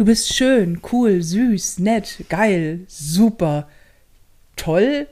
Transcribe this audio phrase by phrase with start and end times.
[0.00, 3.68] Du bist schön, cool, süß, nett, geil, super,
[4.56, 5.06] toll,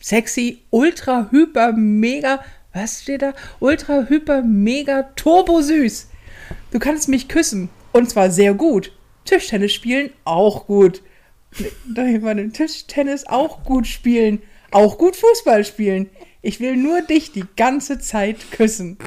[0.00, 3.34] sexy, ultra, hyper, mega, was steht da?
[3.60, 6.08] Ultra, hyper, mega, turbo süß.
[6.72, 7.68] Du kannst mich küssen.
[7.92, 8.90] Und zwar sehr gut.
[9.24, 11.02] Tischtennis spielen, auch gut.
[11.86, 14.42] Ne, Tischtennis auch gut spielen.
[14.72, 16.10] Auch gut Fußball spielen.
[16.42, 18.98] Ich will nur dich die ganze Zeit küssen.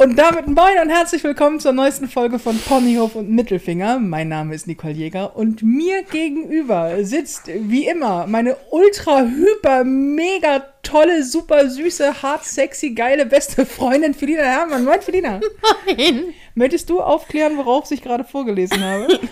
[0.00, 3.98] Und damit moin und herzlich willkommen zur neuesten Folge von Ponyhof und Mittelfinger.
[3.98, 10.64] Mein Name ist Nicole Jäger und mir gegenüber sitzt wie immer meine ultra hyper mega
[10.84, 14.84] tolle super süße hart sexy geile beste Freundin Felina Hermann.
[14.84, 15.40] Moin Felina.
[15.86, 16.32] Moin.
[16.54, 19.18] Möchtest du aufklären, worauf ich gerade vorgelesen habe?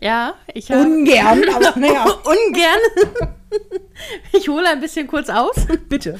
[0.00, 2.04] Ja, ich habe Ungern, aber naja.
[2.24, 3.20] ungern.
[4.32, 5.54] Ich hole ein bisschen kurz aus.
[5.88, 6.18] Bitte.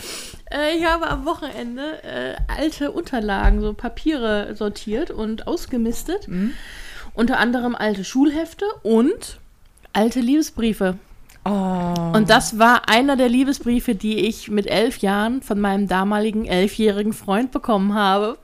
[0.52, 6.28] Äh, ich habe am Wochenende äh, alte Unterlagen, so Papiere sortiert und ausgemistet.
[6.28, 6.52] Mhm.
[7.14, 9.38] Unter anderem alte Schulhefte und
[9.92, 10.96] alte Liebesbriefe.
[11.44, 12.12] Oh.
[12.14, 17.12] Und das war einer der Liebesbriefe, die ich mit elf Jahren von meinem damaligen elfjährigen
[17.12, 18.38] Freund bekommen habe.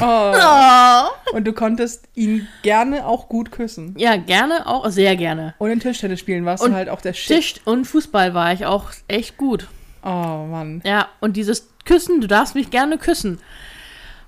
[0.00, 0.32] oh.
[0.34, 1.34] Oh.
[1.34, 3.94] Und du konntest ihn gerne auch gut küssen.
[3.96, 5.54] Ja, gerne auch, sehr gerne.
[5.58, 7.36] Und in Tischtennis spielen warst Und du halt auch der Shit.
[7.36, 9.66] Tisch und Fußball war ich auch echt gut.
[10.02, 10.82] Oh Mann.
[10.84, 13.38] Ja, und dieses Küssen, du darfst mich gerne küssen,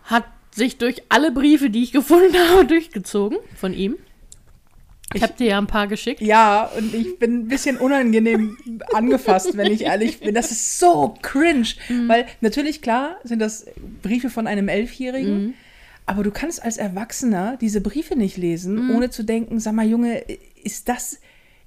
[0.04, 3.96] hat sich durch alle Briefe, die ich gefunden habe, durchgezogen von ihm.
[5.10, 6.20] Ich, Ich- habe dir ja ein paar geschickt.
[6.20, 8.56] Ja, und ich bin ein bisschen unangenehm
[8.92, 10.34] angefasst, wenn ich ehrlich bin.
[10.34, 11.66] Das ist so cringe.
[12.06, 13.66] Weil natürlich, klar, sind das
[14.02, 15.54] Briefe von einem Elfjährigen.
[16.06, 20.22] Aber du kannst als Erwachsener diese Briefe nicht lesen, ohne zu denken, sag mal, Junge,
[20.62, 21.18] ist das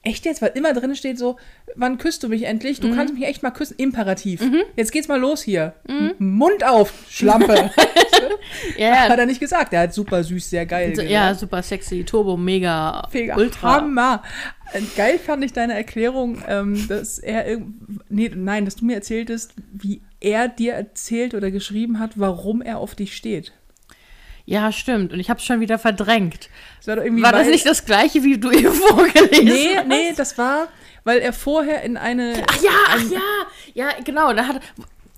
[0.07, 0.41] echt jetzt?
[0.41, 1.37] Weil immer drin steht so,
[1.75, 2.79] wann küsst du mich endlich?
[2.79, 3.75] Du kannst mich echt mal küssen.
[3.77, 4.41] Imperativ.
[4.75, 5.73] Jetzt geht's mal los hier.
[6.17, 7.69] Mund auf, Schlampe.
[8.77, 9.73] Ja, Hat er nicht gesagt.
[9.73, 10.95] Er hat super süß, sehr geil.
[10.95, 13.75] so, ja, super sexy, Turbo, mega, Mega ultra.
[13.75, 14.23] Hammer.
[14.73, 17.59] Äh, Geil fand ich deine Erklärung, ähm, dass er
[18.09, 22.79] nee, nein, dass du mir erzähltest, wie er dir erzählt oder geschrieben hat, warum er
[22.79, 23.53] auf dich steht.
[24.49, 25.11] Ja, stimmt.
[25.11, 26.47] Und ich habe es schon wieder verdrängt.
[26.83, 29.87] Das war War das nicht das gleiche, wie du eben vorgelesen Nee, hast?
[29.87, 30.69] nee, das war,
[31.03, 33.19] weil er vorher in eine Ach ja, ach ja,
[33.73, 34.31] ja, genau.
[34.31, 34.61] Da hat,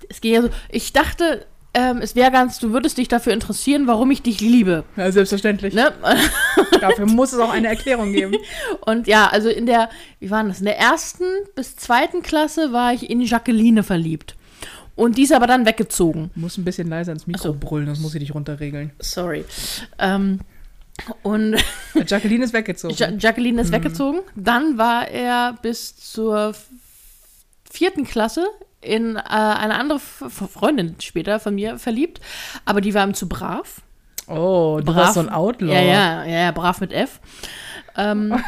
[0.08, 3.86] es ging ja so, ich dachte, ähm, es wäre ganz, du würdest dich dafür interessieren,
[3.86, 4.82] warum ich dich liebe.
[4.96, 5.74] ja, selbstverständlich.
[5.74, 5.92] Ne?
[6.80, 8.34] Dafür muss es auch eine Erklärung geben.
[8.80, 10.58] Und ja, also in der, wie war das?
[10.58, 11.22] In der ersten
[11.54, 14.34] bis zweiten Klasse war ich in Jacqueline verliebt.
[15.00, 16.30] Und die ist aber dann weggezogen.
[16.34, 17.54] Du musst ein bisschen leiser ins Mikro so.
[17.54, 18.92] brüllen, sonst muss ich dich runterregeln.
[18.98, 19.46] Sorry.
[19.98, 20.40] Ähm,
[21.22, 21.56] und
[22.06, 22.94] Jacqueline ist weggezogen.
[22.98, 24.20] ja Jacqueline ist weggezogen.
[24.36, 26.54] Dann war er bis zur
[27.70, 28.46] vierten Klasse
[28.82, 32.20] in äh, eine andere Freundin später von mir verliebt.
[32.66, 33.80] Aber die war ihm zu brav.
[34.26, 34.96] oh, du brav.
[34.96, 35.72] warst so ein Outlaw.
[35.72, 37.20] Ja, ja, ja, ja, brav mit F.
[37.96, 38.34] Ähm,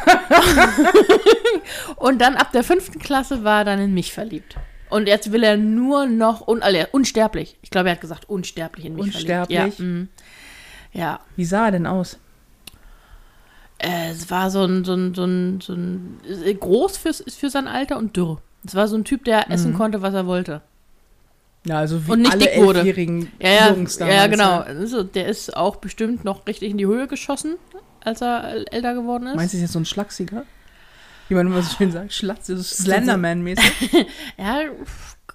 [1.95, 4.55] und dann ab der fünften Klasse war er dann in mich verliebt.
[4.93, 7.57] Und jetzt will er nur noch un alle- unsterblich.
[7.61, 9.57] Ich glaube, er hat gesagt, unsterblich in mich Unsterblich?
[9.57, 9.79] verliebt.
[9.79, 10.09] Ja, mm.
[10.93, 11.19] ja.
[11.35, 12.19] Wie sah er denn aus?
[13.79, 17.49] Äh, es war so ein, so ein, so ein, so ein äh, groß fürs, für
[17.49, 18.39] sein Alter und dürr.
[18.65, 20.61] Es war so ein Typ, der essen konnte, was er wollte.
[21.65, 22.79] Ja, also wie Und nicht alle dick wurde.
[22.79, 24.15] elfjährigen Ja, ja, Jungs damals.
[24.17, 24.59] ja genau.
[24.59, 27.55] Also, der ist auch bestimmt noch richtig in die Höhe geschossen,
[28.03, 29.35] als er älter geworden ist.
[29.35, 30.43] Meinst du, ist jetzt so ein Schlachsiger?
[31.29, 34.05] Wie man immer so schön sagt, Schlatz, so Slenderman-mäßig.
[34.37, 34.61] Ja,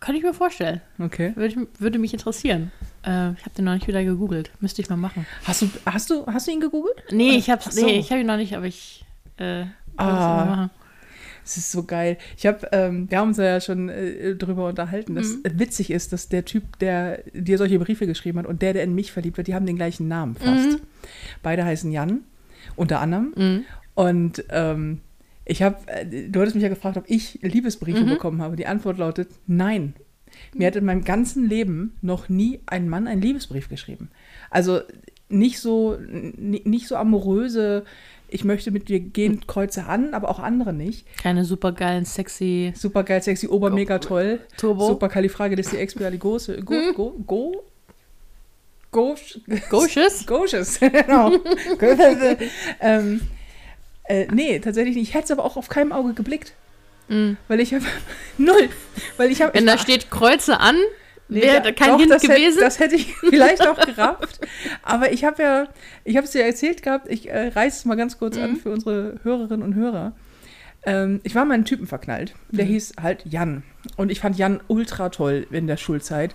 [0.00, 0.80] kann ich mir vorstellen.
[0.98, 1.32] Okay.
[1.34, 2.70] Würde, würde mich interessieren.
[3.04, 4.50] Äh, ich habe den noch nicht wieder gegoogelt.
[4.60, 5.26] Müsste ich mal machen.
[5.44, 7.02] Hast du, hast du, hast du ihn gegoogelt?
[7.10, 7.84] Nee, ich so.
[7.84, 9.04] nee, ich habe ihn noch nicht, aber ich
[9.38, 9.64] äh,
[9.96, 10.70] Ah.
[11.44, 12.18] Es ist so geil.
[12.36, 15.42] Ich habe, ähm, wir haben uns ja schon äh, drüber unterhalten, dass Mhm.
[15.54, 18.94] witzig ist, dass der Typ, der dir solche Briefe geschrieben hat und der, der in
[18.94, 20.72] mich verliebt wird, die haben den gleichen Namen fast.
[20.72, 20.80] Mhm.
[21.42, 22.20] Beide heißen Jan,
[22.76, 23.32] unter anderem.
[23.34, 23.64] Mhm.
[23.94, 25.00] Und ähm,
[25.48, 28.10] ich habe, äh, du hattest mich ja gefragt, ob ich Liebesbriefe Mhm.
[28.10, 28.54] bekommen habe.
[28.54, 29.94] Die Antwort lautet nein.
[30.54, 34.10] Mir hat in meinem ganzen Leben noch nie ein Mann einen Liebesbrief geschrieben.
[34.50, 34.80] Also
[35.30, 37.84] nicht so, nicht so amoröse,
[38.28, 41.06] ich möchte mit dir gehen, kreuze an, aber auch andere nicht.
[41.22, 44.40] Keine supergeilen, sexy Super geil, sexy, ober, mega toll.
[44.58, 44.86] Turbo.
[44.86, 46.62] Super Califragilisticexpialidocious.
[46.64, 47.64] Go, go, go,
[48.90, 49.40] go,
[49.70, 50.26] Gosches.
[50.26, 51.32] Gosches, genau.
[52.80, 53.20] ähm,
[54.08, 55.08] äh, nee, tatsächlich nicht.
[55.10, 56.54] Ich hätte es aber auch auf keinem Auge geblickt.
[57.08, 57.36] Mhm.
[57.48, 57.84] Weil ich habe
[58.38, 58.68] null.
[59.16, 59.54] Weil ich habe.
[59.54, 60.76] Wenn da steht Kreuze an,
[61.30, 62.42] Nee, wäre da- kein doch, Hint das gewesen.
[62.54, 64.40] Hätte, das hätte ich vielleicht auch gerafft.
[64.82, 65.68] Aber ich habe ja,
[66.04, 68.42] ich habe es dir erzählt gehabt, ich äh, reiße es mal ganz kurz Mhm.
[68.42, 70.12] an für unsere Hörerinnen und Hörer.
[70.86, 72.68] Ähm, ich war mal in einen Typen verknallt, der Mhm.
[72.70, 73.62] hieß halt Jan.
[73.96, 76.34] Und ich fand Jan ultra toll in der Schulzeit.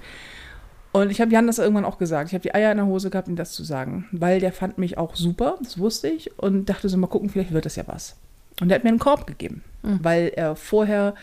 [0.94, 2.30] Und ich habe Jan das irgendwann auch gesagt.
[2.30, 4.07] Ich habe die Eier in der Hose gehabt, ihm das zu sagen.
[4.12, 6.38] Weil der fand mich auch super, das wusste ich.
[6.40, 8.16] Und dachte so, mal gucken, vielleicht wird das ja was.
[8.62, 9.63] Und er hat mir einen Korb gegeben.
[9.81, 10.00] Mhm.
[10.04, 11.16] Weil er vorher,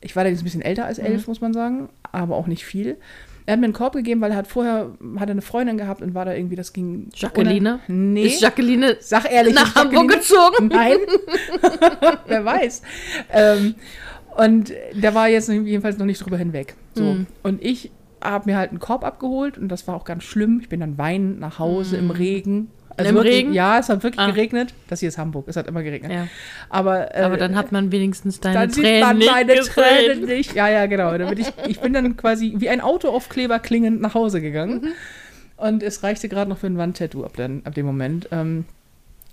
[0.00, 2.64] ich war da jetzt ein bisschen älter als elf, muss man sagen, aber auch nicht
[2.64, 2.96] viel.
[3.44, 6.00] Er hat mir einen Korb gegeben, weil er hat vorher hat er eine Freundin gehabt
[6.00, 7.08] und war da irgendwie, das ging.
[7.12, 7.80] Jacqueline?
[7.88, 8.26] Nee.
[8.26, 10.68] Ist Jacqueline Sag ehrlich, nach Hamburg gezogen?
[10.68, 10.98] Nein.
[12.28, 12.82] Wer weiß.
[13.32, 13.74] Ähm,
[14.36, 16.76] und der war jetzt jedenfalls noch nicht drüber hinweg.
[16.94, 17.02] So.
[17.02, 17.26] Mhm.
[17.42, 17.90] Und ich
[18.22, 20.58] habe mir halt einen Korb abgeholt und das war auch ganz schlimm.
[20.60, 22.70] Ich bin dann weinend nach Hause im Regen.
[22.94, 23.52] Also Im wirklich, Regen?
[23.54, 24.30] Ja, es hat wirklich Ah.
[24.30, 24.74] geregnet.
[24.88, 25.46] Das hier ist Hamburg.
[25.48, 26.12] Es hat immer geregnet.
[26.12, 26.26] Ja.
[26.68, 29.72] Aber, äh, Aber dann hat man wenigstens deine dann sieht Tränen man nicht meine gesehen.
[29.74, 30.54] Tränen nicht.
[30.54, 31.16] Ja, ja, genau.
[31.16, 34.82] Damit ich, ich bin dann quasi wie ein Autoaufkleber klingend nach Hause gegangen.
[34.82, 34.88] Mhm.
[35.56, 38.28] Und es reichte gerade noch für ein Wandtattoo ab, dann, ab dem Moment.
[38.30, 38.66] Ähm,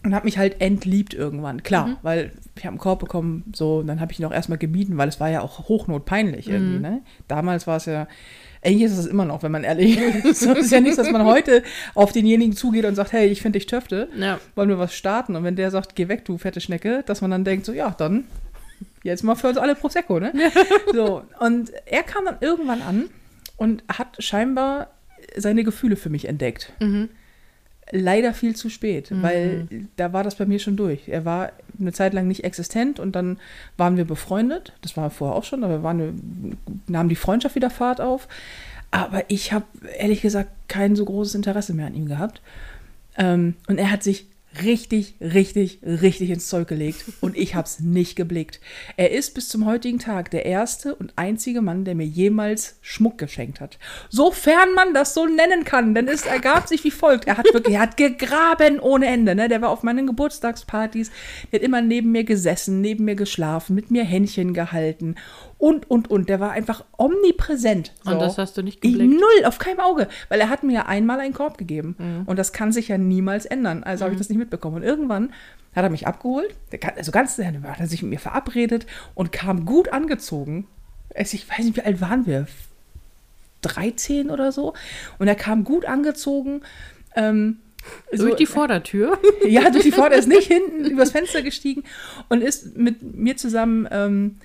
[0.05, 1.61] und habe mich halt entliebt irgendwann.
[1.61, 1.95] Klar, Mhm.
[2.01, 4.97] weil ich habe einen Korb bekommen, so, und dann habe ich ihn auch erstmal gemieden,
[4.97, 6.77] weil es war ja auch hochnotpeinlich irgendwie.
[6.77, 6.81] Mhm.
[6.81, 7.01] Ne?
[7.27, 8.07] Damals war es ja,
[8.63, 10.41] eigentlich ist es immer noch, wenn man ehrlich ist.
[10.41, 11.63] Es ist ja nichts, dass man heute
[11.95, 14.39] auf denjenigen zugeht und sagt, hey, ich finde dich Töfte Ja.
[14.55, 15.35] wollen wir was starten?
[15.35, 17.95] Und wenn der sagt, geh weg, du fette Schnecke, dass man dann denkt, so, ja,
[17.97, 18.25] dann
[19.03, 20.33] jetzt mal für uns alle Prosecco, ne?
[20.93, 23.09] so, und er kam dann irgendwann an
[23.57, 24.87] und hat scheinbar
[25.35, 26.73] seine Gefühle für mich entdeckt.
[26.79, 27.09] Mhm.
[27.91, 31.07] Leider viel zu spät, weil da war das bei mir schon durch.
[31.07, 33.39] Er war eine Zeit lang nicht existent und dann
[33.77, 34.73] waren wir befreundet.
[34.81, 36.57] Das war vorher auch schon, aber wir waren,
[36.87, 38.27] nahm die Freundschaft wieder Fahrt auf.
[38.91, 39.65] Aber ich habe
[39.97, 42.41] ehrlich gesagt kein so großes Interesse mehr an ihm gehabt.
[43.17, 44.27] Ähm, und er hat sich
[44.63, 48.59] richtig, richtig, richtig ins Zeug gelegt und ich habe es nicht geblickt.
[48.97, 53.17] Er ist bis zum heutigen Tag der erste und einzige Mann, der mir jemals Schmuck
[53.17, 53.77] geschenkt hat.
[54.09, 57.27] Sofern man das so nennen kann, denn es ergab sich wie folgt.
[57.27, 59.35] Er hat wirklich, er hat gegraben ohne Ende.
[59.35, 59.49] Ne?
[59.49, 61.11] Der war auf meinen Geburtstagspartys,
[61.51, 65.15] der hat immer neben mir gesessen, neben mir geschlafen, mit mir Händchen gehalten
[65.59, 66.27] und, und, und.
[66.29, 67.93] Der war einfach omnipräsent.
[68.05, 68.19] Und So.
[68.19, 69.13] das hast du nicht Ich, geblickt?
[69.13, 70.07] null, auf keinem Auge.
[70.29, 72.23] Weil er hat mir ja einmal einen Korb gegeben.
[72.25, 73.83] Und das kann sich ja niemals ändern.
[73.83, 74.77] Also habe ich das nicht mitbekommen.
[74.77, 75.33] Und irgendwann
[75.75, 76.55] hat er mich abgeholt.
[76.95, 80.65] Also ganz, dann hat er sich mit mir verabredet und kam gut angezogen.
[81.15, 82.47] Also ich weiß nicht, wie alt waren wir?
[83.61, 84.73] 13 oder so.
[85.17, 86.61] Und er kam gut angezogen.
[87.15, 87.57] Ähm,
[88.11, 89.17] Durch so- die Vordertür.
[89.47, 90.13] ja, durch die Pforte.
[90.13, 91.83] Er ist nicht hinten übers Fenster gestiegen
[92.29, 94.37] und ist mit mir zusammen ähm,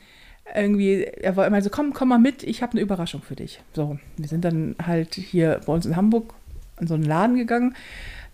[0.54, 3.60] irgendwie, er war immer so, komm, komm mal mit, ich habe eine Überraschung für dich.
[3.72, 6.34] So, wir sind dann halt hier bei uns in Hamburg
[6.80, 7.74] in so einen Laden gegangen.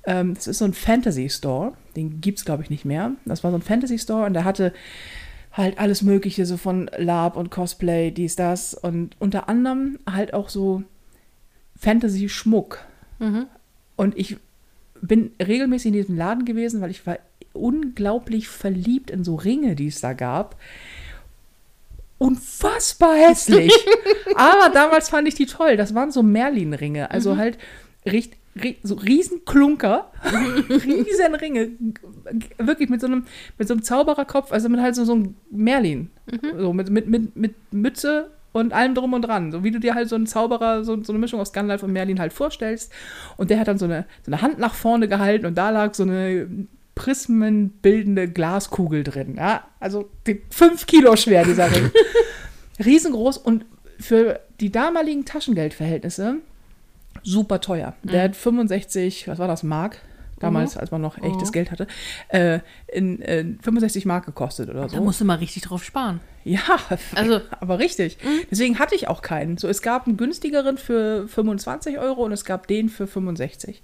[0.05, 3.13] Ähm, das ist so ein Fantasy Store, den gibt es, glaube ich, nicht mehr.
[3.25, 4.73] Das war so ein Fantasy Store und der hatte
[5.53, 10.49] halt alles Mögliche, so von Lab und Cosplay, dies, das und unter anderem halt auch
[10.49, 10.83] so
[11.79, 12.85] Fantasy-Schmuck.
[13.19, 13.47] Mhm.
[13.97, 14.37] Und ich
[15.03, 17.19] bin regelmäßig in diesem Laden gewesen, weil ich war
[17.53, 20.57] unglaublich verliebt in so Ringe, die es da gab.
[22.21, 23.73] Unfassbar hässlich.
[24.37, 25.79] Aber damals fand ich die toll.
[25.79, 27.11] Das waren so Merlin-Ringe.
[27.11, 27.57] Also halt
[28.05, 30.13] richt, ri- so Riesenklunker.
[30.69, 31.71] riesen Ringe.
[32.59, 33.25] Wirklich mit so einem,
[33.57, 36.11] mit so einem Zaubererkopf, also mit halt so, so einem Merlin.
[36.59, 39.51] So mit, mit, mit, mit Mütze und allem drum und dran.
[39.51, 41.93] So wie du dir halt so einen Zauberer, so, so eine Mischung aus Gandalf und
[41.95, 42.93] Merlin halt vorstellst.
[43.39, 45.95] Und der hat dann so eine, so eine Hand nach vorne gehalten und da lag
[45.95, 46.49] so eine
[47.01, 49.37] prismenbildende Glaskugel drin.
[49.37, 49.65] Ja?
[49.81, 50.11] Also
[50.51, 51.91] fünf Kilo schwer, dieser Ring.
[52.85, 53.65] Riesengroß und
[53.99, 56.37] für die damaligen Taschengeldverhältnisse
[57.23, 57.95] super teuer.
[58.03, 59.99] Der hat 65, was war das, Mark?
[60.39, 61.53] Damals, als man noch echtes Mhm.
[61.53, 61.87] Geld hatte,
[62.29, 62.61] äh,
[62.91, 64.97] in, äh, 65 Mark gekostet oder so.
[64.97, 66.21] Da musst du mal richtig drauf sparen.
[66.45, 66.61] Ja,
[67.15, 68.17] Also- aber richtig.
[68.51, 69.59] Deswegen hatte ich auch keinen.
[69.59, 73.83] So, es gab einen günstigeren für 25 Euro und es gab den für 65.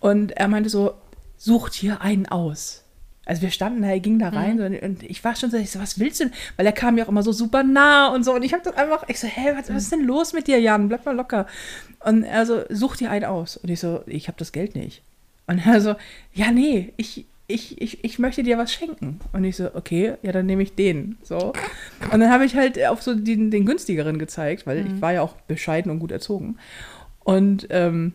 [0.00, 0.94] Und er meinte so,
[1.38, 2.84] sucht hier einen aus.
[3.24, 5.70] Also wir standen da, er ging da rein so, und ich war schon so, ich
[5.70, 6.34] so, was willst du denn?
[6.56, 8.34] Weil er kam mir auch immer so super nah und so.
[8.34, 10.58] Und ich habe das einfach, ich so, hä, was, was ist denn los mit dir,
[10.58, 10.88] Jan?
[10.88, 11.46] Bleib mal locker.
[12.04, 13.58] Und er so, such dir einen aus.
[13.58, 15.02] Und ich so, ich habe das Geld nicht.
[15.46, 15.94] Und er so,
[16.32, 19.20] ja, nee, ich, ich, ich, ich möchte dir was schenken.
[19.34, 21.18] Und ich so, okay, ja, dann nehme ich den.
[21.22, 21.52] So.
[22.10, 25.20] Und dann habe ich halt auf so den, den günstigeren gezeigt, weil ich war ja
[25.20, 26.56] auch bescheiden und gut erzogen.
[27.24, 28.14] Und ähm,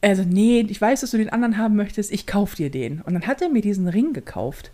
[0.00, 3.00] er so, nee, ich weiß, dass du den anderen haben möchtest, ich kauf dir den.
[3.02, 4.70] Und dann hat er mir diesen Ring gekauft.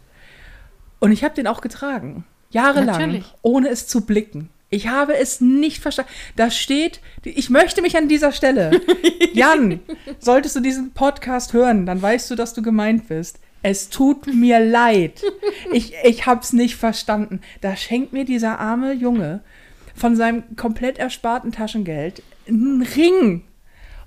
[1.01, 2.25] Und ich habe den auch getragen.
[2.51, 3.35] Jahrelang, Natürlich.
[3.43, 4.51] ohne es zu blicken.
[4.69, 6.11] Ich habe es nicht verstanden.
[6.37, 8.81] Da steht, ich möchte mich an dieser Stelle,
[9.35, 9.81] Jan,
[10.19, 13.39] solltest du diesen Podcast hören, dann weißt du, dass du gemeint bist.
[13.63, 15.23] Es tut mir leid.
[15.73, 17.41] Ich, ich habe es nicht verstanden.
[17.61, 19.41] Da schenkt mir dieser arme Junge
[19.95, 23.45] von seinem komplett ersparten Taschengeld einen Ring.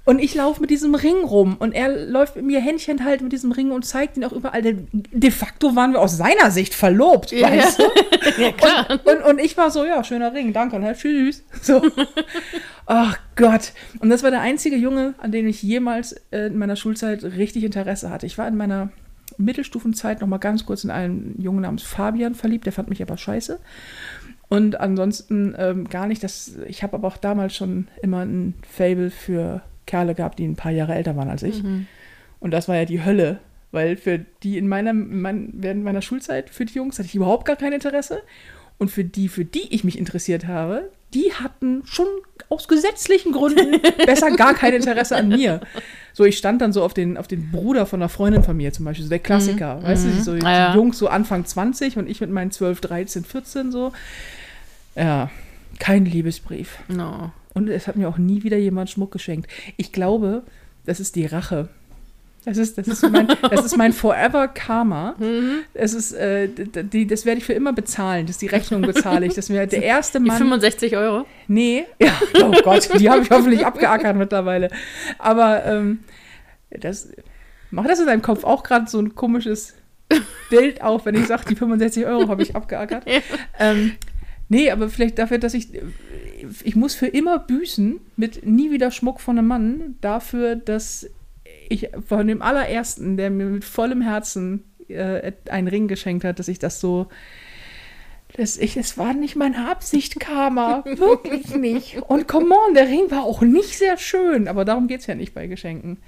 [0.06, 3.32] Und ich laufe mit diesem Ring rum und er läuft mit mir Händchen halt mit
[3.32, 4.62] diesem Ring und zeigt ihn auch überall.
[4.62, 7.50] Denn De facto waren wir aus seiner Sicht verlobt, Ja.
[7.52, 7.84] weißt du?
[8.42, 9.00] Ja, klar.
[9.06, 10.94] Und, und ich war so, ja, schöner Ring, danke, ne?
[10.96, 11.44] tschüss.
[11.62, 11.82] So.
[12.86, 13.74] Ach Gott.
[14.00, 17.64] Und das war der einzige Junge, an den ich jemals äh, in meiner Schulzeit richtig
[17.64, 18.26] Interesse hatte.
[18.26, 18.90] Ich war in meiner
[19.38, 22.66] Mittelstufenzeit noch mal ganz kurz in einen Jungen namens Fabian verliebt.
[22.66, 23.60] Der fand mich aber scheiße.
[24.50, 26.24] Und ansonsten ähm, gar nicht.
[26.24, 30.56] Das, ich habe aber auch damals schon immer ein Fable für Kerle gehabt, die ein
[30.56, 31.64] paar Jahre älter waren als ich.
[31.64, 31.88] Mhm.
[32.40, 33.40] Und das war ja die Hölle.
[33.72, 37.16] Weil für die in meiner, in mein, während meiner Schulzeit, für die Jungs hatte ich
[37.16, 38.22] überhaupt gar kein Interesse.
[38.78, 42.08] Und für die, für die ich mich interessiert habe, die hatten schon
[42.50, 45.62] aus gesetzlichen Gründen besser gar kein Interesse an mir.
[46.14, 48.72] So, ich stand dann so auf den, auf den Bruder von einer Freundin von mir
[48.72, 49.82] zum Beispiel, so der Klassiker.
[49.84, 50.76] Weißt du, so die Ah, ja.
[50.76, 53.92] Jungs so Anfang 20 und ich mit meinen 12, 13, 14 so.
[54.96, 55.30] Ja,
[55.80, 56.80] kein Liebesbrief.
[56.88, 57.32] No.
[57.56, 59.50] Und es hat mir auch nie wieder jemand Schmuck geschenkt.
[59.78, 60.44] Ich glaube,
[60.86, 61.70] das ist die Rache.
[62.46, 65.16] Das ist, das ist mein, das ist mein Forever Karma.
[65.18, 65.64] Mhm.
[65.74, 68.28] Es ist, äh, die, das werde ich für immer bezahlen.
[68.28, 69.34] Das die Rechnung bezahle ich.
[69.34, 70.38] Das wäre der erste Die Mann.
[70.38, 71.26] 65 Euro.
[71.48, 74.70] Nee, ja, oh Gott, die habe ich hoffentlich abgeackert mittlerweile.
[75.18, 76.00] Aber ähm,
[76.70, 77.10] das
[77.72, 79.74] macht das in deinem Kopf auch gerade so ein komisches
[80.52, 83.10] Bild auf, wenn ich sage, die 65 Euro habe ich abgeackert.
[83.10, 83.22] Ja.
[83.60, 83.94] Ähm,
[84.50, 85.70] nee, aber vielleicht dafür, dass ich
[86.64, 91.10] ich muss für immer büßen mit nie wieder Schmuck von einem Mann dafür, dass
[91.70, 96.48] ich von dem allerersten, der mir mit vollem Herzen äh, einen Ring geschenkt hat, dass
[96.48, 97.08] ich das so
[98.38, 100.84] das, ich, es war nicht meine Absicht, Karma.
[100.86, 101.98] Wirklich nicht.
[102.08, 104.50] Und come on, der Ring war auch nicht sehr schön.
[104.50, 106.00] Aber darum geht es ja nicht bei Geschenken.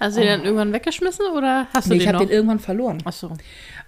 [0.00, 1.92] Hast du den dann irgendwann weggeschmissen oder hast du Oh.
[1.92, 2.28] Nee, ich den habe noch?
[2.28, 2.98] den irgendwann verloren.
[3.04, 3.36] Ach so.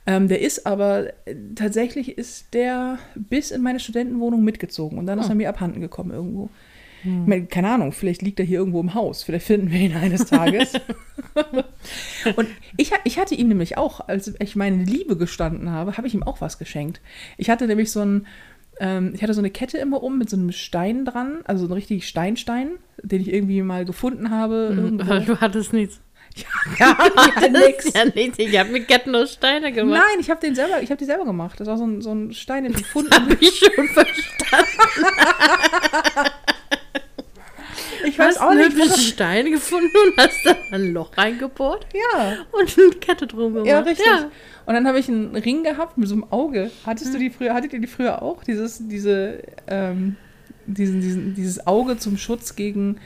[0.06, 4.99] Ähm, der ist aber, äh, tatsächlich ist der bis in meine Studentenwohnung mitgezogen.
[4.99, 5.32] Und dann ist Hm.
[5.32, 6.50] er mir abhanden gekommen irgendwo.
[7.04, 9.25] Ich meine, keine Ahnung, vielleicht liegt er hier irgendwo im Haus.
[9.25, 10.75] Vielleicht finden wir ihn eines Tages.
[12.37, 16.14] und ich, ich hatte ihm nämlich auch, als ich meine Liebe gestanden habe, habe ich
[16.14, 17.00] ihm auch was geschenkt.
[17.38, 18.26] Ich hatte nämlich so ein,
[18.78, 21.71] ähm, ich hatte so eine Kette immer um mit so einem Stein dran, also so
[21.73, 22.71] ein richtig Steinstein,
[23.02, 24.73] den ich irgendwie mal gefunden habe.
[24.76, 25.12] irgendwo.
[25.26, 26.00] Du hattest nichts.
[26.78, 26.96] Ja,
[27.40, 27.92] ja, nix.
[27.92, 28.38] Ja, nichts.
[28.38, 30.00] Ich habe mit Ketten aus Steine gemacht.
[30.00, 31.58] Nein, ich habe den selber, ich habe die selber gemacht.
[31.60, 34.66] Das war so ein, so ein Stein, den ich gefunden Hab ich schon verstanden.
[38.04, 41.16] Ich Du weiß hast auch nicht, einen was Stein gefunden und hast da ein Loch
[41.16, 43.68] reingebohrt Ja, und eine Kette drum gemacht.
[43.68, 44.04] ja, richtig.
[44.06, 44.28] Ja.
[44.66, 46.70] Und dann habe ich einen Ring gehabt mit so einem Auge.
[46.84, 48.42] Hattest du die früher, hattet ihr die früher auch?
[48.44, 50.16] Dieses, diese, ähm,
[50.66, 52.98] diesen, diesen, dieses Auge zum Schutz gegen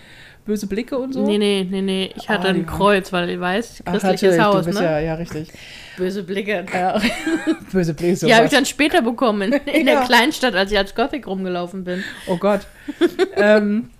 [0.47, 1.27] böse Blicke und so?
[1.27, 2.11] Nee, nee, nee, nee.
[2.17, 4.85] Ich hatte Oh, ein Kreuz, weil ich weiß, Ach, christliches natürlich, Haus, du bist ne?
[4.85, 5.49] ja, ja, richtig.
[5.97, 6.65] Böse Blicke.
[6.73, 7.01] Ja.
[7.73, 8.59] böse Blicke, Die habe ich sowas.
[8.59, 9.95] dann später bekommen, in, in Ja.
[9.99, 12.03] der Kleinstadt, als ich als Gothic rumgelaufen bin.
[12.27, 12.67] Oh Gott.
[13.37, 13.91] ähm,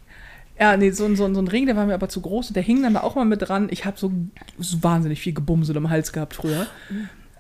[0.59, 2.55] ja, nee, so, ein- so, so ein Ring, der war mir aber zu groß und
[2.57, 3.69] der hing dann da auch mal mit dran.
[3.71, 4.11] Ich habe so,
[4.59, 6.67] so wahnsinnig viel Gebumsel im Hals gehabt früher.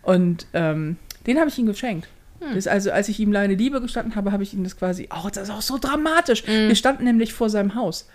[0.02, 0.96] Und ähm,
[1.26, 2.08] den habe ich ihm geschenkt.
[2.54, 5.28] Das, also, als ich ihm meine Liebe gestanden habe, habe ich ihm das quasi, oh,
[5.32, 6.46] das ist auch so dramatisch.
[6.46, 8.08] Wir standen nämlich vor seinem Haus.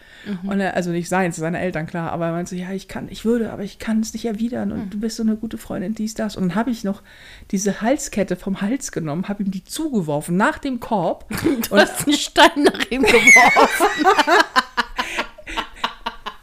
[0.43, 3.07] Und er, also nicht seins, seine Eltern, klar, aber er meinte so, ja, ich kann,
[3.09, 5.95] ich würde, aber ich kann es nicht erwidern und du bist so eine gute Freundin,
[5.95, 6.35] dies, das.
[6.35, 7.01] Und dann habe ich noch
[7.49, 11.25] diese Halskette vom Hals genommen, habe ihm die zugeworfen nach dem Korb.
[11.69, 14.05] Du hast einen Stein nach ihm geworfen.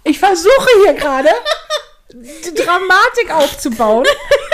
[0.04, 1.28] Ich versuche hier gerade
[2.16, 4.06] die Dramatik aufzubauen.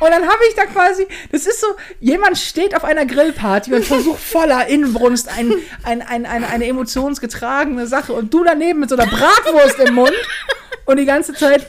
[0.00, 1.66] Und dann habe ich da quasi, das ist so,
[2.00, 5.52] jemand steht auf einer Grillparty und versucht voller Inbrunst ein,
[5.82, 10.12] ein, ein, eine, eine emotionsgetragene Sache und du daneben mit so einer Bratwurst im Mund
[10.86, 11.66] und die ganze Zeit,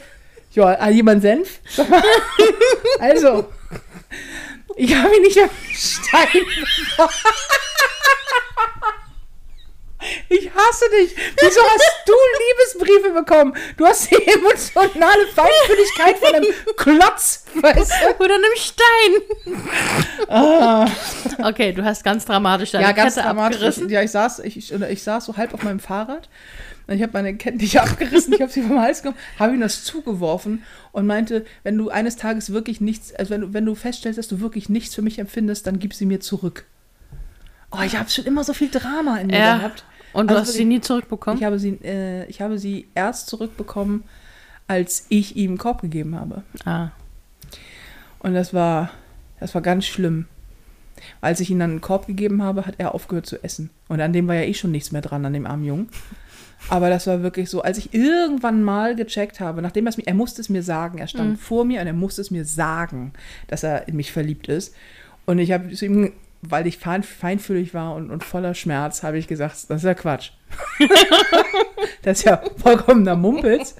[0.52, 1.60] ja, hat jemand Senf?
[3.00, 3.50] Also,
[4.76, 6.42] ich habe ihn nicht am Stein.
[10.30, 11.16] Ich hasse dich.
[11.42, 12.14] Wieso hast du
[12.84, 13.54] Liebesbriefe bekommen?
[13.78, 16.46] Du hast die emotionale Feinfühligkeit von einem
[16.78, 18.24] Klotz, weißt du?
[18.24, 19.22] Oder einem Stein.
[21.44, 22.90] Okay, du hast ganz dramatisch deine Ah.
[22.90, 23.58] Ja, ganz Kette dramatisch.
[23.58, 23.90] abgerissen.
[23.90, 26.30] Ja, ich saß, ich, oder ich saß so halb auf meinem Fahrrad.
[26.88, 29.62] Und ich habe meine Ketten nicht abgerissen, ich habe sie vom Hals genommen, habe ihm
[29.62, 33.76] das zugeworfen und meinte, wenn du eines Tages wirklich nichts, also wenn du, wenn du
[33.76, 36.66] feststellst, dass du wirklich nichts für mich empfindest, dann gib sie mir zurück.
[37.72, 39.58] Oh, ich habe schon immer so viel Drama in mir Ja.
[39.58, 39.86] gehabt.
[40.14, 41.38] Und du Also hast sie nie zurückbekommen?
[41.38, 44.04] Ich habe sie, äh, ich habe sie erst zurückbekommen,
[44.68, 46.44] als ich ihm einen Korb gegeben habe.
[46.66, 46.90] ah.
[48.20, 48.92] Und das war,
[49.40, 50.28] das war ganz schlimm.
[51.22, 53.72] Als ich ihm dann einen Korb gegeben habe, hat er aufgehört zu essen.
[53.88, 55.90] Und an dem war ja eh schon nichts mehr dran, an dem armen Jungen.
[56.70, 60.06] Aber das war wirklich so, als ich irgendwann mal gecheckt habe, nachdem er es mir,
[60.06, 63.14] er musste es mir sagen, er stand vor mir und er musste es mir sagen,
[63.48, 64.76] dass er in mich verliebt ist.
[65.26, 69.18] Und ich habe zu ihm, weil ich fein, feinfühlig war und, und voller Schmerz, habe
[69.18, 70.32] ich gesagt, das ist ja Quatsch.
[72.02, 73.76] das ist ja vollkommener Mumpitz.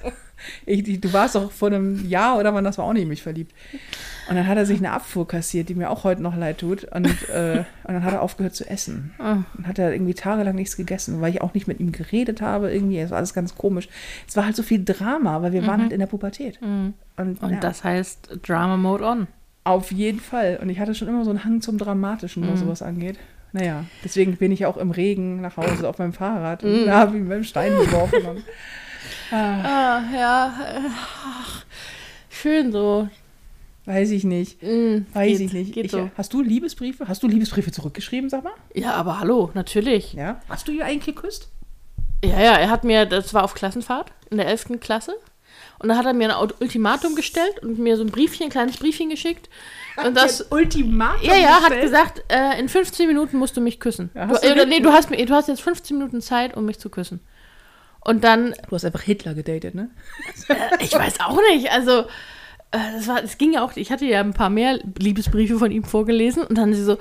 [0.66, 3.08] Ich, die, du warst doch vor einem Jahr oder wann das war auch nicht in
[3.08, 3.54] mich verliebt.
[4.28, 6.84] Und dann hat er sich eine Abfuhr kassiert, die mir auch heute noch leid tut.
[6.84, 9.12] Und, äh, und dann hat er aufgehört zu essen.
[9.18, 9.38] Ah.
[9.56, 12.72] Und hat er irgendwie tagelang nichts gegessen, weil ich auch nicht mit ihm geredet habe.
[12.72, 13.88] Irgendwie, es war alles ganz komisch.
[14.26, 16.60] Es war halt so viel Drama, weil wir waren halt in der Pubertät.
[17.16, 17.38] Und, Mhm.
[17.40, 19.26] Und ja, das heißt Drama Mode on.
[19.64, 20.58] Auf jeden Fall.
[20.60, 22.52] Und ich hatte schon immer so einen Hang zum Dramatischen, Mhm.
[22.52, 23.18] was sowas angeht.
[23.52, 26.70] Naja, deswegen bin ich auch im Regen nach Hause auf meinem Fahrrad Mhm.
[26.74, 28.24] und da habe ich mit dem Stein geworfen.
[28.24, 28.44] Und,
[29.30, 30.46] Ah, ja.
[30.48, 31.64] äh, ach,
[32.30, 33.08] Schön so.
[33.86, 34.62] weiß ich nicht.
[34.62, 35.76] Mm, Weiß geht, ich nicht.
[35.76, 36.10] Ich, so.
[36.16, 37.08] Hast du Liebesbriefe?
[37.08, 38.52] Hast du Liebesbriefe zurückgeschrieben, sag mal?
[38.74, 40.12] Ja, aber hallo, natürlich.
[40.14, 40.40] Ja.
[40.48, 41.48] Hast du ihr eigentlich geküsst?
[42.24, 44.78] Ja, ja, er hat mir, das war auf Klassenfahrt in der 11.
[44.80, 45.14] Klasse.
[45.78, 48.76] Und da hat er mir ein Ultimatum gestellt und mir so ein Briefchen, ein kleines
[48.76, 49.48] Briefchen geschickt.
[50.04, 51.22] Und das, Ultimatum.
[51.22, 51.82] ja, ja, hat gestellt?
[51.82, 54.10] gesagt, äh, in 15 Minuten musst du mich küssen.
[54.14, 56.88] Ja, du, äh, nee, du hast, du hast jetzt 15 Minuten Zeit, um mich zu
[56.88, 57.20] küssen.
[58.00, 59.90] Und dann, Du hast einfach Hitler gedatet, ne?
[60.48, 62.00] äh, ich weiß auch nicht, also,
[62.72, 65.70] äh, das war, es ging ja auch, ich hatte ja ein paar mehr Liebesbriefe von
[65.70, 66.98] ihm vorgelesen und dann sie so,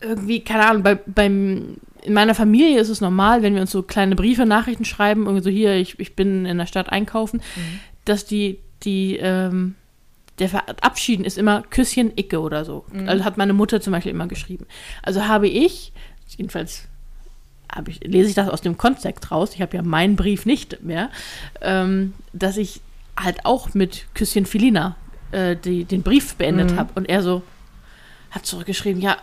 [0.00, 3.82] irgendwie, keine Ahnung, bei, beim, in meiner Familie ist es normal, wenn wir uns so
[3.82, 7.42] kleine Briefe, Nachrichten schreiben, irgendwie so hier, ich, ich bin in der Stadt einkaufen,
[8.04, 9.74] dass die, die, ähm,
[10.38, 12.84] der Verabschieden ist immer Küsschen Icke oder so.
[13.06, 14.66] Also hat meine Mutter zum Beispiel immer geschrieben.
[15.02, 15.92] Also habe ich,
[16.36, 16.86] jedenfalls
[17.74, 20.84] habe ich, lese ich das aus dem Kontext raus, ich habe ja meinen Brief nicht
[20.84, 21.10] mehr,
[21.60, 22.80] ähm, dass ich
[23.18, 24.96] halt auch mit Küsschen Filina
[25.32, 26.90] äh, die, den Brief beendet habe.
[26.94, 27.42] Und er so
[28.30, 29.16] hat zurückgeschrieben, ja,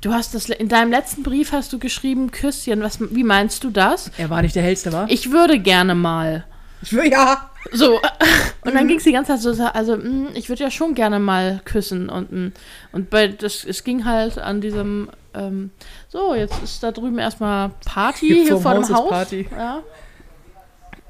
[0.00, 3.70] du hast das, in deinem letzten Brief hast du geschrieben, Küsschen, was, wie meinst du
[3.70, 4.10] das?
[4.18, 5.08] Er war nicht der hellste, war?
[5.10, 6.44] Ich würde gerne mal.
[6.82, 7.50] Ich will ja.
[7.72, 8.00] So,
[8.64, 11.18] und dann ging es die ganze Zeit so, also, mm, ich würde ja schon gerne
[11.18, 12.08] mal küssen.
[12.08, 12.52] Und, mm,
[12.92, 15.70] und bei, das, es ging halt an diesem, ähm,
[16.08, 19.10] so, jetzt ist da drüben erstmal Party Hier hier, vor dem Haus ist Haus.
[19.10, 19.48] Party.
[19.50, 19.82] Ja.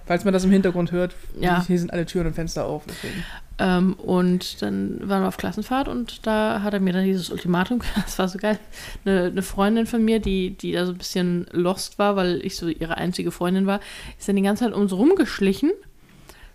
[0.06, 1.64] Falls man das im Hintergrund hört, Ja.
[1.64, 2.82] hier sind alle Türen und Fenster auf.
[2.88, 3.24] Deswegen.
[3.60, 7.80] Ähm, und dann waren wir auf Klassenfahrt und da hat er mir dann dieses Ultimatum,
[7.94, 8.58] das war so geil.
[9.04, 12.56] Eine, eine Freundin von mir, die, die da so ein bisschen lost war, weil ich
[12.56, 13.80] so ihre einzige Freundin war,
[14.18, 15.72] ist dann die ganze Zeit um so rumgeschlichen.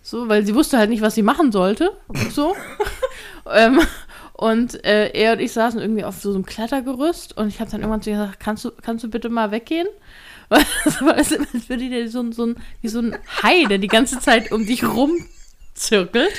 [0.02, 1.92] So, weil sie wusste halt nicht, was sie machen sollte.
[2.30, 2.56] So.
[3.54, 3.80] ähm,
[4.32, 7.80] und äh, er und ich saßen irgendwie auf so einem Klettergerüst und ich habe dann
[7.82, 9.86] irgendwann zu ihr gesagt, kannst du, kannst du bitte mal weggehen?
[10.48, 11.30] Weil es
[11.68, 14.82] würde dir so, so ein, wie so ein Hai, der die ganze Zeit um dich
[15.76, 16.32] rumzirkelt.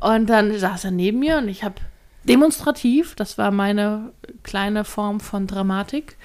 [0.00, 1.74] Und dann saß er neben mir und ich habe
[2.24, 4.12] demonstrativ, das war meine
[4.42, 6.16] kleine Form von Dramatik,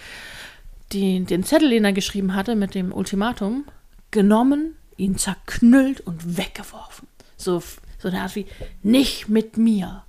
[0.91, 3.65] die, den Zettel, den er geschrieben hatte mit dem Ultimatum,
[4.11, 7.07] genommen, ihn zerknüllt und weggeworfen.
[7.37, 7.61] So,
[7.99, 8.45] so eine Art wie,
[8.81, 10.03] nicht mit mir.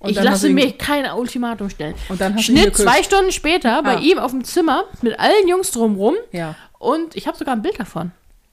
[0.00, 1.94] Und ich lasse mir kein Ultimatum stellen.
[2.08, 4.00] Und dann Schnitt zwei Stunden später bei Ah.
[4.00, 6.54] ihm auf dem Zimmer mit allen Jungs drumrum Ja.
[6.78, 8.12] und ich habe sogar ein Bild davon.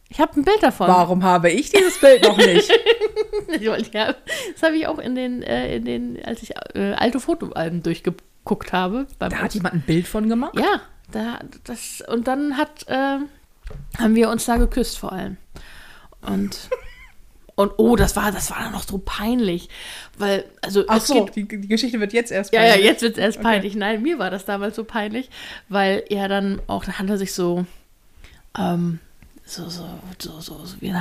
[0.10, 0.88] Ich habe ein Bild davon.
[0.88, 2.72] Warum habe ich dieses Bild noch nicht?
[3.60, 7.84] Ja, das habe ich auch in den, äh, in den, als ich äh, alte Fotoalben
[7.84, 9.08] durchgeguckt habe.
[9.20, 10.58] Da hat jemand ein Bild von gemacht?
[10.58, 13.20] ja, da, das, und dann hat, äh,
[13.98, 15.38] haben wir uns da geküsst vor allem.
[16.22, 16.70] Und,
[17.56, 19.70] und oh, das war, das war dann noch so peinlich,
[20.18, 22.86] weil, also Ach so, geht, die, die Geschichte wird jetzt erst ja, ja, peinlich.
[22.86, 23.76] jetzt wird es erst peinlich.
[23.76, 25.30] Nein, mir war das damals so peinlich,
[25.70, 27.66] weil er dann auch, da hat er sich so,
[28.58, 29.00] ähm,
[29.46, 29.88] so, so,
[30.20, 30.92] so, so, so wie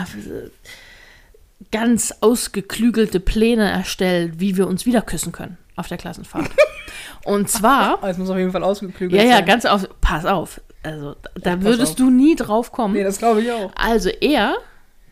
[1.70, 6.50] ganz ausgeklügelte Pläne erstellt, wie wir uns wieder küssen können auf der Klassenfahrt.
[7.24, 9.46] Und zwar, Oh, es muss auf jeden Fall ausgeklügelt ja, ja, sein.
[9.46, 11.96] ganz auf, pass auf, also da pass würdest auf.
[11.96, 12.94] du nie drauf kommen.
[12.94, 13.72] Nee, das glaube ich auch.
[13.74, 14.56] Also er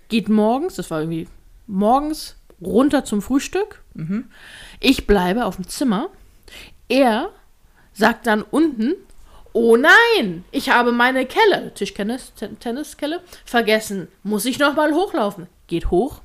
[0.09, 1.27] geht morgens, das war irgendwie
[1.67, 3.83] morgens, runter zum Frühstück.
[3.95, 4.27] Mhm.
[4.79, 6.11] Ich bleibe auf dem Zimmer.
[6.89, 7.31] Er
[7.95, 8.95] sagt dann unten,
[9.53, 14.09] oh nein, ich habe meine Kelle, Tischtennis, Ten- Tenniskelle, vergessen.
[14.23, 15.47] Muss ich noch mal hochlaufen?
[15.67, 16.21] Geht hoch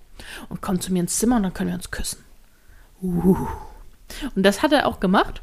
[0.50, 2.24] und kommt zu mir ins Zimmer und dann können wir uns küssen.
[3.02, 3.48] Uh.
[4.36, 5.42] Und das hat er auch gemacht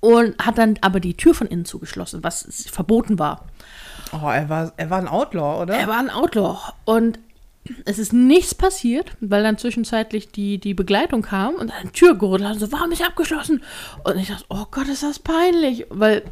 [0.00, 3.46] und hat dann aber die Tür von innen zugeschlossen, was verboten war.
[4.12, 5.74] Oh, er war, er war ein Outlaw, oder?
[5.74, 7.18] Er war ein Outlaw und
[7.86, 12.14] es ist nichts passiert, weil dann zwischenzeitlich die, die Begleitung kam und dann die Tür
[12.14, 13.62] gerüttelt hat und so, warum ist abgeschlossen?
[14.04, 16.22] Und ich dachte, oh Gott, ist das peinlich, weil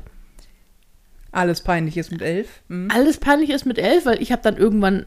[1.32, 2.48] Alles peinlich ist mit elf.
[2.68, 2.88] Hm.
[2.94, 5.06] alles peinlich ist mit elf, weil ich habe dann irgendwann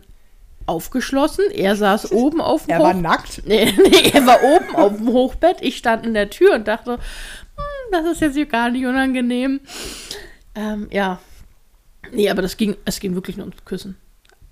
[0.65, 3.43] aufgeschlossen, er saß oben auf dem Er Hoch- war nackt.
[3.47, 6.93] Nee, nee, er war oben auf dem Hochbett, ich stand in der Tür und dachte,
[6.93, 9.59] hm, das ist jetzt hier gar nicht unangenehm.
[10.55, 11.19] Ähm, ja.
[12.11, 13.97] Nee, aber das ging, es ging wirklich nur ums Küssen.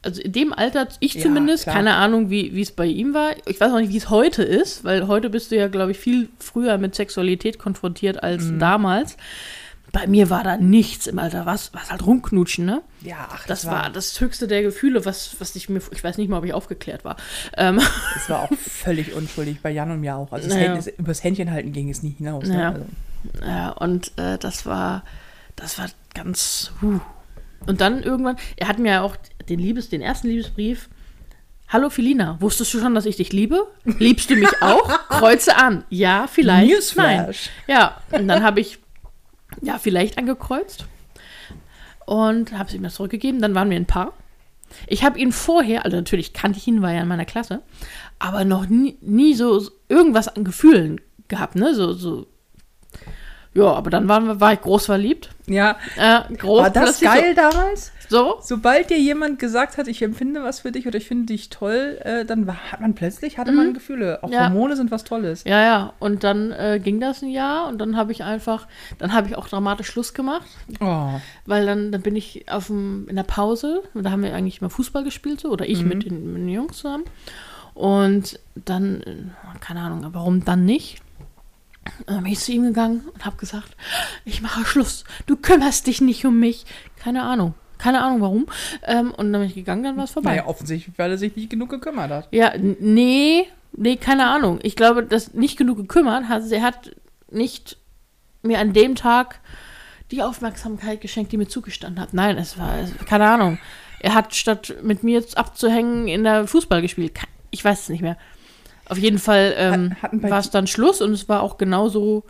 [0.05, 1.75] Also in dem Alter, ich Ja, zumindest, klar.
[1.77, 3.31] keine Ahnung, wie wie es bei ihm war.
[3.47, 5.97] Ich weiß auch nicht, wie es heute ist, weil heute bist du ja, glaube ich,
[5.97, 8.59] viel früher mit Sexualität konfrontiert als Mhm.
[8.59, 9.15] damals.
[9.93, 11.45] Bei mir war da nichts im Alter.
[11.45, 12.81] Was, was halt rumknutschen, ne?
[13.01, 16.29] Ja, ach, Das war das höchste der Gefühle, was, was ich mir, ich weiß nicht
[16.29, 17.15] mal, ob ich aufgeklärt war.
[17.55, 17.79] Ähm,
[18.15, 20.31] Das war auch völlig unschuldig bei Jan und mir auch.
[20.31, 20.73] Also das Naja.
[20.73, 22.47] Händ, übers Händchen halten ging es nie hinaus.
[22.47, 22.59] Ne?
[22.59, 22.69] Ja.
[22.71, 22.85] Also,
[23.45, 25.03] ja, und äh, das war,
[25.55, 26.71] das war ganz.
[26.81, 26.99] Huh.
[27.67, 29.15] Und dann irgendwann, er hat mir ja auch
[29.47, 30.89] den Liebes, den ersten Liebesbrief.
[31.69, 33.67] Hallo Filina, wusstest du schon, dass ich dich liebe?
[33.85, 34.87] Liebst du mich auch?
[35.09, 35.83] Kreuze an.
[35.89, 36.67] Ja, vielleicht.
[36.71, 37.49] Newsflash.
[37.67, 37.77] Nein.
[37.77, 38.79] Ja, und dann habe ich
[39.61, 40.85] ja vielleicht angekreuzt
[42.05, 43.41] und habe es ihm das zurückgegeben.
[43.41, 44.13] Dann waren wir ein Paar.
[44.87, 47.61] Ich habe ihn vorher, also natürlich kannte ich ihn, war ja in meiner Klasse,
[48.19, 51.75] aber noch nie, nie so irgendwas an Gefühlen gehabt, ne?
[51.75, 52.27] So, so.
[53.55, 55.29] Ja, aber dann waren wir, war ich groß verliebt.
[55.45, 55.77] ja.
[55.95, 57.91] Äh, groß War das geil damals?
[58.09, 61.49] So, Sobald dir jemand gesagt hat, ich empfinde was für dich oder ich finde dich
[61.49, 64.19] toll, äh, dann war, hat man plötzlich, hatte man Gefühle.
[64.23, 64.33] Auch Mhm.
[64.33, 64.43] Ja.
[64.45, 65.43] Hormone sind was Tolles.
[65.45, 65.93] Ja, ja.
[65.99, 68.67] Und dann äh, ging das ein Jahr und dann habe ich einfach,
[68.99, 70.47] dann habe ich auch dramatisch Schluss gemacht,
[70.79, 71.09] Oh.
[71.45, 74.61] weil dann, dann bin ich auf dem, in der Pause, und da haben wir eigentlich
[74.61, 77.05] mal Fußball gespielt so, oder ich mit, den, mit den Jungs zusammen.
[77.73, 79.15] Und dann, äh,
[79.59, 81.01] keine Ahnung, warum dann nicht?
[82.05, 83.75] Dann bin ich zu ihm gegangen und habe gesagt,
[84.25, 86.65] ich mache Schluss, du kümmerst dich nicht um mich.
[86.97, 88.45] Keine Ahnung, keine Ahnung warum.
[88.83, 90.31] Ähm, und dann bin ich gegangen, dann war es vorbei.
[90.31, 92.27] Naja, offensichtlich, weil er sich nicht genug gekümmert hat.
[92.31, 94.59] Ja, nee, nee, keine Ahnung.
[94.63, 96.49] Ich glaube, dass nicht genug gekümmert hat.
[96.51, 96.95] Er hat
[97.29, 97.77] nicht
[98.41, 99.39] mir an dem Tag
[100.11, 102.13] die Aufmerksamkeit geschenkt, die mir zugestanden hat.
[102.13, 103.57] Nein, es war, es, keine Ahnung.
[103.99, 107.17] Er hat statt mit mir jetzt abzuhängen in der Fußball gespielt.
[107.51, 108.17] Ich weiß es nicht mehr.
[108.89, 112.23] Auf jeden Fall ähm, war es dann Schluss und es war auch genauso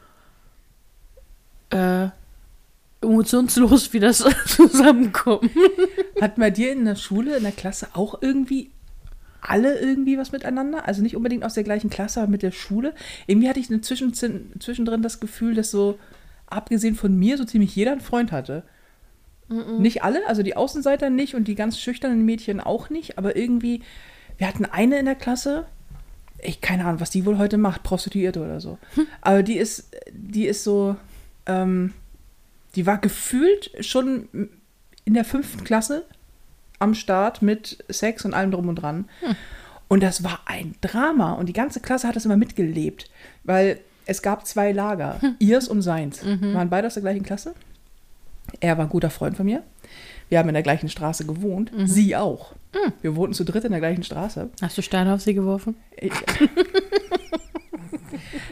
[1.71, 2.07] äh,
[3.01, 5.49] emotionslos wie das Zusammenkommen.
[6.21, 8.69] Hatten bei dir in der Schule, in der Klasse auch irgendwie
[9.41, 10.87] alle irgendwie was miteinander?
[10.87, 12.93] Also nicht unbedingt aus der gleichen Klasse, aber mit der Schule.
[13.27, 15.99] Irgendwie hatte ich zwischendrin das Gefühl, dass so,
[16.47, 18.63] abgesehen von mir, so ziemlich jeder einen Freund hatte.
[19.79, 23.83] Nicht alle, also die Außenseiter nicht und die ganz schüchternen Mädchen auch nicht, aber irgendwie,
[24.37, 25.65] wir hatten eine in der Klasse,
[26.43, 28.77] ich keine Ahnung, was die wohl heute macht, Prostituierte oder so.
[29.21, 30.95] Aber die ist, die ist so,
[31.45, 31.93] ähm,
[32.75, 34.27] die war gefühlt schon
[35.05, 36.05] in der fünften Klasse
[36.79, 39.09] am Start mit Sex und allem drum und dran.
[39.87, 41.33] Und das war ein Drama.
[41.33, 43.09] Und die ganze Klasse hat das immer mitgelebt,
[43.43, 46.23] weil es gab zwei Lager, ihrs und seins.
[46.25, 47.53] Wir waren beide aus der gleichen Klasse.
[48.59, 49.63] Er war ein guter Freund von mir.
[50.29, 51.71] Wir haben in der gleichen Straße gewohnt.
[51.85, 52.53] Sie auch.
[53.01, 54.49] Wir wohnten zu dritt in der gleichen Straße.
[54.61, 55.75] Hast du Steine auf sie geworfen?
[55.97, 56.11] Ich,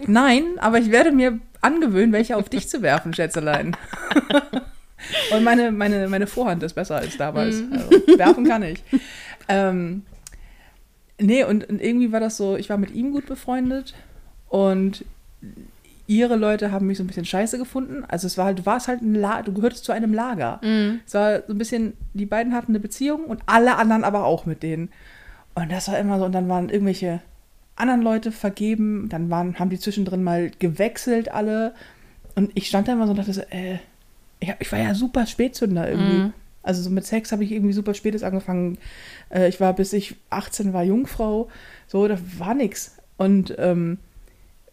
[0.07, 3.75] Nein, aber ich werde mir angewöhnen, welche auf dich zu werfen, Schätzelein.
[5.31, 7.63] Und meine, meine, meine Vorhand ist besser als damals.
[7.71, 8.83] Also, werfen kann ich.
[9.47, 10.03] Ähm,
[11.19, 13.95] nee, und, und irgendwie war das so, ich war mit ihm gut befreundet
[14.47, 15.03] und
[16.11, 18.03] ihre Leute haben mich so ein bisschen scheiße gefunden.
[18.05, 20.59] Also es war halt, du warst halt ein La du gehörtest zu einem Lager.
[21.05, 24.45] Es war so ein bisschen, die beiden hatten eine Beziehung und alle anderen aber auch
[24.45, 24.89] mit denen.
[25.55, 27.21] Und das war immer so, und dann waren irgendwelche
[27.77, 31.73] anderen Leute vergeben, dann waren, haben die zwischendrin mal gewechselt alle.
[32.35, 33.79] Und ich stand da immer so und dachte so, äh,
[34.41, 36.17] ich, ich war ja super Spätzünder irgendwie.
[36.63, 38.77] Also so mit Sex habe ich irgendwie super spätes angefangen.
[39.29, 41.47] Äh, ich war, bis ich 18 war, Jungfrau.
[41.87, 42.97] So, da war nix.
[43.17, 43.97] Und ähm,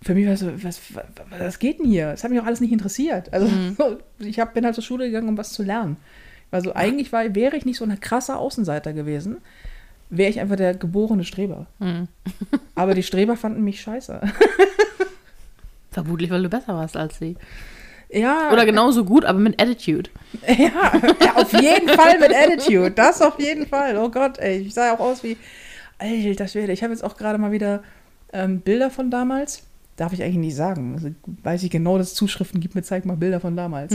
[0.03, 1.05] für mich war es so, was, was,
[1.39, 2.11] was geht denn hier?
[2.13, 3.33] Das hat mich auch alles nicht interessiert.
[3.33, 5.97] Also so, ich hab, bin halt zur Schule gegangen, um was zu lernen.
[6.51, 9.39] Also eigentlich war, wäre ich nicht so ein krasser Außenseiter gewesen,
[10.09, 11.67] wäre ich einfach der geborene Streber.
[12.75, 14.21] Aber die Streber fanden mich scheiße.
[15.91, 17.37] Vermutlich, weil du besser warst als sie.
[18.11, 20.09] Ja, Oder genauso gut, aber mit Attitude.
[20.47, 22.91] Ja, ja, auf jeden Fall mit Attitude.
[22.93, 23.99] Das auf jeden Fall.
[23.99, 24.61] Oh Gott, ey.
[24.61, 25.37] Ich sah ja auch aus wie.
[25.99, 26.73] Alter Schwede.
[26.73, 27.83] Ich habe jetzt auch gerade mal wieder
[28.33, 29.68] ähm, Bilder von damals.
[29.99, 30.95] Darf ich eigentlich nicht sagen.
[30.95, 31.11] Also,
[31.43, 33.93] weiß ich genau, dass es Zuschriften gibt mit zeig mal Bilder von damals.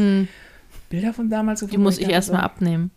[0.90, 1.66] Bilder von damals.
[1.66, 2.92] Die muss ich erstmal abnehmen.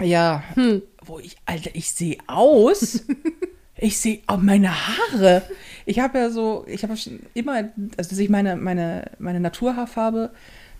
[0.00, 0.42] Ja.
[0.54, 0.82] Hm.
[1.04, 3.04] Wo ich, Alter, ich sehe aus.
[3.78, 5.42] ich sehe auch meine Haare.
[5.86, 10.30] Ich habe ja so, ich habe schon immer, also dass ich meine, meine, meine Naturhaarfarbe,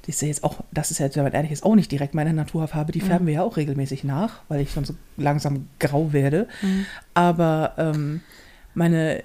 [0.07, 2.15] die ist ja jetzt auch, das ist ja, wenn man ehrlich ist, auch nicht direkt
[2.15, 6.13] meine Naturhaarfarbe, die färben wir ja auch regelmäßig nach, weil ich schon so langsam grau
[6.13, 6.49] werde.
[7.15, 8.23] Aber ähm,
[8.75, 9.23] meine,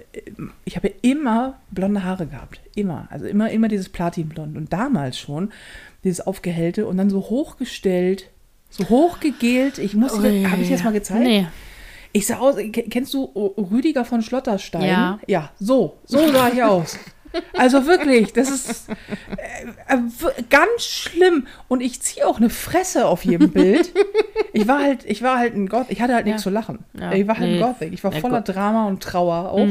[0.63, 2.60] ich habe immer blonde Haare gehabt.
[2.75, 3.08] Immer.
[3.12, 4.58] Also immer, immer dieses Platinblond.
[4.58, 5.51] Und damals schon
[6.03, 8.29] dieses Aufgehellte und dann so hochgestellt,
[8.69, 9.77] so hochgegelt.
[9.77, 10.43] Ich muss, Ui.
[10.45, 11.23] habe ich jetzt mal gezeigt?
[11.25, 11.47] Nee.
[12.12, 13.23] Ich sah aus, ke- kennst du
[13.71, 14.86] Rüdiger von Schlotterstein?
[14.88, 15.19] Ja.
[15.27, 16.97] Ja, so, so sah ich aus.
[17.57, 21.47] Also wirklich, das ist äh, äh, ganz schlimm.
[21.67, 23.91] Und ich ziehe auch eine Fresse auf jedem Bild.
[24.53, 26.43] Ich war halt, ich war halt ein Gott, ich hatte halt nichts Ja.
[26.43, 26.79] zu lachen.
[26.99, 27.61] Ja, Ich war halt nee.
[27.61, 27.93] ein Gothic.
[27.93, 28.47] Ich war Ja, voller gut.
[28.49, 28.53] Mhm.
[28.53, 29.67] Drama und Trauer auch.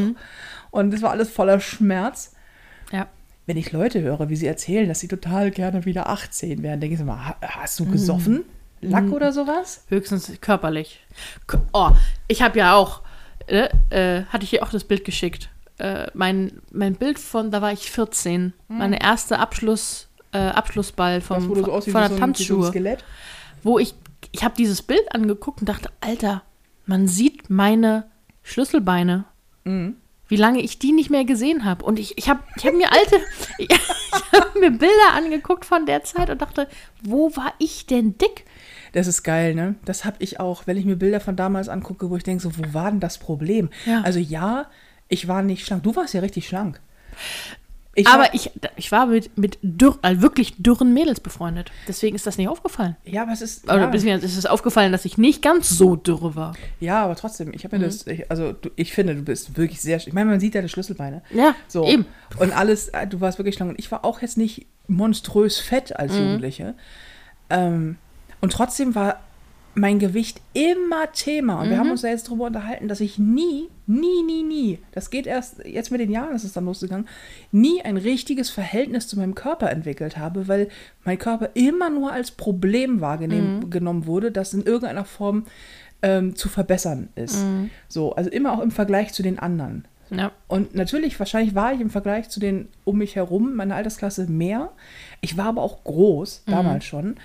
[0.71, 2.33] Und es war alles voller Schmerz.
[2.93, 3.07] Ja.
[3.47, 6.97] wenn ich Leute höre, wie sie erzählen, dass sie total gerne wieder 18 wären, denke
[6.97, 8.45] ich ha- hast du gesoffen?
[8.81, 9.85] Lack oder sowas?
[9.89, 11.01] Höchstens körperlich.
[11.73, 11.91] Oh,
[12.29, 13.01] ich habe ja auch,
[13.47, 15.49] äh, äh, hatte ich dir auch das Bild geschickt.
[15.79, 18.53] Äh, mein, mein Bild von, da war ich 14.
[18.69, 22.63] Meine erste Abschluss, äh, Abschlussball vom, Das, so von wie der so.
[22.65, 23.05] Skelett.
[23.63, 23.95] wo ich,
[24.33, 26.43] ich habe dieses Bild angeguckt und dachte, Alter,
[26.87, 28.07] man sieht meine
[28.43, 29.25] Schlüsselbeine.
[29.65, 29.97] Mhm.
[30.29, 31.85] Wie lange ich die nicht mehr gesehen habe.
[31.85, 33.17] Und ich, ich habe ich hab mir alte,
[33.59, 36.69] ich, ich habe mir Bilder angeguckt von der Zeit und dachte,
[37.03, 38.45] wo war ich denn dick?
[38.93, 39.75] Das ist geil, ne?
[39.85, 42.57] Das habe ich auch, wenn ich mir Bilder von damals angucke, wo ich denke, so,
[42.57, 43.71] wo war denn das Problem?
[43.87, 44.03] Ja.
[44.03, 44.67] Also ja,
[45.15, 45.83] ich war nicht schlank.
[45.83, 46.81] Du warst ja richtig schlank.
[47.97, 51.71] Ich Aber war, ich, ich war mit, mit dürr, also wirklich dürren Mädels befreundet.
[51.87, 52.97] Deswegen ist das nicht aufgefallen.
[53.05, 53.65] ja, aber es ist.
[53.65, 53.87] Oder ja.
[53.87, 56.55] beziehungsweise ist es aufgefallen, dass ich nicht ganz so dürre war.
[56.81, 57.69] Ja, aber trotzdem, ich Mhm.
[57.69, 60.41] habe mir das, ich, also du, ich finde, du bist wirklich sehr, ich meine, man
[60.41, 61.23] sieht deine Schlüsselbeine.
[61.33, 61.85] Ja, So.
[61.87, 62.05] eben.
[62.41, 63.69] Und alles, äh, du warst wirklich lang.
[63.69, 66.19] Und ich war auch jetzt nicht monströs fett als Mhm.
[66.19, 66.75] Jugendliche.
[67.49, 67.97] Ähm,
[68.41, 69.21] und trotzdem war
[69.77, 71.61] mein Gewicht immer Thema.
[71.61, 71.81] Und wir Mhm.
[71.81, 75.65] haben uns da jetzt drüber unterhalten, dass ich nie, nie, nie, nie, das geht erst,
[75.65, 77.09] jetzt mit den Jahren ist es dann losgegangen,
[77.53, 80.69] nie ein richtiges Verhältnis zu meinem Körper entwickelt habe, weil
[81.05, 83.61] mein Körper immer nur als Problem wahrgenommen
[84.01, 84.07] Mhm.
[84.07, 85.45] wurde, das in irgendeiner Form
[86.03, 87.43] ähm, zu verbessern ist.
[87.43, 87.71] Mhm.
[87.89, 89.89] So, also immer auch im Vergleich zu den anderen.
[90.11, 90.33] Ja.
[90.49, 94.71] Und natürlich, wahrscheinlich war ich im Vergleich zu den um mich herum, meiner Altersklasse, mehr.
[95.23, 96.51] Ich war aber auch groß, Mhm.
[96.51, 97.17] damals schon.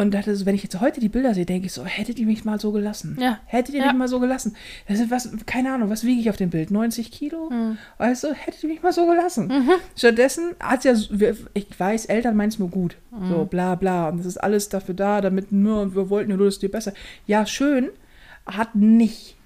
[0.00, 2.24] Und dachte so, wenn ich jetzt heute die Bilder sehe, denke ich so, hättet ihr
[2.26, 3.18] mich mal so gelassen?
[3.20, 3.38] Ja.
[3.44, 3.88] Hättet ihr Ja.
[3.88, 4.56] mich mal so gelassen?
[4.88, 6.70] Das ist was, keine Ahnung, was wiege ich auf dem Bild?
[6.70, 7.50] 90 Kilo?
[7.50, 7.76] Mhm.
[7.98, 9.52] Weißt du, hättet ihr mich mal so gelassen?
[9.94, 10.94] Stattdessen hat ja,
[11.52, 12.96] ich weiß, Eltern meinen es nur gut.
[13.10, 13.28] Mhm.
[13.28, 14.08] So, bla, bla.
[14.08, 16.94] Und das ist alles dafür da, damit nur, wir wollten ja nur, dass dir besser.
[17.26, 17.90] Ja, schön,
[18.46, 19.36] hat nicht.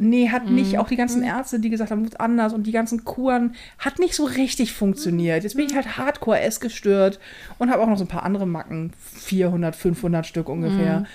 [0.00, 0.72] Nee, hat nicht.
[0.74, 0.78] Mhm.
[0.78, 4.14] Auch die ganzen Ärzte, die gesagt haben, muss anders und die ganzen Kuren, hat nicht
[4.14, 5.42] so richtig funktioniert.
[5.42, 5.70] Jetzt bin Mhm.
[5.70, 7.18] ich halt hardcore essgestört
[7.58, 8.92] und habe auch noch so ein paar andere Macken.
[9.14, 11.00] 400, 500 Stück ungefähr.
[11.00, 11.06] Mhm.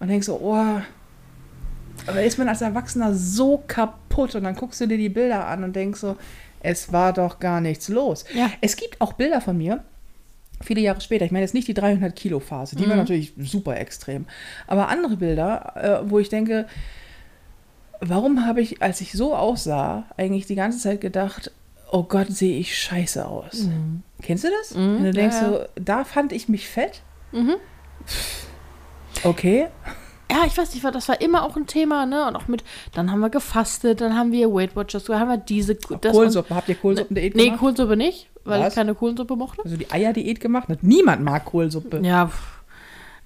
[0.00, 0.80] Und denkst so, oh.
[2.06, 5.62] Aber ist man als Erwachsener so kaputt und dann guckst du dir die Bilder an
[5.62, 6.16] und denkst so,
[6.60, 8.24] es war doch gar nichts los.
[8.34, 8.50] Ja.
[8.60, 9.84] Es gibt auch Bilder von mir,
[10.60, 11.24] viele Jahre später.
[11.24, 12.80] Ich meine jetzt nicht die 300 Kilo Phase, Mhm.
[12.82, 14.26] die war natürlich super extrem.
[14.66, 16.66] Aber andere Bilder, äh, wo ich denke,
[18.04, 21.50] warum habe ich, als ich so aussah, eigentlich die ganze Zeit gedacht,
[21.90, 23.68] oh Gott, sehe ich scheiße aus.
[24.22, 24.74] Kennst du das?
[24.76, 25.58] Mhm, Wenn du denkst ja, ja.
[25.58, 27.02] so, da fand ich mich fett.
[27.32, 27.54] Mhm.
[29.24, 29.68] Okay.
[30.30, 32.26] Ja, ich weiß nicht, das war immer auch ein Thema, ne?
[32.26, 35.36] Und auch mit, dann haben wir gefastet, dann haben wir Weight Watchers, dann haben wir
[35.36, 36.54] diese das Kohlsuppe.
[36.54, 37.60] Habt ihr Kohlsuppendiät Nee, gemacht?
[37.60, 38.68] Kohlsuppe nicht, weil Was?
[38.68, 39.62] ich keine Kohlensuppe mochte.
[39.62, 40.68] also die Eierdiät gemacht?
[40.68, 40.82] hat?
[40.82, 42.00] Niemand mag Kohlsuppe.
[42.02, 42.61] Ja, pff.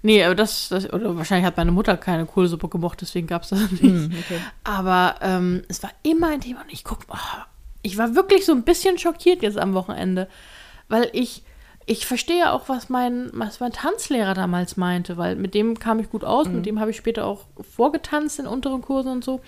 [0.03, 3.51] Nee, aber das, das, oder wahrscheinlich hat meine Mutter keine Kohlsuppe gemocht, deswegen gab es
[3.51, 3.83] das nicht.
[3.83, 4.41] Hm, okay.
[4.65, 7.43] Aber ähm, es war immer ein Thema und ich guck, oh,
[7.83, 10.29] ich war wirklich so ein bisschen schockiert jetzt am Wochenende,
[10.89, 11.43] weil ich,
[11.87, 16.11] ich verstehe auch, was mein, was mein Tanzlehrer damals meinte, weil mit dem kam ich
[16.11, 19.41] gut aus, mit dem habe ich später auch vorgetanzt in unteren Kursen und so.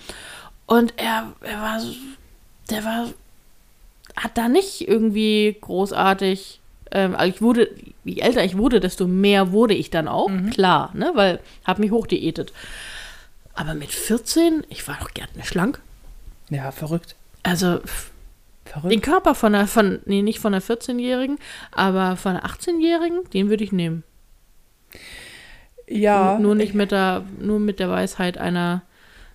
[0.65, 1.81] Und er, er war,
[2.69, 3.07] der war,
[4.15, 7.69] hat da nicht irgendwie großartig, ähm, also ich wurde,
[8.03, 11.91] je älter ich wurde, desto mehr wurde ich dann auch, klar, ne, weil habe mich
[11.91, 12.53] hochdiätet.
[13.53, 15.81] Aber mit 14, ich war doch gerne schlank.
[16.49, 17.15] Ja, verrückt.
[17.43, 18.11] Also pff,
[18.65, 19.03] den Verrückt.
[19.03, 21.39] Körper von einer, von, nee, nicht von einer 14-Jährigen,
[21.71, 24.03] aber von einer 18-Jährigen, den würde ich nehmen.
[25.87, 26.37] Ja.
[26.37, 28.83] nur nicht mit der, nur mit der Weisheit einer,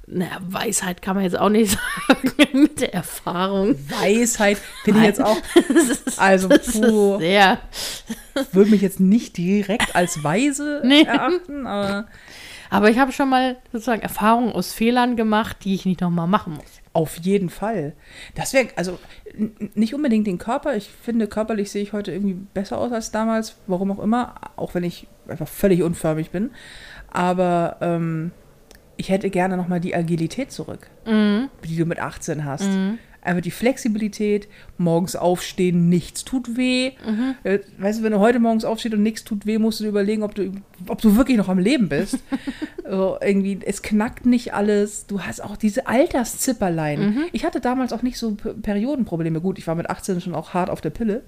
[0.06, 3.74] naja, Weisheit kann man jetzt auch nicht sagen, mit der Erfahrung.
[4.00, 5.36] Weisheit finde ich jetzt auch.
[6.16, 7.58] Also, puh, sehr,
[8.52, 11.02] würde mich jetzt nicht direkt als weise Nee.
[11.02, 12.06] erachten, aber
[12.70, 16.54] aber ich habe schon mal sozusagen Erfahrungen aus Fehlern gemacht, die ich nicht nochmal machen
[16.54, 16.64] muss.
[16.92, 17.92] auf jeden Fall.
[18.34, 18.98] Das wäre, also
[19.74, 20.74] nicht unbedingt den Körper.
[20.76, 24.74] Ich finde, körperlich sehe ich heute irgendwie besser aus als damals, warum auch immer, auch
[24.74, 26.50] wenn ich einfach völlig unförmig bin.
[27.12, 28.32] Aber ähm,
[28.96, 31.48] ich hätte gerne nochmal die Agilität zurück, Mhm.
[31.68, 32.68] die du mit 18 hast.
[33.22, 36.92] Einfach die Flexibilität, morgens aufstehen, nichts tut weh.
[37.06, 37.34] Mhm.
[37.42, 39.88] Äh, Weißt du, wenn du heute morgens aufstehst und nichts tut weh, musst du dir
[39.88, 40.52] überlegen, ob du,
[40.88, 42.18] ob du wirklich noch am Leben bist.
[42.86, 45.06] so, irgendwie, es knackt nicht alles.
[45.06, 47.00] Du hast auch diese Alterszipperlein.
[47.00, 47.24] Mhm.
[47.32, 49.40] Ich hatte damals auch nicht so Periodenprobleme.
[49.40, 51.22] Gut, ich war mit 18 schon auch hart auf der Pille.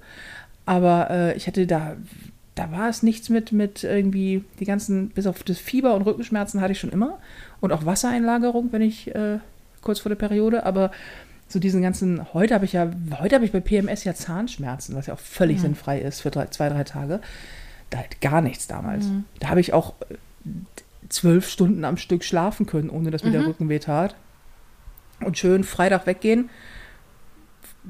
[0.67, 1.95] Aber äh, ich hatte da,
[2.55, 6.61] da war es nichts mit, mit irgendwie die ganzen, bis auf das Fieber und Rückenschmerzen
[6.61, 7.17] hatte ich schon immer.
[7.59, 9.39] Und auch Wassereinlagerung, wenn ich äh,
[9.81, 10.65] kurz vor der Periode.
[10.65, 10.91] Aber
[11.47, 15.07] so diesen ganzen, heute habe ich ja, heute habe ich bei PMS ja Zahnschmerzen, was
[15.07, 17.21] ja auch völlig sinnfrei ist für drei, zwei, drei Tage.
[17.89, 19.05] Da halt gar nichts damals.
[19.39, 20.15] Da habe ich auch äh,
[21.09, 24.15] zwölf Stunden am Stück schlafen können, ohne dass mir der Rücken weh tat.
[25.23, 26.49] Und schön Freitag weggehen,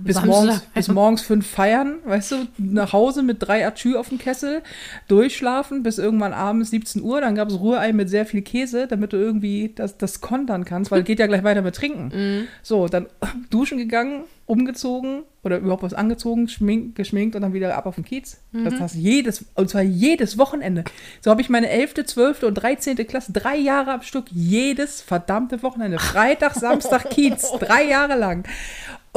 [0.04, 4.18] bis morgens, bis morgens fünf feiern, weißt du, nach Hause mit drei Atschü auf dem
[4.18, 4.62] Kessel,
[5.08, 9.14] durchschlafen bis irgendwann abends 17 Uhr, dann gab es Rührei mit sehr viel Käse, damit
[9.14, 12.12] du irgendwie das, das kontern kannst, weil geht ja gleich weiter mit Trinken.
[12.14, 12.48] Mhm.
[12.62, 13.08] So, dann
[13.50, 18.06] duschen gegangen, umgezogen oder überhaupt was angezogen, schmink, geschminkt und dann wieder ab auf den
[18.06, 18.40] Kiez.
[18.54, 18.80] Das Mhm.
[18.80, 20.86] hast du jedes, und zwar jedes Wochenende.
[21.22, 22.44] So habe ich meine 11., 12.
[22.44, 22.96] und 13.
[23.08, 26.00] Klasse, drei Jahre am Stück, jedes verdammte Wochenende.
[26.00, 28.46] Freitag, Samstag, Kiez, drei Jahre lang.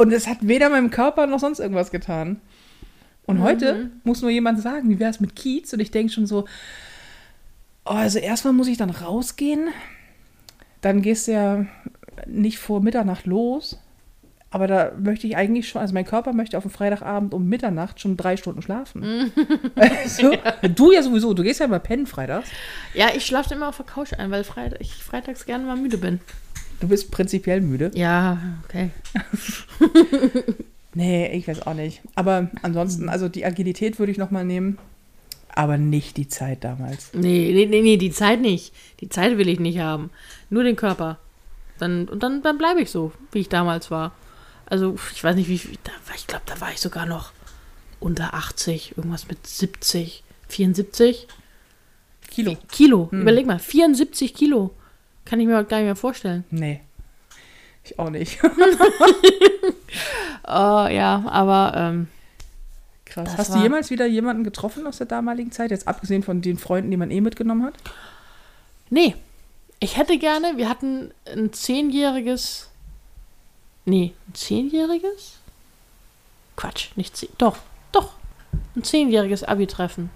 [0.01, 2.41] Und es hat weder meinem Körper noch sonst irgendwas getan.
[3.25, 3.43] Und Mhm.
[3.43, 5.71] heute muss nur jemand sagen, wie wäre es mit Kiez?
[5.73, 6.45] Und ich denke schon so,
[7.85, 9.69] oh, also erstmal muss ich dann rausgehen.
[10.81, 11.65] Dann gehst du ja
[12.25, 13.79] nicht vor Mitternacht los.
[14.49, 18.01] Aber da möchte ich eigentlich schon, also mein Körper möchte auf dem Freitagabend um Mitternacht
[18.01, 19.31] schon drei Stunden schlafen.
[19.75, 20.33] Also,
[20.75, 22.49] Du ja sowieso, du gehst ja mal pennen freitags.
[22.93, 25.97] Ja, ich schlafe immer auf der Couch ein, weil Freit ich freitags gerne mal müde
[25.97, 26.19] bin.
[26.81, 27.91] Du bist prinzipiell müde.
[27.93, 28.89] Ja, okay.
[30.93, 32.01] Nee, ich weiß auch nicht.
[32.15, 34.77] Aber ansonsten, also die Agilität würde ich nochmal nehmen.
[35.53, 37.13] Aber nicht die Zeit damals.
[37.13, 38.73] Nee, nee, nee, nee, die Zeit nicht.
[38.99, 40.09] Die Zeit will ich nicht haben.
[40.49, 41.17] Nur den Körper.
[41.77, 44.13] Dann, und dann, dann bleibe ich so, wie ich damals war.
[44.65, 45.77] Also, ich weiß nicht, wie viel.
[45.83, 47.31] Da, ich glaube, da war ich sogar noch
[47.99, 51.27] unter 80, irgendwas mit 70, 74
[52.29, 52.57] Kilo.
[52.69, 53.09] Kilo.
[53.11, 54.73] Überleg mal, 74 Kilo.
[55.25, 56.43] Kann ich mir gar nicht mehr vorstellen.
[56.49, 56.81] Nee.
[57.83, 58.39] Ich auch nicht.
[60.43, 62.07] Oh, ja, aber ähm,
[63.11, 63.37] Krass.
[63.37, 65.69] Hast du jemals wieder jemanden getroffen aus der damaligen Zeit?
[65.69, 67.73] Jetzt abgesehen von den Freunden, die man eh mitgenommen hat?
[68.89, 69.15] nee.
[69.83, 72.69] Ich hätte gerne, wir hatten ein zehnjähriges.
[73.85, 75.39] Nee, ein zehnjähriges?
[76.55, 77.29] Quatsch, nicht zehn.
[77.39, 77.57] Doch,
[77.91, 78.13] doch.
[78.75, 80.11] Ein zehnjähriges Abi-Treffen.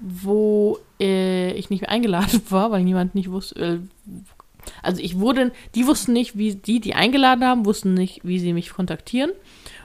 [0.00, 3.60] Wo äh, ich nicht mehr eingeladen war, weil niemand nicht wusste.
[3.60, 3.78] Äh,
[4.82, 8.52] also ich wurde, die wussten nicht, wie die, die eingeladen haben, wussten nicht, wie sie
[8.52, 9.30] mich kontaktieren.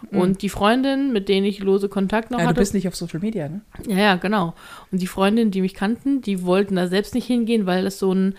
[0.10, 2.96] Und die Freundin, mit denen ich lose Kontakt noch Ja, du hatte, bist nicht auf
[2.96, 3.62] Social Media, ne?
[3.88, 4.56] Ja, ja, genau.
[4.92, 8.12] Und die Freundinnen, die mich kannten, die wollten da selbst nicht hingehen, weil es so
[8.12, 8.36] ein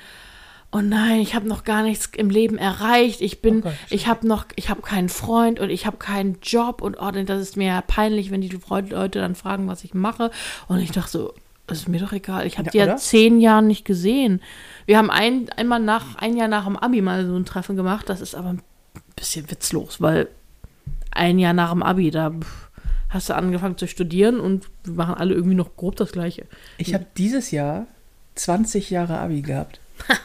[0.74, 3.20] Oh nein, ich habe noch gar nichts im Leben erreicht.
[3.20, 3.74] Ich bin, Oh Gott.
[3.90, 7.42] ich habe noch, ich habe keinen Freund und ich habe keinen Job und oh, das
[7.42, 10.30] ist mir ja peinlich, wenn die Leute dann fragen, was ich mache.
[10.68, 11.41] Und ich dachte so, das
[11.80, 12.46] ist mir doch egal.
[12.46, 14.40] Ich habe Ja, die ja zehn Jahre nicht gesehen.
[14.86, 18.08] Wir haben ein, einmal nach, ein Jahr nach dem Abi mal so ein Treffen gemacht.
[18.08, 18.62] Das ist aber ein
[19.16, 20.28] bisschen witzlos, weil
[21.10, 22.32] ein Jahr nach dem Abi, da
[23.10, 26.46] hast du angefangen zu studieren und wir machen alle irgendwie noch grob das Gleiche.
[26.78, 27.86] Ich habe dieses Jahr
[28.36, 29.80] 20 Jahre Abi gehabt.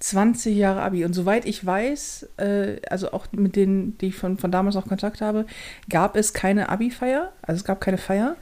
[0.00, 1.04] 20 Jahre Abi.
[1.04, 4.88] Und soweit ich weiß, äh, also auch mit denen, die ich von, von damals noch
[4.88, 5.44] Kontakt habe,
[5.90, 7.32] gab es keine Abi-Feier.
[7.42, 8.36] Also es gab keine Feier.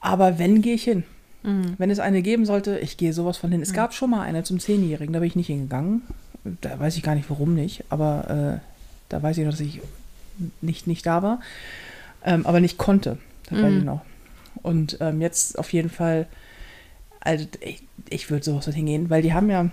[0.00, 1.04] Aber wenn, gehe ich hin.
[1.78, 3.62] Wenn es eine geben sollte, ich gehe sowas von hin.
[3.62, 6.02] Es gab schon mal eine zum Zehnjährigen, da bin ich nicht hingegangen.
[6.60, 7.84] Da weiß ich gar nicht, warum nicht.
[7.88, 8.66] Aber äh,
[9.08, 9.80] da weiß ich noch, dass ich
[10.60, 11.40] nicht, nicht da war.
[12.24, 13.18] Ähm, aber nicht konnte.
[13.48, 14.02] Das weiß ich noch.
[14.62, 16.26] Und ähm, jetzt auf jeden Fall,
[17.20, 19.70] also ich, ich würde sowas von hingehen, weil die haben ja,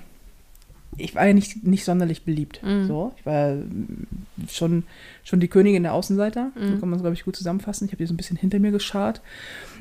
[0.97, 2.59] ich war ja nicht, nicht sonderlich beliebt.
[2.87, 4.07] So, ich war mm,
[4.49, 4.83] schon,
[5.23, 6.51] schon die Königin der Außenseiter.
[6.55, 7.85] So kann man es, glaube ich, gut zusammenfassen.
[7.85, 9.21] Ich habe die so ein bisschen hinter mir geschart.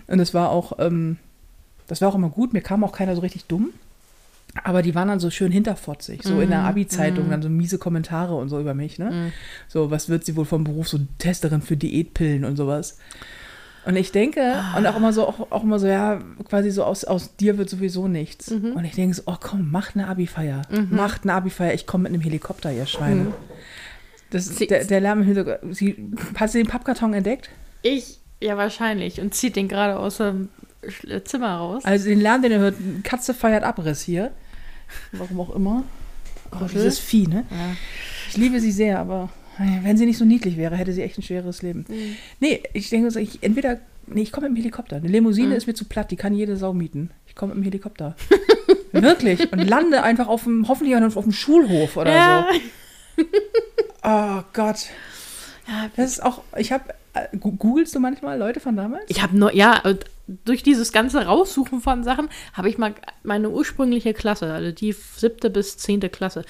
[0.06, 1.16] Und das war auch, ähm,
[1.86, 2.52] das war auch immer gut.
[2.52, 3.70] Mir kam auch keiner so richtig dumm.
[4.64, 8.34] Aber die waren dann so schön hinterfotzig, so in der Abi-Zeitung, dann so miese Kommentare
[8.36, 9.32] und so über mich, ne?
[9.68, 12.98] So, was wird sie wohl vom Beruf, so Testerin für Diätpillen und sowas.
[13.86, 16.18] Und ich denke, und auch immer so, auch, auch immer so, ja,
[16.48, 18.50] quasi so aus, aus dir wird sowieso nichts.
[18.50, 20.62] Und ich denke so, oh komm, macht eine Abi-Feier.
[20.90, 23.28] Macht eine Abi-Feier, ich komme mit einem Helikopter, ihr Schweine.
[24.30, 25.76] Das, Sie- der, der Lärm im Hintergrund.
[25.76, 27.48] Sie, hast du den Pappkarton entdeckt?
[27.82, 29.20] Ich, ja, wahrscheinlich.
[29.20, 30.48] Und zieht den gerade aus dem
[30.84, 31.84] Sch- Zimmer raus.
[31.84, 34.32] Also den Lärm, den ihr hört, Katze feiert Abriss hier.
[35.12, 35.84] Warum auch immer.
[36.52, 37.44] Oh, dieses Vieh, ne?
[37.50, 37.76] Ja.
[38.28, 41.22] Ich liebe sie sehr, aber wenn sie nicht so niedlich wäre, hätte sie echt ein
[41.22, 41.84] schweres Leben.
[41.88, 42.16] Mhm.
[42.40, 44.96] Nee, ich denke ich entweder, nee, ich komme mit dem Helikopter.
[44.96, 45.54] Eine Limousine Mhm.
[45.54, 47.10] ist mir zu platt, die kann jede Sau mieten.
[47.26, 48.16] Ich komme mit dem Helikopter.
[48.92, 49.52] Wirklich.
[49.52, 52.46] Und lande einfach auf dem, hoffentlich auf dem Schulhof oder Ja.
[53.16, 53.22] so.
[54.08, 54.86] Oh Gott.
[55.66, 56.84] Ja, Das ist auch, ich habe,
[57.40, 59.04] googelst du manchmal Leute von damals?
[59.08, 59.82] Ich habe nur, ja,
[60.44, 65.50] durch dieses ganze Raussuchen von Sachen habe ich mal meine ursprüngliche Klasse, also die siebte
[65.50, 66.44] bis zehnte Klasse.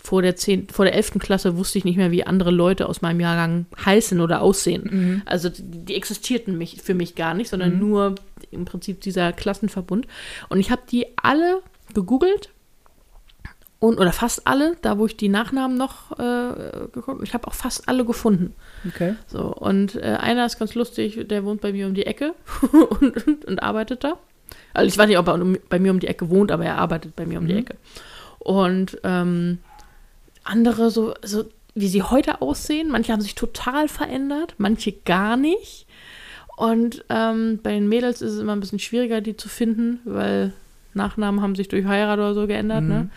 [0.00, 3.02] Vor der, zehn, vor der elften Klasse wusste ich nicht mehr, wie andere Leute aus
[3.02, 5.22] meinem Jahrgang heißen oder aussehen.
[5.26, 8.14] Also die, existierten mich, für mich gar nicht, sondern nur
[8.50, 10.06] im Prinzip dieser Klassenverbund.
[10.48, 11.60] Und ich habe die alle
[11.94, 12.50] gegoogelt
[13.80, 17.54] und oder fast alle, da wo ich die Nachnamen noch äh, geguckt, ich habe auch
[17.54, 18.54] fast alle gefunden.
[18.86, 19.14] Okay.
[19.28, 22.34] So, und äh, einer ist ganz lustig, der wohnt bei mir um die Ecke
[23.00, 24.18] und, und, und arbeitet da.
[24.74, 26.78] Also ich weiß nicht, ob er um, bei mir um die Ecke wohnt, aber er
[26.78, 27.76] arbeitet bei mir um die Ecke.
[28.38, 29.58] Und ähm,
[30.48, 31.44] andere so, so
[31.74, 32.90] wie sie heute aussehen.
[32.90, 35.86] Manche haben sich total verändert, manche gar nicht.
[36.56, 40.52] Und ähm, bei den Mädels ist es immer ein bisschen schwieriger, die zu finden, weil
[40.94, 42.82] Nachnamen haben sich durch Heirat oder so geändert.
[42.82, 43.04] Ne?
[43.04, 43.10] Mhm.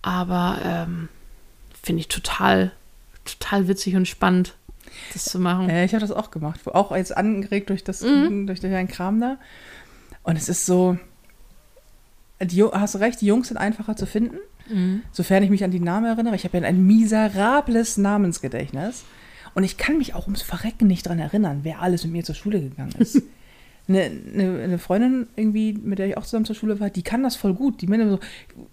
[0.00, 1.08] Aber ähm,
[1.82, 2.72] finde ich total,
[3.24, 4.54] total witzig und spannend,
[5.12, 5.68] das zu machen.
[5.68, 8.46] Äh, ich habe das auch gemacht, auch jetzt angeregt durch das Mhm.
[8.46, 9.36] durch deinen Kram da.
[10.22, 10.96] Und es ist so,
[12.40, 14.38] die, hast du recht, die Jungs sind einfacher zu finden,
[14.68, 15.02] Mhm.
[15.12, 16.34] sofern ich mich an die Namen erinnere.
[16.34, 19.04] Ich habe ja ein miserables Namensgedächtnis.
[19.54, 22.34] Und ich kann mich auch ums Verrecken nicht dran erinnern, wer alles mit mir zur
[22.34, 23.22] Schule gegangen ist.
[23.88, 27.24] Eine, eine, eine Freundin irgendwie, mit der ich auch zusammen zur Schule war, die kann
[27.24, 27.80] das voll gut.
[27.82, 28.20] Die meinte so,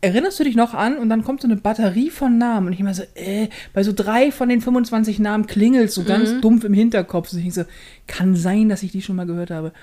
[0.02, 1.00] erinnerst du dich noch an?
[1.00, 2.68] Und dann kommt so eine Batterie von Namen.
[2.68, 6.40] Und ich immer so, äh, bei so drei von den 25 Namen klingelt so ganz
[6.42, 7.34] dumpf im Hinterkopf.
[7.34, 7.64] Und ich so,
[8.06, 9.74] kann sein, dass ich die schon mal gehört habe.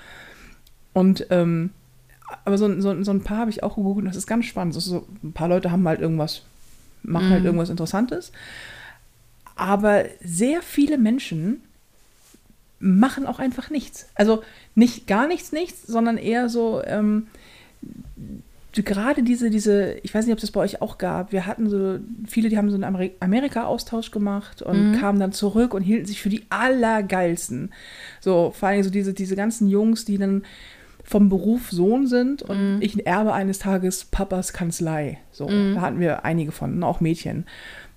[0.93, 1.71] Und, ähm,
[2.45, 4.75] aber so, so, so ein paar habe ich auch gegoogelt und das ist ganz spannend.
[4.75, 6.43] Das so, ein paar Leute haben halt irgendwas,
[7.03, 8.31] machen halt irgendwas Interessantes.
[9.55, 11.61] Aber sehr viele Menschen
[12.79, 14.07] machen auch einfach nichts.
[14.15, 14.43] Also
[14.75, 17.27] nicht gar nichts, nichts, sondern eher so, ähm,
[18.73, 21.69] gerade diese, diese, ich weiß nicht, ob es das bei euch auch gab, wir hatten
[21.69, 26.05] so, viele, die haben so einen Ameri Amerika-Austausch gemacht und kamen dann zurück und hielten
[26.05, 27.71] sich für die allergeilsten.
[28.21, 30.43] So, vor allem so diese, diese ganzen Jungs, die dann
[31.07, 35.19] vom Beruf Sohn sind und ich erbe eines Tages Papas Kanzlei.
[35.31, 37.45] So, da hatten wir einige von, auch Mädchen,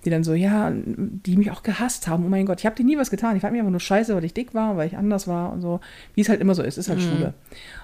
[0.05, 2.25] die dann so, ja, die mich auch gehasst haben.
[2.25, 3.35] Oh mein Gott, ich habe dir nie was getan.
[3.35, 5.59] Ich fand mich einfach nur scheiße, weil ich dick war, weil ich anders war und
[5.59, 5.81] so.
[6.15, 7.33] Wie es halt immer so ist, ist halt Schule.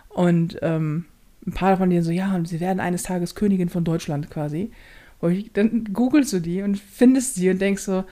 [0.08, 1.04] Und ähm,
[1.46, 4.72] ein paar von denen so, ja, und sie werden eines Tages Königin von Deutschland quasi.
[5.20, 8.06] Und ich, dann googelst du die und findest sie und denkst so,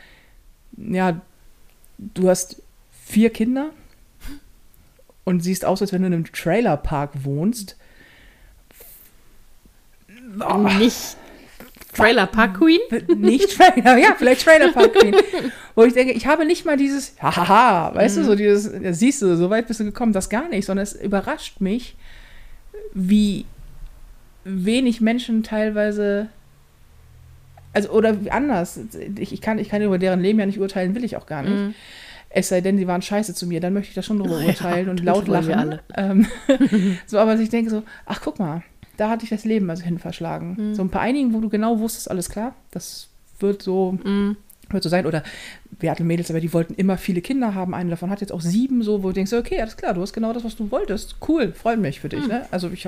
[0.75, 1.21] ja,
[1.97, 2.61] du hast
[2.91, 3.69] vier Kinder
[5.25, 7.75] und siehst aus, als wenn du in einem Trailerpark wohnst.
[10.39, 11.17] Oh, Nicht
[11.95, 12.79] Trailer Park Queen?
[13.17, 15.15] nicht Trailer, ja, vielleicht Trailer Park Queen.
[15.75, 19.21] Wo ich denke, ich habe nicht mal dieses, hahaha, weißt du, so dieses, ja, siehst
[19.21, 21.95] du, so weit bist du gekommen, das gar nicht, sondern es überrascht mich,
[22.93, 23.45] wie
[24.43, 26.27] wenig Menschen teilweise,
[27.73, 28.79] also, oder anders,
[29.17, 31.43] ich, ich, kann, ich kann über deren Leben ja nicht urteilen, will ich auch gar
[31.43, 31.75] nicht.
[32.37, 34.47] Es sei denn, sie waren scheiße zu mir, dann möchte ich das schon drüber Ja,
[34.47, 35.79] urteilen und das laut lachen.
[35.95, 36.27] Ähm,
[37.05, 38.61] so, aber ich denke so, ach guck mal,
[38.97, 40.73] da hatte ich das Leben also hin verschlagen.
[40.75, 43.07] So ein paar einigen, wo du genau wusstest, alles klar, das
[43.39, 43.97] wird so,
[44.69, 45.05] wird so sein.
[45.05, 45.23] Oder
[45.79, 47.73] wir hatten Mädels, aber die wollten immer viele Kinder haben.
[47.73, 50.11] Eine davon hat jetzt auch sieben, so, wo du denkst, okay, alles klar, du hast
[50.11, 51.15] genau das, was du wolltest.
[51.25, 52.27] Cool, freut mich für dich.
[52.27, 52.45] Ne?
[52.51, 52.87] Also ich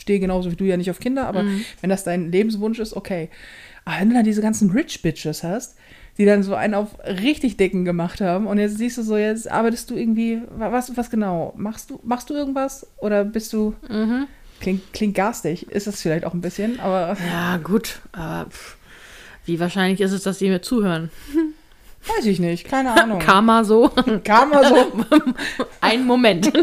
[0.00, 1.44] stehe genauso wie du ja nicht auf Kinder, aber
[1.82, 3.28] wenn das dein Lebenswunsch ist, okay.
[3.84, 5.76] Aber wenn du dann diese ganzen Rich Bitches hast,
[6.18, 9.50] die dann so einen auf richtig dicken gemacht haben und jetzt siehst du so, jetzt
[9.50, 11.54] arbeitest du irgendwie, wa- was, was genau?
[11.56, 13.74] Machst du, machst du irgendwas oder bist du,
[14.60, 18.76] klingt, klingt garstig, ist es vielleicht auch ein bisschen, aber Ja, gut, aber pff,
[19.44, 21.10] wie wahrscheinlich ist es, dass die mir zuhören?
[22.16, 23.18] weiß ich nicht, keine Ahnung.
[23.18, 23.90] Karma so.
[24.24, 24.76] Karma so.
[25.80, 26.52] Ein Moment.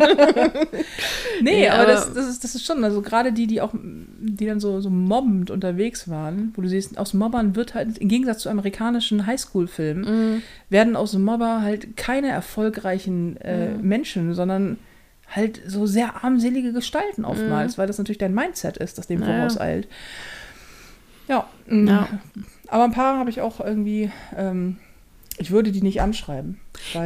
[1.42, 4.46] Nee, Nee, aber, das, das, ist, das ist schon, also gerade die, die auch, die
[4.46, 8.40] dann so, so mobbend unterwegs waren, wo du siehst, aus Mobbern wird halt, im Gegensatz
[8.40, 14.78] zu amerikanischen Highschool-Filmen, werden aus Mobber halt keine erfolgreichen äh, Menschen, sondern
[15.30, 19.36] halt so sehr armselige Gestalten oftmals, weil das natürlich dein Mindset ist, das dem Naja.
[19.40, 19.88] vorauseilt.
[21.28, 22.08] Ja, mm, Ja.
[22.70, 24.78] aber ein paar habe ich auch irgendwie, ähm,
[25.38, 26.60] ich würde die nicht anschreiben.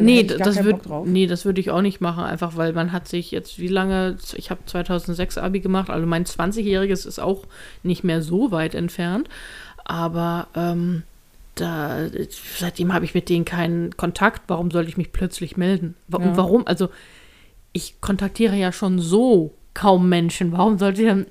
[0.06, 0.76] Nee, das würd,
[1.08, 4.18] nee, das würde ich auch nicht machen, einfach weil man hat sich jetzt, wie lange,
[4.36, 7.46] ich habe 2006 Abi gemacht, also mein 20-jähriges ist auch
[7.84, 9.30] nicht mehr so weit entfernt,
[9.86, 11.04] aber ähm,
[11.56, 12.08] da,
[12.58, 15.96] seitdem habe ich mit denen keinen Kontakt, warum sollte ich mich plötzlich melden?
[16.08, 16.30] Wa- Ja.
[16.30, 16.68] Und warum?
[16.68, 16.90] Also
[17.74, 21.26] ich kontaktiere ja schon so kaum Menschen, warum sollte ich dann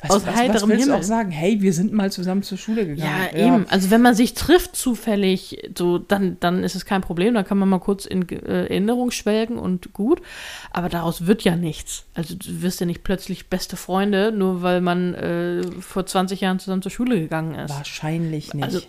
[0.00, 1.00] Was, aus was, was heiterem willst du Himmel?
[1.00, 1.30] auch sagen?
[1.32, 3.10] Hey, wir sind mal zusammen zur Schule gegangen.
[3.34, 3.66] Ja, eben.
[3.68, 7.34] Also wenn man sich trifft zufällig, so dann, dann ist es kein Problem.
[7.34, 10.22] Dann kann man mal kurz in äh, Erinnerung schwelgen und gut.
[10.70, 12.04] Aber daraus wird ja nichts.
[12.14, 16.60] Also du wirst ja nicht plötzlich beste Freunde, nur weil man äh, vor 20 Jahren
[16.60, 17.74] zusammen zur Schule gegangen ist.
[17.74, 18.64] Wahrscheinlich nicht.
[18.64, 18.80] Also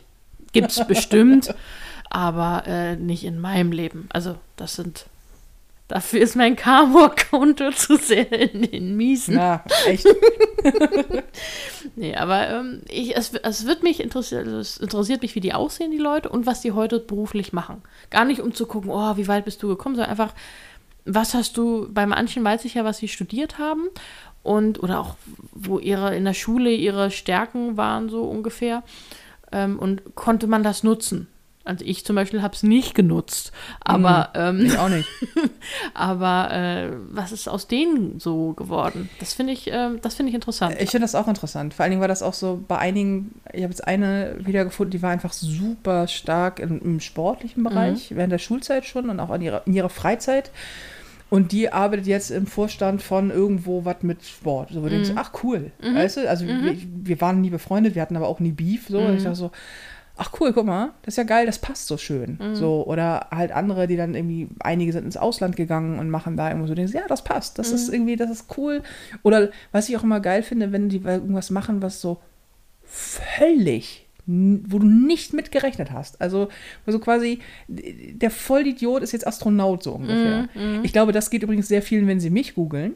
[0.51, 1.55] gibt's bestimmt,
[2.11, 4.09] aber äh, nicht in meinem Leben.
[4.13, 5.05] Also das sind
[5.89, 9.35] Dafür ist mein Camo-Konto zu sehr in den Miesen.
[9.35, 10.07] ja, echt.
[11.95, 15.91] Nee, aber ähm, ich, es, es wird mich interessiert, es interessiert mich, wie die aussehen,
[15.91, 17.81] die Leute, und was die heute beruflich machen.
[18.09, 20.33] Gar nicht, um zu gucken, oh, wie weit bist du gekommen, sondern einfach,
[21.05, 23.87] was hast du, bei manchen weiß ich ja, was sie studiert haben
[24.43, 25.15] und, oder auch,
[25.51, 28.83] wo ihre, in der Schule ihre Stärken waren, so ungefähr.
[29.51, 31.27] Ähm, und konnte man das nutzen?
[31.65, 33.51] Also ich zum Beispiel habe es nicht genutzt,
[33.81, 35.07] aber, ähm, Ich auch nicht.
[35.93, 39.09] aber äh, was ist aus denen so geworden?
[39.19, 40.75] Das finde ich, ähm, das finde ich interessant.
[40.79, 41.73] Ich finde das auch interessant.
[41.73, 45.01] Vor allen Dingen war das auch so bei einigen, ich habe jetzt eine wiedergefunden, die
[45.01, 49.41] war einfach super stark im, im sportlichen Bereich, während der Schulzeit schon und auch in
[49.41, 50.51] ihrer, in ihrer Freizeit.
[51.29, 54.69] Und die arbeitet jetzt im Vorstand von irgendwo was mit Sport.
[54.71, 55.71] So, wo du denkst, ach cool.
[55.93, 58.87] Weißt du, also wir, wir waren nie befreundet, wir hatten aber auch nie Beef.
[58.87, 58.97] So.
[58.97, 59.51] Und ich dachte so,
[60.19, 62.37] ach cool, guck mal, das ist ja geil, das passt so schön.
[62.53, 66.49] So, oder halt andere, die dann irgendwie, einige sind ins Ausland gegangen und machen da
[66.49, 68.83] irgendwo so, denkst, ja, das passt, das ist irgendwie, das ist cool.
[69.23, 72.19] Oder was ich auch immer geil finde, wenn die irgendwas machen, was so
[72.83, 76.21] völlig wo du nicht mit gerechnet hast.
[76.21, 76.49] Also,
[76.85, 80.47] also quasi, der Vollidiot ist jetzt Astronaut so ungefähr.
[80.83, 82.93] Ich glaube, das geht übrigens sehr vielen, wenn sie mich googeln.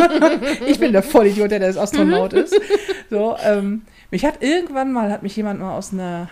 [0.66, 2.60] ich bin der Vollidiot, der das Astronaut ist.
[3.08, 6.28] So, ähm, mich hat irgendwann mal, hat mich jemand mal aus einer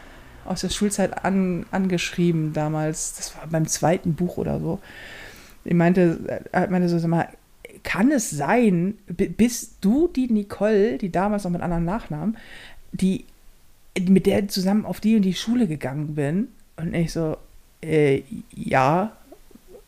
[0.46, 4.80] aus der Schulzeit an, angeschrieben damals, das war beim zweiten Buch oder so.
[5.64, 7.28] Ich meinte, er meinte so, sag mal,
[7.82, 12.36] kann es sein, bi- bist du die Nicole, die damals noch mit anderen Nachnamen,
[12.92, 13.24] die
[14.00, 16.48] mit der zusammen auf die und die Schule gegangen bin?
[16.76, 17.36] Und ich so,
[17.82, 18.22] äh,
[18.54, 19.16] ja.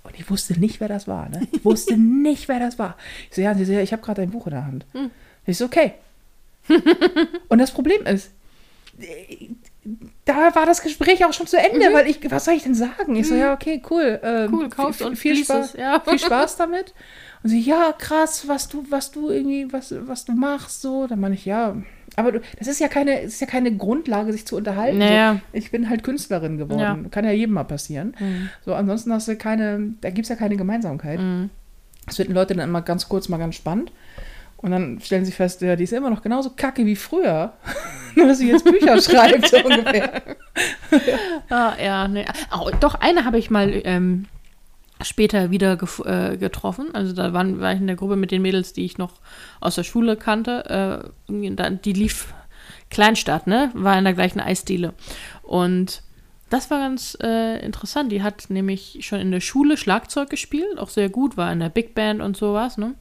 [0.05, 1.29] Und ich wusste nicht, wer das war.
[1.29, 1.47] Ne?
[1.53, 2.97] Ich wusste nicht, wer das war.
[3.29, 4.87] Ich so, ja, sie so, ja ich habe gerade dein Buch in der Hand.
[5.47, 5.93] Ich so, okay.
[7.49, 8.31] und das Problem ist,
[10.25, 13.17] da war das Gespräch auch schon zu Ende, weil ich, was soll ich denn sagen?
[13.17, 14.21] Ich so, ja, okay, cool.
[14.23, 16.01] Ähm, Cool, viel, und viel Spaß, es, ja.
[16.01, 16.95] viel Spaß damit.
[17.43, 21.07] Und sie, ja, krass, was du, was du irgendwie, was, was du machst, so.
[21.07, 21.77] Dann meine ich, ja,
[22.17, 24.99] aber du, das ist ja keine, ist ja keine Grundlage, sich zu unterhalten.
[24.99, 25.35] Naja.
[25.35, 26.81] So, ich bin halt Künstlerin geworden.
[27.05, 27.09] Ja.
[27.11, 28.15] Kann ja jedem mal passieren.
[28.65, 31.21] So, ansonsten hast du keine, da gibt es ja keine Gemeinsamkeit.
[32.07, 33.93] Das finden Leute dann immer ganz kurz mal ganz spannend.
[34.59, 37.53] Und dann stellen sie fest, ja, die ist immer noch genauso kacke wie früher.
[38.17, 40.23] Nur, dass sie jetzt Bücher schreibt, so ungefähr.
[41.51, 42.25] Ah, ja, nee.
[42.59, 44.27] Oh, doch, eine habe ich mal ähm,
[45.01, 46.89] später wieder gef- äh, getroffen.
[46.93, 49.13] Also da waren, war ich in der Gruppe mit den Mädels, die ich noch
[49.61, 51.13] aus der Schule kannte.
[51.31, 52.35] Äh, die lief
[52.91, 53.71] Kleinstadt, ne?
[53.75, 54.95] War in der gleichen Eisdiele.
[55.43, 56.03] Und
[56.51, 58.11] das war ganz äh, interessant.
[58.11, 61.69] Die hat nämlich schon in der Schule Schlagzeug gespielt, auch sehr gut, war in der
[61.69, 62.95] Big Band und sowas, ne?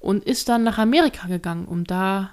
[0.00, 2.30] Und ist dann nach Amerika gegangen, um da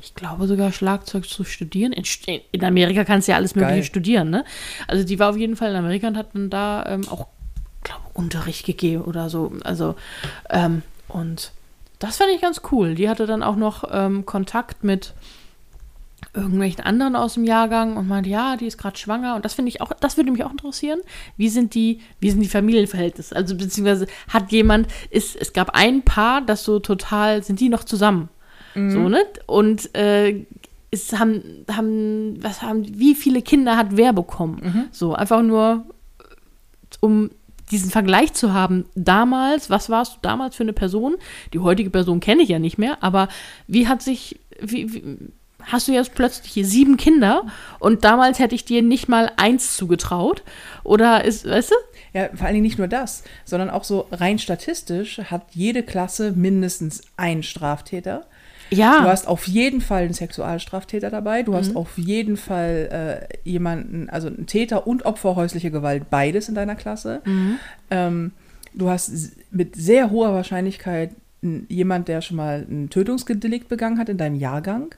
[0.00, 1.92] ich glaube sogar Schlagzeug zu studieren.
[1.92, 2.04] In,
[2.52, 3.84] in Amerika kannst du ja alles Mögliche Geil.
[3.84, 4.44] studieren, ne?
[4.86, 7.26] Also die war auf jeden Fall in Amerika und hat dann da ähm, auch,
[7.82, 9.52] glaube Unterricht gegeben oder so.
[9.64, 9.96] Also,
[10.50, 11.52] ähm, und
[11.98, 12.94] das fand ich ganz cool.
[12.94, 15.14] Die hatte dann auch noch ähm, Kontakt mit
[16.34, 19.36] irgendwelchen anderen aus dem Jahrgang und meinte, ja, die ist gerade schwanger.
[19.36, 21.00] Und das finde ich auch, das würde mich auch interessieren.
[21.36, 23.34] Wie sind die, wie sind die Familienverhältnisse?
[23.34, 27.84] Also beziehungsweise hat jemand, ist, es gab ein Paar, das so total, sind die noch
[27.84, 28.28] zusammen?
[28.90, 29.20] So, ne?
[29.46, 30.44] Und äh,
[30.90, 34.60] ist, haben, haben, was haben, wie viele Kinder hat wer bekommen?
[34.92, 35.84] So, einfach nur,
[37.00, 37.30] um
[37.70, 41.16] diesen Vergleich zu haben, damals, was warst du damals für eine Person?
[41.52, 43.28] Die heutige Person kenne ich ja nicht mehr, aber
[43.66, 45.16] wie hat sich, wie, wie,
[45.68, 47.46] hast du jetzt plötzlich hier sieben Kinder
[47.78, 50.42] und damals hätte ich dir nicht mal eins zugetraut?
[50.84, 51.74] Oder ist, weißt du?
[52.12, 56.32] Ja, vor allen Dingen nicht nur das, sondern auch so rein statistisch hat jede Klasse
[56.32, 58.26] mindestens einen Straftäter.
[58.70, 59.02] Ja.
[59.02, 61.42] Du hast auf jeden Fall einen Sexualstraftäter dabei.
[61.42, 66.48] Du hast auf jeden Fall äh, jemanden, also einen Täter und Opfer häusliche Gewalt, beides
[66.48, 67.22] in deiner Klasse.
[67.90, 68.32] Ähm,
[68.74, 71.12] du hast mit sehr hoher Wahrscheinlichkeit
[71.68, 74.94] jemand, der schon mal ein Tötungsdelikt begangen hat in deinem Jahrgang.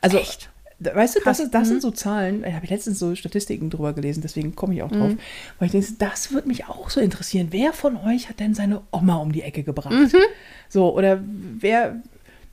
[0.00, 0.50] Also, Echt?
[0.80, 1.40] weißt du, das, Krass.
[1.40, 4.74] ist, das sind so Zahlen, da habe ich letztens so Statistiken drüber gelesen, deswegen komme
[4.74, 5.12] ich auch drauf.
[5.58, 7.48] Weil ich denke, das würde mich auch so interessieren.
[7.50, 9.92] Wer von euch hat denn seine Oma um die Ecke gebracht?
[10.68, 11.20] So, oder
[11.58, 12.00] wer,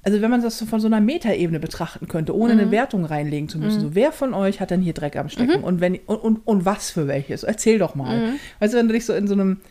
[0.04, 3.48] also wenn man das so von so einer Metaebene betrachten könnte, ohne eine Wertung reinlegen
[3.48, 6.18] zu müssen, so wer von euch hat denn hier Dreck am Stecken und wenn und,
[6.18, 7.44] und, und was für welches?
[7.44, 8.34] Erzähl doch mal.
[8.60, 9.62] Weißt du, wenn du dich so in so einem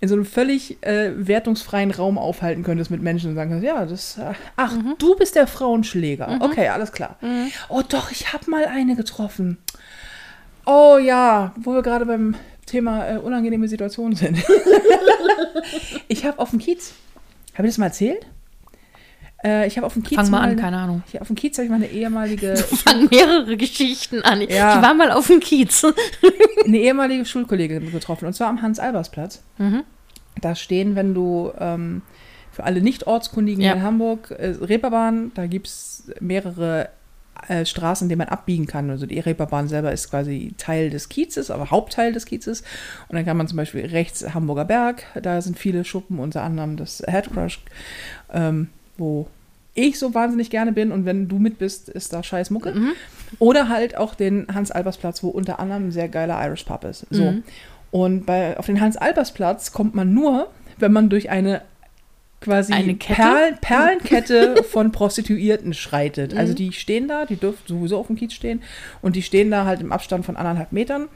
[0.00, 3.86] in so einem völlig äh, wertungsfreien Raum aufhalten könntest mit Menschen und sagen kannst, ja,
[3.86, 6.38] das, äh, ach, du bist der Frauenschläger.
[6.40, 7.16] Okay, alles klar.
[7.68, 9.58] Oh doch, ich habe mal eine getroffen.
[10.66, 12.34] Oh ja, wo wir gerade beim
[12.66, 14.38] Thema äh, unangenehme Situationen sind.
[16.08, 16.92] ich habe auf dem Kiez,
[17.54, 18.26] habe ich das mal erzählt?
[19.46, 21.02] Äh, ich habe auf dem Kiez Fang mal an, eine- keine Ahnung.
[21.12, 24.40] Ich, auf dem Kiez habe ich meine ehemalige, Fangen mehrere Geschichten an.
[24.40, 24.76] Ja.
[24.76, 25.84] Ich war mal auf dem Kiez.
[26.66, 29.42] eine ehemalige Schulkollegin getroffen und zwar am Hans-Albers-Platz.
[29.58, 29.82] Mhm.
[30.40, 32.02] Da stehen, wenn du ähm,
[32.52, 33.74] für alle Nicht-Ortskundigen Ja.
[33.74, 36.88] in Hamburg, äh, Reeperbahn, da gibt es mehrere
[37.48, 38.88] äh, Straßen, in denen man abbiegen kann.
[38.90, 42.62] Also die Reeperbahn selber ist quasi Teil des Kiezes, aber Hauptteil des Kiezes.
[43.08, 46.76] Und dann kann man zum Beispiel rechts Hamburger Berg, da sind viele Schuppen, unter anderem
[46.76, 47.60] das Headcrush,
[48.32, 48.68] ähm,
[48.98, 49.28] wo
[49.76, 52.72] ich so wahnsinnig gerne bin und wenn du mit bist, ist da scheiß Mucke.
[52.72, 52.92] Mhm.
[53.38, 57.06] Oder halt auch den Hans-Albers-Platz, wo unter anderem ein sehr geiler Irish Pub ist.
[57.10, 57.30] So.
[57.30, 57.42] Mhm.
[57.90, 60.48] Und bei, auf den Hans-Albers-Platz kommt man nur,
[60.78, 61.62] wenn man durch eine
[62.40, 62.94] quasi Eine?
[62.94, 66.36] Perlen, Perlenkette von Prostituierten schreitet.
[66.36, 66.56] Also Mhm.
[66.56, 68.62] die stehen da, die dürfen sowieso auf dem Kiez stehen
[69.02, 71.08] und die stehen da halt im Abstand von anderthalb Metern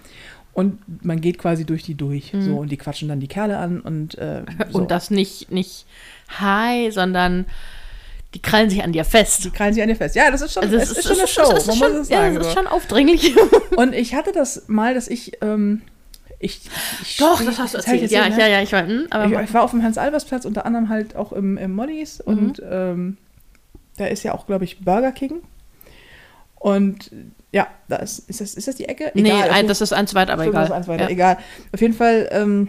[0.53, 2.33] und man geht quasi durch die durch.
[2.39, 4.65] So, und die quatschen dann die Kerle an und äh, so.
[4.69, 4.75] Mhm.
[4.75, 5.87] Und das nicht, nicht
[6.41, 7.45] hi, sondern
[8.35, 9.45] die krallen sich an dir fest.
[9.45, 10.14] die krallen sich an dir fest.
[10.14, 12.01] Ja, das ist schon, Also es ist, schon eine Show, es ist man schon, muss
[12.03, 12.35] es ja, sagen.
[12.37, 13.35] das ist schon aufdringlich.
[13.76, 15.83] Und ich hatte das mal, dass ich, ähm,
[16.39, 16.61] ich,
[17.03, 18.11] ich Doch, das hast du ich erzählt.
[18.11, 18.39] Ja, ne?
[18.39, 21.16] ja, ja, ich war, hm, aber ich, ich war auf dem Hans-Albers-Platz, unter anderem halt
[21.16, 22.33] auch im, im Mollys Mhm.
[22.39, 23.16] und ähm,
[23.97, 25.43] da ist ja auch, glaube ich, Burger King.
[26.57, 27.11] Und
[27.53, 29.11] ja, da ist, ist, das, ist das die Ecke?
[29.14, 30.62] nee, auf ein, das ist eins weit, aber egal.
[30.62, 31.11] Das ist eins weiter, Ja.
[31.11, 31.39] egal.
[31.72, 32.68] Auf jeden Fall, ähm,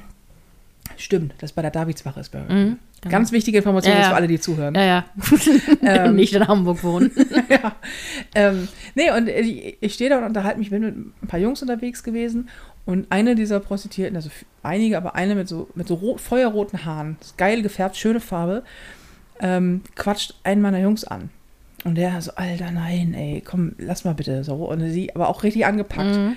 [0.97, 2.57] stimmt, das bei der Davidswache ist Burger King.
[2.70, 3.12] Mhm, genau.
[3.12, 4.10] Ganz wichtige Information Ja, ist ja.
[4.12, 4.76] für alle, die zuhören.
[4.76, 5.06] Ja, ja.
[5.82, 6.16] Ähm.
[6.16, 7.12] Nicht in Hamburg wohnen.
[7.49, 7.76] ja.
[8.36, 11.62] Ähm, nee, und ich, ich stehe da und unterhalte mich, bin mit ein paar Jungs
[11.62, 12.49] unterwegs gewesen
[12.86, 14.30] und eine dieser Prostituierten, also
[14.64, 18.64] einige, aber eine mit so, mit so rot, feuerroten Haaren, geil gefärbt, schöne Farbe,
[19.39, 21.30] ähm, quatscht einen meiner Jungs an.
[21.84, 24.43] Und der so, Alter, nein, ey, komm, lass mal bitte.
[24.43, 24.56] So.
[24.56, 26.16] Und sie aber auch richtig angepackt.
[26.16, 26.36] Mhm.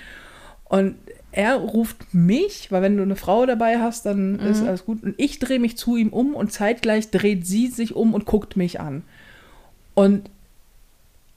[0.65, 0.97] Und
[1.37, 4.69] er ruft mich, weil wenn du eine Frau dabei hast, dann ist Mhm.
[4.69, 5.03] alles gut.
[5.03, 8.57] Und ich drehe mich zu ihm um und zeitgleich dreht sie sich um und guckt
[8.57, 9.03] mich an.
[9.95, 10.31] Und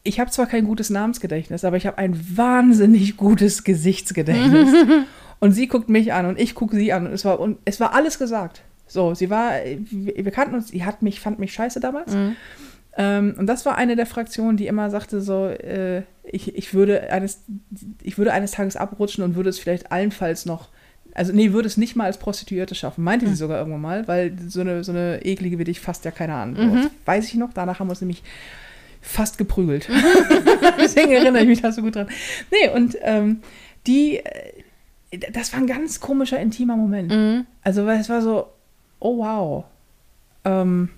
[0.03, 4.69] ich habe zwar kein gutes Namensgedächtnis, aber ich habe ein wahnsinnig gutes Gesichtsgedächtnis.
[5.39, 7.07] und sie guckt mich an und ich gucke sie an.
[7.07, 8.61] Und es war, und es war alles gesagt.
[8.85, 9.53] So, sie war,
[9.89, 12.13] wir, wir kannten uns, sie hat mich, fand mich scheiße damals.
[12.13, 12.35] Mhm.
[12.99, 17.11] Ähm, und das war eine der Fraktionen, die immer sagte so, äh, ich, ich, würde
[17.11, 17.41] eines,
[18.03, 20.69] ich würde eines Tages abrutschen und würde es vielleicht allenfalls noch,
[21.13, 24.37] also nee, würde es nicht mal als Prostituierte schaffen, meinte sie sogar irgendwann mal, weil
[24.47, 26.55] so eine, so eine eklige wie dich fasst ja keiner an.
[26.55, 28.23] So, das weiß ich noch, danach haben wir uns nämlich
[29.01, 29.87] fast geprügelt.
[30.79, 32.09] Deswegen erinnere ich mich da so gut dran.
[32.51, 33.41] Nee, und ähm,
[33.87, 34.53] die, äh,
[35.31, 37.11] das war ein ganz komischer, intimer Moment.
[37.11, 37.45] Mhm.
[37.63, 38.47] Also, weil es war so,
[38.99, 39.65] oh wow.
[40.43, 40.89] Ähm,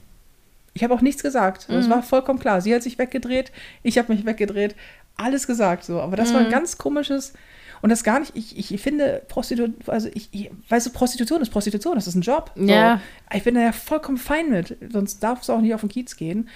[0.74, 1.68] ich habe auch nichts gesagt.
[1.70, 1.92] Es Mhm.
[1.92, 2.62] war vollkommen klar.
[2.62, 3.52] Sie hat sich weggedreht,
[3.84, 4.76] ich habe mich weggedreht.
[5.20, 6.00] Alles gesagt so.
[6.00, 6.48] Aber das war Mhm.
[6.48, 7.34] ein ganz komisches.
[7.82, 11.50] Und das gar nicht, ich, ich finde Prostitution, also ich, ich weißt du, Prostitution ist
[11.50, 12.52] Prostitution, das ist ein Job.
[12.56, 12.66] So.
[12.66, 13.00] Ja.
[13.34, 16.18] Ich bin da ja vollkommen fein mit, sonst darf es auch nicht auf den Kiez
[16.18, 16.50] gehen.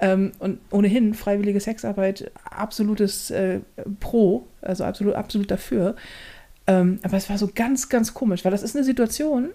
[0.00, 3.58] Ähm, und ohnehin, freiwillige Sexarbeit, absolutes äh,
[3.98, 5.96] Pro, also absolut, absolut dafür.
[6.68, 9.48] Ähm, aber es war so ganz, ganz komisch, weil das ist eine Situation,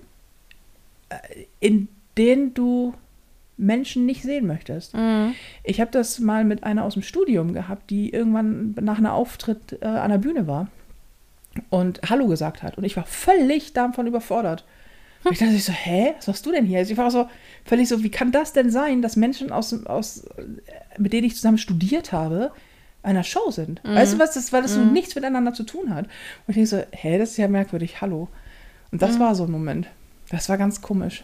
[1.08, 1.16] äh,
[1.62, 1.88] in
[2.18, 2.96] denen du
[3.58, 4.96] Menschen nicht sehen möchtest.
[4.96, 5.36] Mhm.
[5.64, 9.78] Ich habe das mal mit einer aus dem Studium gehabt, die irgendwann nach einem Auftritt
[9.82, 10.68] äh, an der Bühne war
[11.70, 12.78] und Hallo gesagt hat.
[12.78, 14.66] Und ich war völlig davon überfordert.
[15.24, 16.80] Und ich dachte so, hä, was machst du denn hier?
[16.80, 17.30] Also ich war so
[17.64, 20.44] völlig so, wie kann das denn sein, dass Menschen aus, aus äh,
[20.98, 22.52] mit denen ich zusammen studiert habe,
[23.04, 23.82] einer Show sind?
[23.84, 26.06] Weißt du was, das, weil das so nichts miteinander zu tun hat.
[26.06, 28.30] Und ich denke so, hä, das ist ja merkwürdig, hallo.
[28.92, 29.88] Und das war so ein Moment.
[30.30, 31.24] Das war ganz komisch.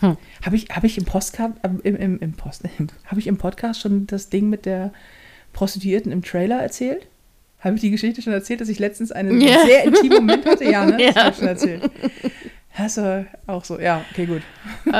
[0.00, 0.16] Hm.
[0.44, 2.62] Habe ich, hab ich im Postcard, im, im, im Post,
[3.06, 4.92] habe ich im Podcast schon das Ding mit der
[5.52, 7.06] Prostituierten im Trailer erzählt?
[7.60, 9.64] Habe ich die Geschichte schon erzählt, dass ich letztens einen Ja.
[9.64, 10.64] sehr intimen Moment hatte?
[10.64, 10.96] Ja, ne?
[11.00, 11.22] Das Ja.
[11.22, 11.90] habe ich schon erzählt.
[12.72, 14.42] Hast du auch so, ja, okay, gut.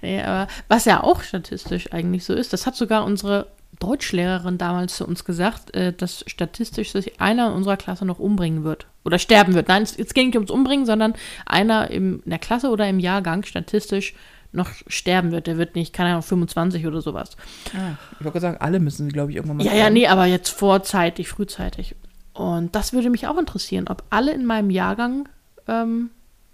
[0.00, 4.96] Nee, aber was ja auch statistisch eigentlich so ist, das hat sogar unsere Deutschlehrerin damals
[4.96, 9.18] zu uns gesagt, äh, dass statistisch sich einer in unserer Klasse noch umbringen wird oder
[9.18, 9.68] sterben wird.
[9.68, 11.14] Nein, es, es ging nicht ums Umbringen, sondern
[11.46, 14.14] einer im, in der Klasse oder im Jahrgang statistisch
[14.52, 15.46] noch sterben wird.
[15.46, 17.36] Der wird nicht, keine Ahnung, 25 oder sowas.
[17.74, 19.64] Ah, ich wollte sagen, alle müssen, glaube ich, irgendwann mal.
[19.64, 19.94] Ja, ja, sterben.
[19.94, 21.94] nee, aber jetzt vorzeitig, frühzeitig.
[22.32, 25.28] Und das würde mich auch interessieren, ob alle in meinem Jahrgang
[25.66, 26.10] ähm,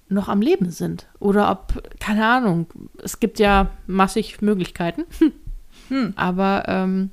[0.08, 1.06] noch am Leben sind.
[1.18, 2.66] Oder ob, keine Ahnung,
[3.02, 5.04] es gibt ja massig Möglichkeiten.
[5.89, 6.12] Hm.
[6.16, 7.11] Aber ähm,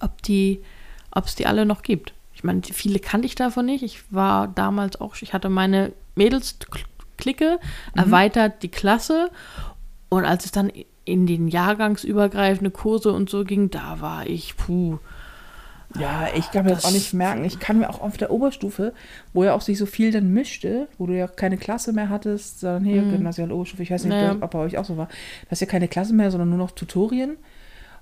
[0.00, 0.60] ob die,
[1.10, 2.12] ob es die alle noch gibt.
[2.34, 3.82] Ich meine, viele kannte ich davon nicht.
[3.82, 7.58] Ich war damals auch, ich hatte meine Mädels-Clique,
[7.96, 9.30] erweitert die Klasse.
[10.08, 10.70] Und als es dann
[11.04, 14.98] in den jahrgangsübergreifende Kurse und so ging, da war ich, puh.
[15.98, 17.44] Ja, ich kann mir das, Das- auch nicht merken.
[17.44, 18.92] Ich kann mir auch auf der Oberstufe,
[19.32, 22.60] wo ja auch sich so viel dann mischte, wo du ja keine Klasse mehr hattest,
[22.60, 24.36] sondern hier, Gymnasial Oberstufe, ich weiß nicht, Naja.
[24.38, 25.06] ob bei euch auch so war.
[25.06, 27.36] Du hast ja keine Klasse mehr, sondern nur noch Tutorien.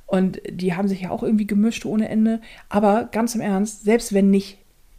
[0.06, 2.40] Und die haben sich ja auch irgendwie gemischt ohne Ende.
[2.68, 4.58] Aber ganz im Ernst, selbst wenn nicht,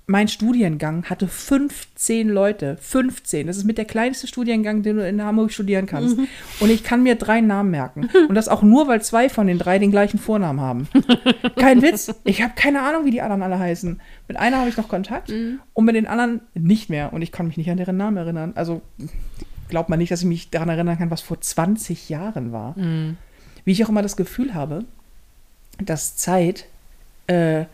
[0.10, 2.78] mein Studiengang hatte 15 Leute.
[2.80, 3.46] 15.
[3.48, 6.18] Das ist mit der kleinste Studiengang, den du in Hamburg studieren kannst.
[6.62, 8.10] Und ich kann mir drei Namen merken.
[8.30, 10.88] Und das auch nur, weil zwei von den drei den gleichen Vornamen haben.
[11.58, 12.14] Kein Witz.
[12.24, 14.00] Ich habe keine Ahnung, wie die anderen alle heißen.
[14.30, 15.30] Mit einer habe ich noch Kontakt
[15.74, 17.12] und mit den anderen nicht mehr.
[17.12, 18.54] Und ich kann mich nicht an deren Namen erinnern.
[18.56, 18.82] Also
[19.68, 22.76] glaubt man nicht, dass ich mich daran erinnern kann, was vor 20 Jahren war.
[23.66, 24.86] wie ich auch immer das Gefühl habe,
[25.80, 26.66] dass Zeit
[27.28, 27.66] äh,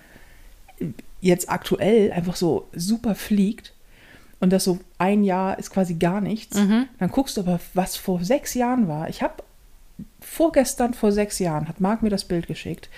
[1.22, 3.74] jetzt aktuell einfach so super fliegt
[4.40, 6.58] und das so ein Jahr ist quasi gar nichts.
[6.58, 6.88] Mhm.
[7.00, 9.08] Dann guckst du aber, was vor sechs Jahren war.
[9.08, 9.42] Ich habe
[10.20, 12.90] vorgestern vor sechs Jahren, hat Marc mir das Bild geschickt.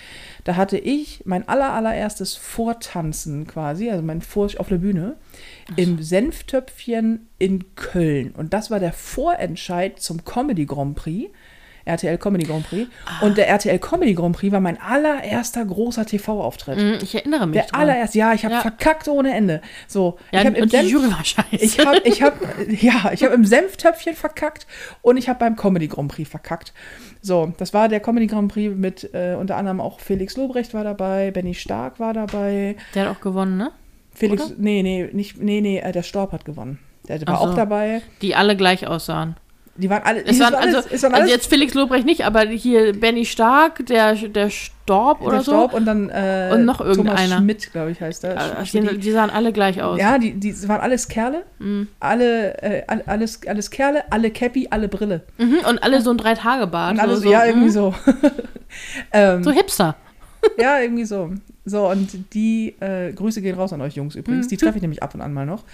[0.44, 5.16] Da hatte ich mein aller, allererstes Vortanzen quasi, also mein Vor auf der Bühne,
[5.76, 8.32] im Senftöpfchen in Köln.
[8.32, 11.30] Und das war der Vorentscheid zum Comedy Grand Prix.
[11.86, 12.88] RTL Comedy Grand Prix.
[13.22, 16.76] Und der RTL Comedy Grand Prix war mein allererster großer TV-Auftritt.
[16.78, 17.54] Mhm, Ich erinnere mich.
[17.54, 17.80] Der dran.
[17.80, 18.60] allererste, ja, ich habe Ja.
[18.60, 19.62] verkackt ohne Ende.
[19.86, 21.46] So, Ja, ich habe im Senf, Jury war scheiße.
[21.52, 22.36] ich habe, ich habe,
[22.80, 24.66] ja, ich habe im Senftöpfchen verkackt
[25.02, 26.72] und ich habe beim Comedy Grand Prix verkackt.
[27.22, 30.84] So, das war der Comedy Grand Prix mit äh, unter anderem auch Felix Lobrecht war
[30.84, 33.70] dabei, Benny Stark war dabei, Der hat auch gewonnen, ne?
[34.14, 34.54] Felix, Oder?
[34.58, 36.78] nee, nee, nicht, nee, nee, äh, der Storb hat gewonnen.
[37.08, 37.44] Der war so.
[37.44, 38.02] auch dabei.
[38.22, 39.36] Die alle gleich aussahen.
[39.78, 42.24] Die waren alle, Es waren alles, also, es waren also alles jetzt Felix Lobrecht nicht,
[42.24, 45.50] aber hier Benny Stark, der, der Storb oder der so.
[45.52, 47.36] Storb und dann äh, Und noch Thomas irgendeiner.
[47.38, 48.36] Schmidt, glaube ich, heißt der.
[48.60, 48.90] Äh, Schmidt.
[48.92, 50.00] die, die sahen alle gleich aus.
[50.00, 51.88] Ja, die, die waren alles Kerle, Mhm.
[52.00, 55.22] alle, äh, all- alles, alles Kerle, alle Cappy, alle Brille.
[55.38, 56.94] Mhm, und alle so ein Drei-Tage-Bart.
[56.94, 57.70] Und alles, so, ja, so, irgendwie mhm.
[57.70, 57.94] so.
[59.12, 59.96] ähm, So Hipster.
[60.58, 61.32] Ja, irgendwie so.
[61.64, 64.46] So, und die äh, Grüße gehen raus an euch Jungs übrigens.
[64.46, 64.50] Mhm.
[64.50, 65.64] Die treffe ich nämlich ab und an mal noch.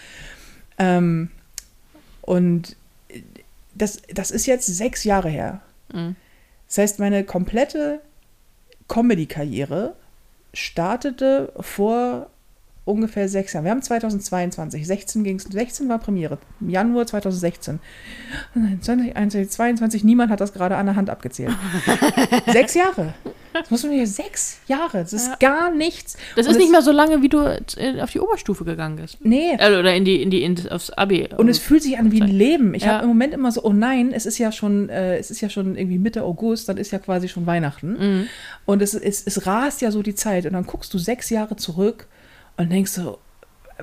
[0.79, 1.29] Ähm,
[2.23, 2.77] und
[3.83, 5.61] das, das ist jetzt sechs Jahre her.
[5.93, 6.17] Mhm.
[6.69, 8.01] Das heißt, meine komplette
[8.89, 9.97] Comedy-Karriere
[10.55, 12.31] startete vor
[12.85, 13.65] ungefähr sechs Jahren.
[13.65, 17.79] Wir haben 2022, 16 ging's, 16 war Premiere, im Januar 2016.
[18.81, 21.53] 20, 21, 22, niemand hat das gerade an der Hand abgezählt.
[22.53, 23.15] sechs Jahre.
[23.53, 24.99] Das muss man hier sechs Jahre.
[25.03, 25.37] Das ist Ja.
[25.39, 26.17] gar nichts.
[26.37, 27.41] Das Und ist es- nicht mehr so lange, wie du
[28.01, 29.19] auf die Oberstufe gegangen bist.
[29.21, 29.53] Nee.
[29.59, 31.29] Äh, oder in die, in die, in, aufs Abi.
[31.37, 32.75] Und es fühlt sich an wie ein Leben.
[32.75, 32.93] Ich Ja.
[32.95, 35.51] habe im Moment immer so, oh nein, es ist ja schon, äh, es ist ja
[35.51, 37.93] schon irgendwie Mitte August, dann ist ja quasi schon Weihnachten.
[38.23, 38.27] Mhm.
[38.65, 40.47] Und es, es, es rast ja so die Zeit.
[40.47, 42.09] Und dann guckst du sechs Jahre zurück
[42.57, 43.19] und denkst so,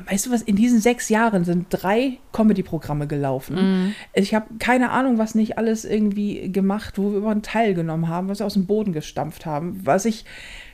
[0.05, 3.55] weißt du was, in diesen sechs Jahren sind drei Comedy-Programme gelaufen.
[3.55, 3.95] Mhm.
[4.13, 8.39] Ich habe keine Ahnung, was nicht alles irgendwie gemacht, wo wir überhaupt teilgenommen haben, was
[8.39, 10.25] wir aus dem Boden gestampft haben, was ich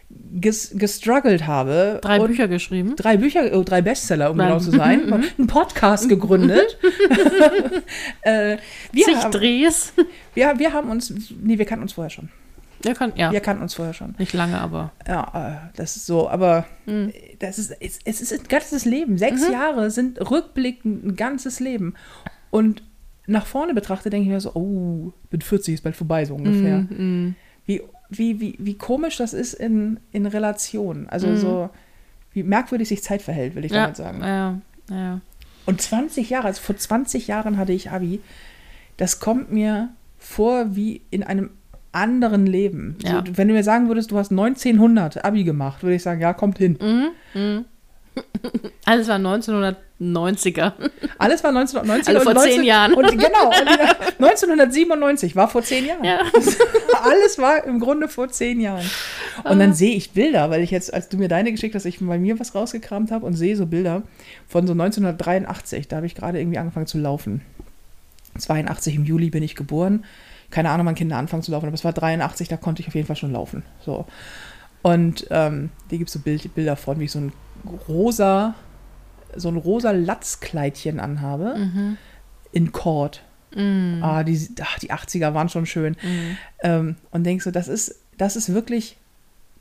[0.10, 2.00] ges gestruggelt habe.
[2.02, 2.96] Drei Bücher geschrieben.
[2.96, 4.48] Drei Bücher, oh, drei Bestseller, um Nein.
[4.48, 5.12] genau zu sein.
[5.38, 6.78] Einen Podcast gegründet.
[8.22, 8.58] äh,
[8.92, 9.94] wir, Zig haben, Drehs.
[10.34, 12.30] wir, wir haben uns, nee, wir kannten uns vorher schon.
[12.86, 13.32] Der kann, ja.
[13.32, 14.16] Wir kannten uns vorher schon.
[14.18, 14.92] Nicht lange, aber.
[15.08, 17.12] Ja, äh, das ist so, aber Mhm.
[17.40, 19.18] das ist, es, es ist ein ganzes Leben.
[19.18, 21.96] Sechs Jahre sind rückblickend ein ganzes Leben.
[22.52, 22.84] Und
[23.28, 26.80] nach vorne betrachtet denke ich mir so, oh, bin 40, ist bald vorbei, so ungefähr.
[26.90, 27.36] Mhm.
[27.66, 31.10] Wie, wie, wie, wie komisch das ist in, in Relation.
[31.10, 31.38] Also Mhm.
[31.38, 31.70] so,
[32.34, 34.22] wie merkwürdig sich Zeit verhält, will ich Ja, damit sagen.
[34.22, 34.60] ja,
[34.92, 35.22] ja.
[35.66, 38.22] Und 20 Jahre, also vor 20 Jahren hatte ich Abi.
[38.98, 41.50] Das kommt mir vor wie in einem
[41.96, 42.98] anderen Leben.
[43.04, 43.24] Ja.
[43.26, 46.34] So, wenn du mir sagen würdest, du hast 1900 Abi gemacht, würde ich sagen, ja,
[46.34, 46.78] kommt hin.
[46.82, 47.40] Mhm.
[47.40, 47.66] Mhm.
[48.86, 50.74] Alles war 1990er.
[51.18, 52.94] Alles war 1990 Also vor 19 zehn Jahren.
[52.94, 56.04] Und genau, und 1997 war vor zehn Jahren.
[56.04, 56.20] Ja.
[57.04, 58.90] Alles war im Grunde vor zehn Jahren.
[59.44, 62.00] Und dann sehe ich Bilder, weil ich jetzt, als du mir deine geschickt hast, ich
[62.00, 64.04] bei mir was rausgekramt habe und sehe so Bilder
[64.48, 65.88] von so 1983.
[65.88, 67.42] Da habe ich gerade irgendwie angefangen zu laufen.
[68.38, 70.04] 82 im Juli bin ich geboren.
[70.52, 72.96] Keine Ahnung, wann Kinder anfangen zu laufen, aber es war 83, da konnte ich auf
[72.96, 73.64] jeden Fall schon laufen.
[73.86, 74.06] So.
[74.82, 77.34] Und ähm, die gibt es so Bild, Bilder von, wie ich so ein
[77.88, 78.54] rosa,
[79.36, 81.98] so ein rosa Latzkleidchen anhabe Mhm.
[82.52, 83.24] in Cord.
[83.56, 84.00] Mhm.
[84.04, 85.96] Ah, die, ach, die 80er waren schon schön.
[86.04, 86.38] Mhm.
[86.62, 88.98] Ähm, und denkst so, das ist, das ist wirklich,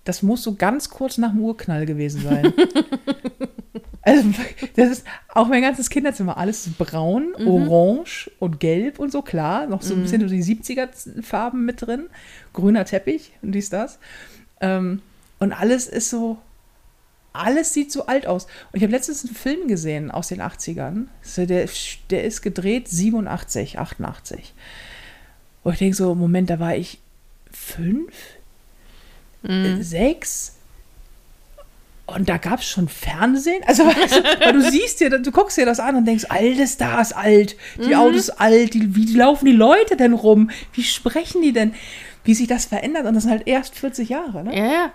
[0.05, 2.53] das muss so ganz kurz nach dem Urknall gewesen sein.
[4.05, 4.29] also,
[4.77, 7.49] das ist auch mein ganzes Kinderzimmer, alles braun, Mhm.
[7.49, 9.67] orange und gelb und so, klar.
[9.67, 12.07] Noch so ein bisschen so die 70er-Farben mit drin.
[12.53, 13.99] Grüner Teppich und dies, das.
[14.61, 15.03] Ähm,
[15.39, 16.39] und alles ist so,
[17.33, 18.45] alles sieht so alt aus.
[18.45, 21.07] Und ich habe letztens einen Film gesehen aus den 80ern.
[21.23, 21.69] So, der,
[22.11, 24.55] der ist gedreht 87, 88.
[25.65, 27.01] Wo ich denke so, Moment, da war ich
[27.51, 28.13] fünf,
[29.43, 29.83] Mhm.
[29.83, 30.57] sechs.
[32.07, 33.63] Und da gab es schon Fernsehen.
[33.67, 36.77] Also, weißt du, weil du siehst dir, du guckst dir das an und denkst, alles
[36.77, 40.51] da ist alt, die Autos alt, die, wie laufen die Leute denn rum?
[40.73, 41.75] Wie sprechen die denn?
[42.25, 43.07] Wie sich das verändert?
[43.07, 44.57] Und das sind halt erst 40 Jahre, ne?
[44.57, 44.93] Ja, ja.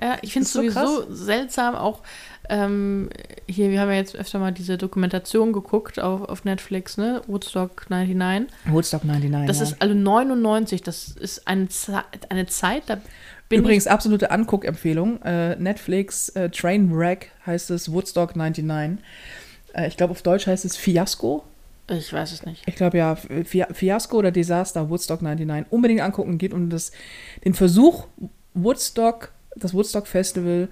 [0.00, 2.00] Ja, ich finde es sowieso seltsam, auch
[2.48, 3.08] ähm,
[3.46, 7.22] hier, wir haben ja jetzt öfter mal diese Dokumentation geguckt auf, auf Netflix, ne?
[7.26, 8.52] Woodstock 99.
[8.66, 9.46] Woodstock 99.
[9.46, 9.64] Das ja.
[9.64, 12.98] ist alle 99, das ist eine, Ze eine Zeit, da
[13.52, 15.22] bin Übrigens absolute Anguckempfehlung.
[15.22, 18.98] Äh, Netflix äh, Trainwreck heißt es Woodstock 99.
[19.74, 21.44] Äh, ich glaube auf Deutsch heißt es Fiasko.
[21.88, 22.62] ich, weiß es nicht.
[22.66, 25.70] Ich glaube ja, Fi- Fiasko oder Desaster, Woodstock 99.
[25.70, 26.38] Unbedingt angucken.
[26.38, 26.92] Geht um das,
[27.44, 28.06] den Versuch,
[28.54, 30.68] Woodstock, das Woodstock Festival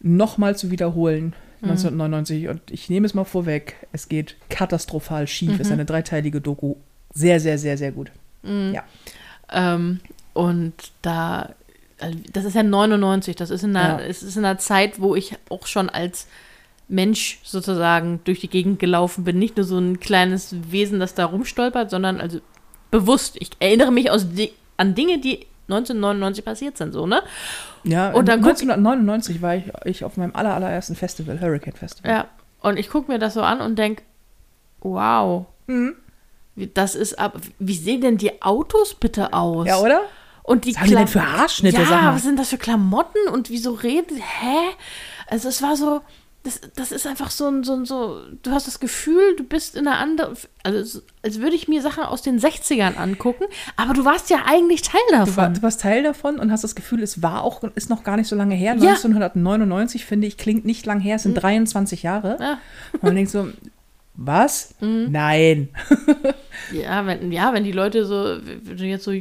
[0.00, 1.34] nochmal zu wiederholen.
[1.62, 2.48] 1999.
[2.48, 5.60] Und ich nehme es mal vorweg, es geht katastrophal schief.
[5.60, 6.76] Ist eine dreiteilige Doku.
[7.12, 8.10] Sehr, sehr, sehr, sehr gut.
[8.42, 8.82] Ja.
[9.52, 10.00] Ähm,
[10.32, 11.50] und da,
[12.02, 14.06] also das ist ja 99, das ist in einer, Ja.
[14.08, 16.26] es ist in einer Zeit, wo ich auch schon als
[16.88, 19.38] Mensch sozusagen durch die Gegend gelaufen bin.
[19.38, 22.40] Nicht nur so ein kleines Wesen, das da rumstolpert, sondern also
[22.90, 23.36] bewusst.
[23.38, 24.26] Ich erinnere mich aus
[24.76, 27.22] an Dinge, die 1999 passiert sind, so, ne?
[27.84, 32.10] Ja, Und dann guck- 1999 war ich, ich auf meinem aller, allerersten Festival, Hurricane Festival.
[32.10, 32.26] Ja.
[32.60, 34.02] Und ich gucke mir das so an und denke,
[34.80, 35.46] wow.
[35.68, 35.94] Mhm.
[36.74, 37.40] Das ist ab.
[37.58, 39.66] Wie sehen denn die Autos bitte aus?
[39.66, 40.00] Ja, oder?
[40.42, 43.50] Und die Was haben die denn für Haarschnitte, Ja, was sind das für Klamotten und
[43.50, 44.16] wieso reden?
[44.16, 44.56] Hä?
[45.28, 46.00] Also es war so,
[46.42, 49.76] das, das ist einfach so ein, so ein, so, du hast das Gefühl, du bist
[49.76, 53.44] in einer anderen, also als würde ich mir Sachen aus den 60ern angucken,
[53.76, 55.54] aber du warst ja eigentlich Teil Du, war, davon.
[55.54, 58.28] du warst Teil davon und hast das Gefühl, es war auch, ist noch gar nicht
[58.28, 58.74] so lange her.
[58.80, 58.90] Ja.
[58.92, 62.38] 1999, finde ich, klingt nicht lang her, es sind 23 Jahre.
[62.40, 62.58] Ja.
[62.94, 63.48] Und man denkt so,
[64.14, 64.74] was?
[64.80, 65.68] Nein.
[66.72, 69.12] Ja, wenn, ja, wenn die Leute so, wenn du jetzt so,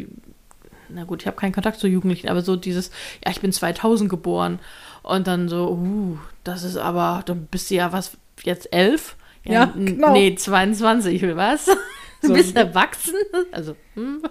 [0.94, 2.92] na gut, ich habe keinen Kontakt zu Jugendlichen, aber so dieses,
[3.26, 4.60] ja, ich bin 2000 geboren
[5.04, 9.16] und dann so, uh, das ist aber, dann bist du ja was, jetzt elf?
[9.46, 10.14] Ja, n- genau.
[10.14, 11.68] Nee, 22, was?
[12.22, 12.34] Du So.
[12.34, 13.14] bist erwachsen?
[13.54, 14.22] Also, hm.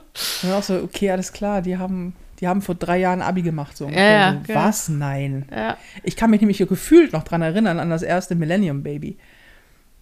[0.42, 3.78] Und auch so, okay, alles klar, die haben, die haben vor drei Jahren Abi gemacht.
[3.78, 3.88] So.
[3.88, 4.60] Ja, ja, so, genau.
[4.60, 4.88] Was?
[4.90, 5.46] Nein.
[5.50, 5.78] ja.
[6.02, 9.16] Ich kann mich nämlich gefühlt noch dran erinnern an das erste Millennium Baby.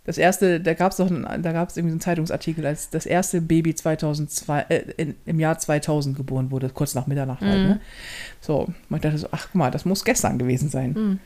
[0.06, 2.90] Das erste, da gab es doch, einen- da gab es irgendwie so einen Zeitungsartikel, als
[2.90, 7.58] das erste Baby 2002, äh, in, im Jahr 2000 geboren wurde, kurz nach Mitternacht halt.
[7.62, 7.68] Mhm.
[7.68, 7.80] Ne?
[8.40, 10.92] So, man dachte so, ach guck mal, das muss gestern gewesen sein.
[10.92, 11.18] Mhm.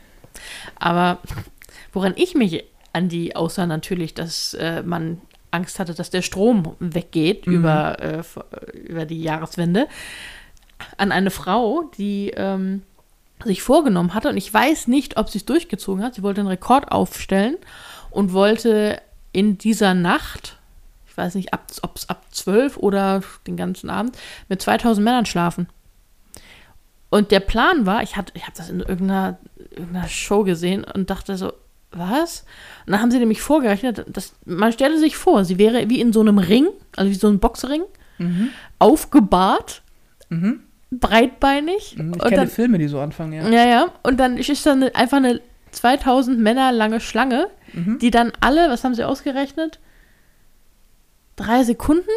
[0.79, 1.19] Aber
[1.93, 5.21] woran ich mich an die, außer natürlich, dass äh, man
[5.53, 7.53] Angst hatte, dass der Strom weggeht Mhm.
[7.55, 8.23] über, äh,
[8.75, 9.89] über die Jahreswende,
[10.97, 12.83] an eine Frau, die ähm,
[13.45, 16.49] sich vorgenommen hatte, und ich weiß nicht, ob sie es durchgezogen hat, sie wollte einen
[16.49, 17.57] Rekord aufstellen
[18.11, 19.01] und wollte
[19.33, 20.59] in dieser Nacht,
[21.09, 24.17] ich weiß nicht, ob es ab 12 oder den ganzen Abend,
[24.49, 25.69] mit 2000 Männern schlafen.
[27.11, 29.39] Und der Plan war, ich, hatte- ich habe das in irgendeiner,
[29.71, 31.53] irgendeiner Show gesehen und dachte so,
[31.93, 32.45] was?
[32.87, 36.13] Und dann haben sie nämlich vorgerechnet, dass, man stelle sich vor, sie wäre wie in
[36.13, 37.83] so einem Ring, also wie so ein Boxring,
[38.79, 39.83] aufgebahrt,
[40.29, 40.61] Mhm.
[40.91, 41.97] breitbeinig.
[41.97, 43.49] Mhm, Ich und kenne dann, Filme, die so anfangen, ja.
[43.49, 43.87] ja, ja.
[44.03, 45.41] Und dann ist dann einfach eine
[45.73, 47.99] 2000 Männer lange Schlange, Mhm.
[47.99, 49.79] die dann alle, was haben sie ausgerechnet?
[51.37, 52.09] Drei Sekunden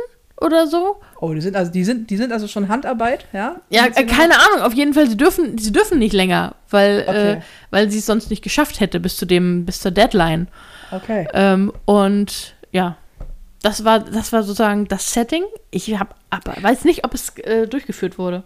[0.41, 0.97] oder so?
[1.22, 3.62] Oh, die sind also, die sind, die sind also schon Handarbeit, ja?
[3.70, 4.62] Ja, äh, keine Ahnung.
[4.66, 7.32] Auf jeden Fall, sie dürfen, sie dürfen nicht länger, weil, Okay.
[7.34, 7.41] äh,
[7.72, 10.47] weil sie es sonst nicht geschafft hätte bis zu dem, bis zur Deadline.
[10.91, 11.28] Okay.
[11.34, 12.97] Ähm, und ja,
[13.62, 15.43] das war, das war sozusagen das Setting.
[15.72, 18.43] Ich hab, aber weiß nicht, ob es äh, durchgeführt wurde.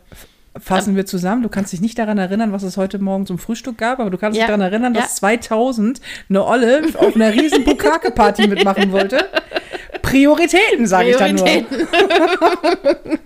[0.60, 1.44] Fassen wir zusammen.
[1.44, 4.18] Du kannst dich nicht daran erinnern, was es heute Morgen zum Frühstück gab, aber du
[4.18, 4.44] kannst Ja.
[4.46, 5.16] dich daran erinnern, dass Ja.
[5.16, 9.20] 2000 eine Olle auf einer riesen Bukake-Party mitmachen wollte.
[10.02, 11.44] Prioritäten, sage ich da nur.
[11.46, 11.88] Prioritäten.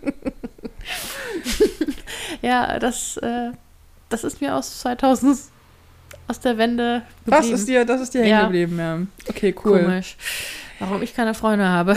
[2.41, 3.51] ja, das, äh,
[4.09, 5.37] das ist mir aus 2000
[6.27, 7.55] aus der Wende Das geblieben.
[7.55, 8.37] ist dir, das ist dir Ja.
[8.37, 8.99] hängen geblieben, ja.
[9.29, 9.81] Okay, cool.
[9.83, 10.17] Komisch.
[10.79, 11.95] Warum ich keine Freunde habe.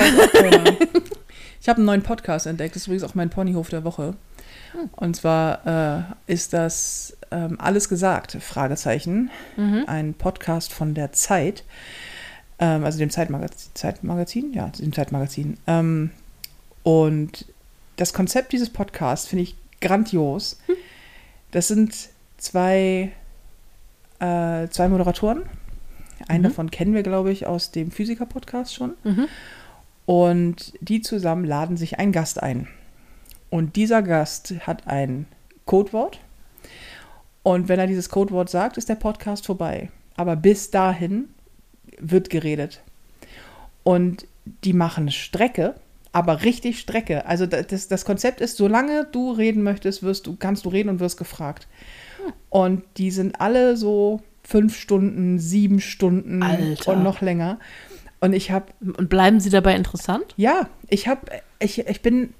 [1.61, 2.75] Ich habe einen neuen Podcast entdeckt.
[2.75, 4.15] Das ist übrigens auch mein Ponyhof der Woche.
[4.97, 9.31] Und zwar äh, ist das ähm, Alles gesagt, Fragezeichen.
[9.57, 9.85] Mhm.
[9.87, 11.65] Ein Podcast von der Zeit.
[12.59, 13.71] Ähm, also dem Zeitmagazin.
[13.75, 14.53] Zeitmagazin?
[14.53, 15.57] Ja, dem Zeitmagazin.
[15.67, 16.11] Ähm,
[16.83, 17.47] und
[17.97, 20.59] das Konzept dieses Podcasts finde ich grandios.
[20.67, 20.75] Hm.
[21.53, 21.95] Das sind
[22.39, 23.13] zwei,
[24.19, 25.43] äh, zwei Moderatoren.
[26.29, 26.49] Einen Mhm.
[26.49, 28.95] davon kennen wir, glaube ich, aus dem Physiker-Podcast schon.
[29.05, 29.27] Mhm.
[30.07, 32.69] Und die zusammen laden sich einen Gast ein.
[33.55, 35.27] Und dieser Gast hat ein
[35.65, 36.19] Codewort.
[37.45, 39.91] Und wenn er dieses Codewort sagt, ist der Podcast vorbei.
[40.17, 41.27] Aber bis dahin
[42.01, 42.81] wird geredet.
[43.85, 44.27] Und
[44.65, 45.77] die machen Strecke,
[46.11, 47.27] aber richtig Strecke.
[47.27, 50.89] Also da- das, das Konzept ist, solange du reden möchtest, wirst du, kannst du reden
[50.89, 51.69] und wirst gefragt.
[52.51, 56.91] Und die sind alle so fünf Stunden, sieben Stunden Alter.
[56.95, 57.61] und noch länger.
[58.21, 60.35] Und ich habe Und bleiben sie dabei interessant?
[60.37, 61.21] ja, ich habe,
[61.61, 62.33] ich, ich bin,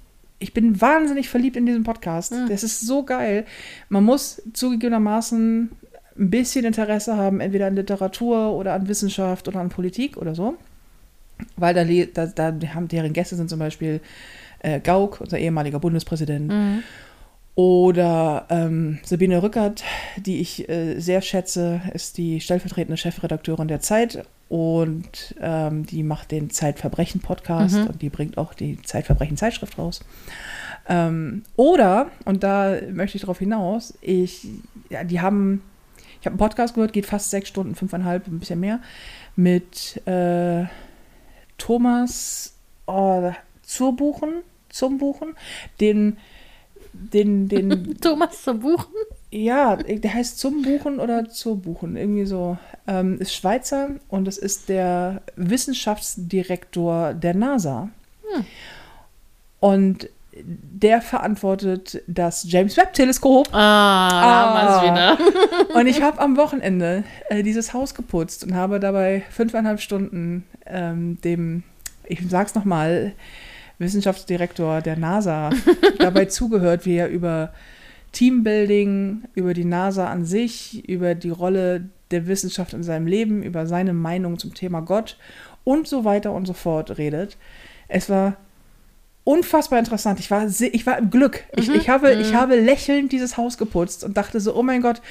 [0.45, 2.31] ich bin wahnsinnig verliebt in diesen Podcast.
[2.31, 2.49] Mhm.
[2.49, 3.45] Das ist so geil.
[3.89, 5.71] Man muss zugegebenermaßen
[6.17, 10.55] ein bisschen Interesse haben, entweder an Literatur oder an Wissenschaft oder an Politik oder so.
[11.57, 14.01] Weil da, da, da haben deren Gäste sind zum Beispiel
[14.59, 16.83] äh, Gauck, unser ehemaliger Bundespräsident, Mhm.
[17.55, 19.83] Oder ähm, Sabine Rückert,
[20.17, 26.31] die ich äh, sehr schätze, ist die stellvertretende Chefredakteurin der Zeit und ähm, die macht
[26.31, 27.87] den Zeitverbrechen-Podcast Mhm.
[27.87, 30.01] und die bringt auch die Zeitverbrechen-Zeitschrift raus.
[30.87, 34.47] Ähm, oder, und da möchte ich darauf hinaus, ich,
[34.89, 35.63] ja, die haben,
[36.19, 38.81] ich habe einen Podcast gehört, geht fast sechs Stunden, fünfeinhalb, ein bisschen mehr,
[39.35, 40.65] mit äh,
[41.57, 42.53] Thomas
[42.85, 43.31] oh,
[43.63, 45.35] zur Buchen, zum Buchen,
[45.79, 46.17] den,
[47.13, 48.93] den, den, Thomas zum Buchen?
[49.31, 52.57] ja, der heißt zum Buchen oder zur Buchen, irgendwie so.
[52.87, 57.89] Ähm, ist Schweizer und es ist der Wissenschaftsdirektor der NASA.
[58.31, 58.45] Hm.
[59.59, 60.09] Und
[60.43, 63.53] der verantwortet das James Webb Teleskop.
[63.53, 65.17] Ah, es wieder.
[65.79, 71.17] Und ich habe am Wochenende äh, dieses Haus geputzt und habe dabei fünfeinhalb Stunden ähm,
[71.23, 71.63] dem,
[72.03, 73.13] ich sag's nochmal,
[73.79, 75.49] Wissenschaftsdirektor der NASA
[75.99, 77.53] dabei zugehört, wie er über
[78.11, 83.67] Teambuilding, über die NASA an sich, über die Rolle der Wissenschaft in seinem Leben, über
[83.67, 85.17] seine Meinung zum Thema Gott
[85.63, 87.37] und so weiter und so fort redet.
[87.87, 88.37] Es war
[89.25, 90.19] unfassbar interessant.
[90.19, 91.43] Ich war, ich war im Glück.
[91.57, 95.01] Ich, ich, habe, ich habe lächelnd dieses Haus geputzt und dachte so, oh mein Gott,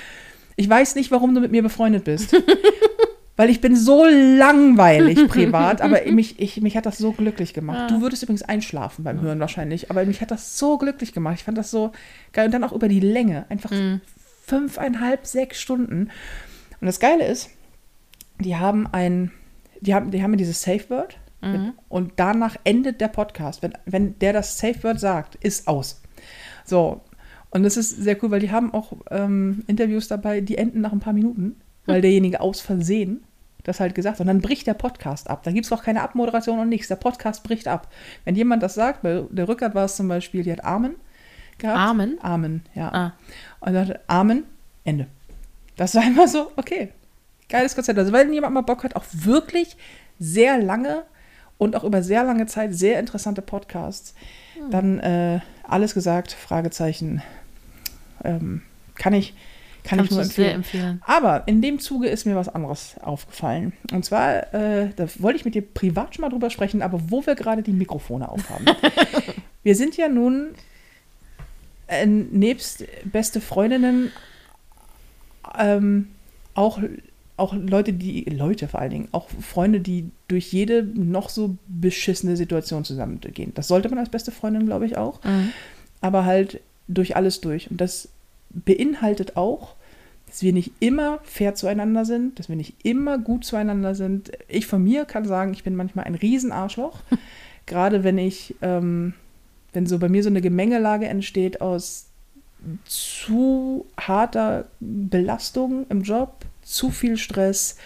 [0.57, 2.35] ich weiß nicht, warum du mit mir befreundet bist.
[3.37, 7.91] Weil ich bin so langweilig privat, aber mich, ich, mich hat das so glücklich gemacht.
[7.91, 11.37] Du würdest übrigens einschlafen beim Hören wahrscheinlich, aber mich hat das so glücklich gemacht.
[11.39, 11.93] Ich fand das so
[12.33, 12.47] geil.
[12.47, 13.47] Und dann auch über die Länge.
[13.49, 13.73] Einfach
[14.45, 16.11] fünfeinhalb, sechs Stunden.
[16.81, 17.51] Und das Geile ist,
[18.39, 19.33] die haben ein,
[19.81, 21.19] die haben, die haben ja dieses Safe Word
[21.89, 23.63] und danach endet der Podcast.
[23.63, 26.01] Wenn, wenn der das Safe Word sagt, ist aus.
[26.65, 27.03] So.
[27.51, 30.93] Und das ist sehr cool, weil die haben auch ähm, Interviews dabei, die enden nach
[30.93, 31.57] ein paar Minuten,
[31.87, 33.25] weil derjenige aus Versehen
[33.65, 34.21] das halt gesagt hat.
[34.21, 35.43] Und dann bricht der Podcast ab.
[35.43, 36.89] Da gibt es auch keine Abmoderation und nichts.
[36.89, 37.91] Der Podcast bricht ab.
[38.25, 40.97] Wenn jemand das sagt, bei der Rückert war es zum Beispiel, die hat Amen
[41.59, 41.79] gehabt.
[41.79, 42.19] Amen?
[42.21, 42.93] Amen, ja.
[42.93, 43.13] Ah.
[43.61, 44.45] Und dann Amen,
[44.85, 45.07] Ende.
[45.77, 46.91] Das war immer so, okay,
[47.49, 47.99] geiles Konzept.
[47.99, 49.77] Also wenn jemand mal Bock hat, auch wirklich
[50.19, 51.05] sehr lange
[51.59, 54.15] und auch über sehr lange Zeit sehr interessante Podcasts,
[54.71, 57.23] dann äh, alles gesagt, Fragezeichen,
[58.23, 58.63] ähm,
[58.97, 59.35] kann ich,
[59.85, 60.85] kann Kannst ich nur du sehr empfehlen.
[60.85, 61.03] empfehlen.
[61.07, 63.75] Aber in dem Zuge ist mir was anderes aufgefallen.
[63.93, 67.25] Und zwar, äh, da wollte ich mit dir privat schon mal drüber sprechen, aber wo
[67.27, 68.65] wir gerade die Mikrofone aufhaben.
[69.63, 70.49] wir sind ja nun
[71.87, 74.11] äh, nebst beste Freundinnen
[75.59, 76.09] ähm,
[76.55, 76.81] auch,
[77.37, 82.37] auch Leute, die, Leute vor allen Dingen, auch Freunde, die durch jede noch so beschissene
[82.37, 83.53] Situation zusammengehen.
[83.55, 85.23] Das sollte man als beste Freundin, glaube ich, auch.
[85.25, 85.53] Mhm.
[86.01, 87.71] Aber halt durch alles durch.
[87.71, 88.09] Und das
[88.55, 89.75] beinhaltet auch,
[90.27, 94.33] dass wir nicht immer fair zueinander sind, dass wir nicht immer gut zueinander sind.
[94.49, 97.01] Ich von mir kann sagen, ich bin manchmal ein Riesenarschloch.
[97.67, 99.15] Gerade wenn ich, ähm,
[99.73, 102.09] wenn so bei mir so eine Gemengelage entsteht aus
[102.85, 107.77] zu harter Belastung im Job, zu viel Stress,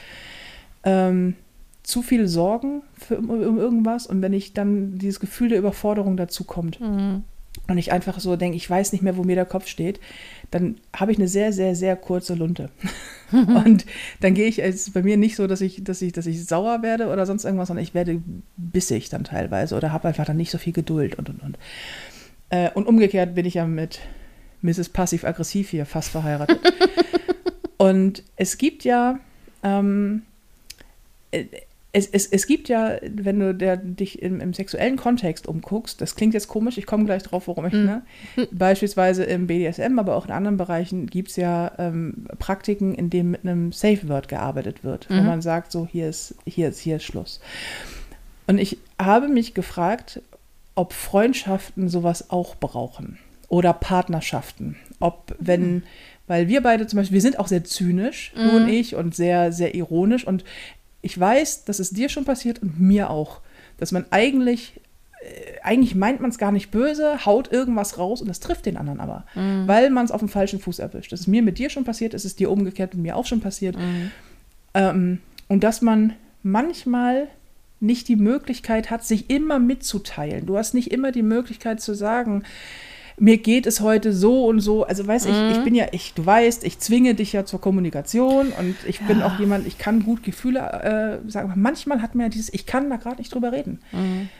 [0.84, 1.34] ähm,
[1.82, 6.16] zu viel Sorgen für um, um irgendwas und wenn ich dann dieses Gefühl der Überforderung
[6.16, 7.24] dazu kommt Mhm.
[7.66, 10.00] Und ich einfach so denke, ich weiß nicht mehr, wo mir der Kopf steht,
[10.50, 12.70] dann habe ich eine sehr, sehr, sehr kurze Lunte.
[13.32, 13.84] und
[14.20, 16.46] dann gehe ich, es ist bei mir nicht so, dass ich, dass ich, dass ich
[16.46, 18.22] sauer werde oder sonst irgendwas, sondern ich werde
[18.56, 21.58] bissig dann teilweise oder habe einfach dann nicht so viel Geduld und und und.
[22.50, 24.00] Äh, und umgekehrt bin ich ja mit
[24.62, 24.88] Mrs.
[24.88, 26.60] Passiv-Aggressiv hier fast verheiratet.
[27.76, 29.20] und es gibt ja,
[29.62, 30.22] ähm,
[31.30, 31.44] äh,
[31.92, 36.16] es, es, es gibt ja, wenn du der, dich im, im sexuellen Kontext umguckst, das
[36.16, 38.02] klingt jetzt komisch, ich komme gleich drauf, warum ich, ne?
[38.52, 43.30] Beispielsweise im BDSM, aber auch in anderen Bereichen gibt es ja ähm, Praktiken, in denen
[43.30, 45.26] mit einem Safe Word gearbeitet wird, wo Mhm.
[45.26, 47.40] man sagt, so hier ist, hier ist, hier ist Schluss.
[48.46, 50.20] Und ich habe mich gefragt,
[50.74, 53.18] ob Freundschaften sowas auch brauchen
[53.48, 54.76] oder Partnerschaften.
[55.00, 55.82] Ob, wenn,
[56.26, 59.52] weil wir beide zum Beispiel, wir sind auch sehr zynisch, du und ich, und sehr,
[59.52, 60.26] sehr ironisch.
[60.26, 60.44] Und
[61.02, 63.40] ich weiß, dass es dir schon passiert und mir auch.
[63.76, 64.80] Dass man eigentlich,
[65.20, 68.76] äh, eigentlich meint man es gar nicht böse, haut irgendwas raus und das trifft den
[68.76, 69.24] anderen aber.
[69.66, 71.12] Weil man es auf dem falschen Fuß erwischt.
[71.12, 73.40] Das ist mir mit dir schon passiert, es ist dir umgekehrt mit mir auch schon
[73.40, 73.76] passiert.
[74.74, 77.28] Ähm, und dass man manchmal
[77.80, 80.46] nicht die Möglichkeit hat, sich immer mitzuteilen.
[80.46, 82.42] Du hast nicht immer die Möglichkeit zu sagen,
[83.20, 84.84] mir geht es heute so und so.
[84.84, 88.50] Also weiß ich, ich bin ja, ich, du weißt, ich zwinge dich ja zur Kommunikation
[88.50, 91.50] und ich bin auch jemand, ich kann gut Gefühle äh, sagen.
[91.50, 93.80] Aber manchmal hat man ja dieses, ich kann da gerade nicht drüber reden.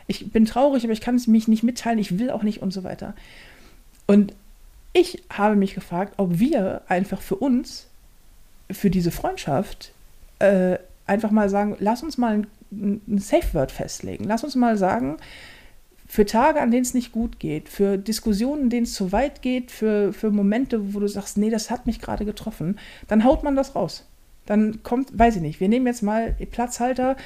[0.07, 2.73] Ich bin traurig, aber ich kann es mich nicht mitteilen, ich will auch nicht und
[2.73, 3.15] so weiter.
[4.07, 4.35] Und
[4.93, 7.87] ich habe mich gefragt, ob wir einfach für uns,
[8.71, 9.93] für diese Freundschaft,
[10.39, 14.25] äh, einfach mal sagen, lass uns mal ein, ein Safe Word festlegen.
[14.25, 15.17] Lass uns mal sagen,
[16.09, 19.43] für Tage, an denen es nicht gut geht, für Diskussionen, in denen es zu weit
[19.43, 22.79] geht, für, für Momente, wo du sagst, nee, das hat mich gerade getroffen,
[23.09, 24.07] dann haut man das raus.
[24.47, 27.17] dann kommt, weiß ich nicht, wir nehmen jetzt mal Platzhalter,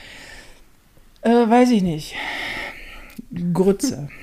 [1.22, 2.14] äh, weiß ich nicht,
[3.52, 4.08] Grütze.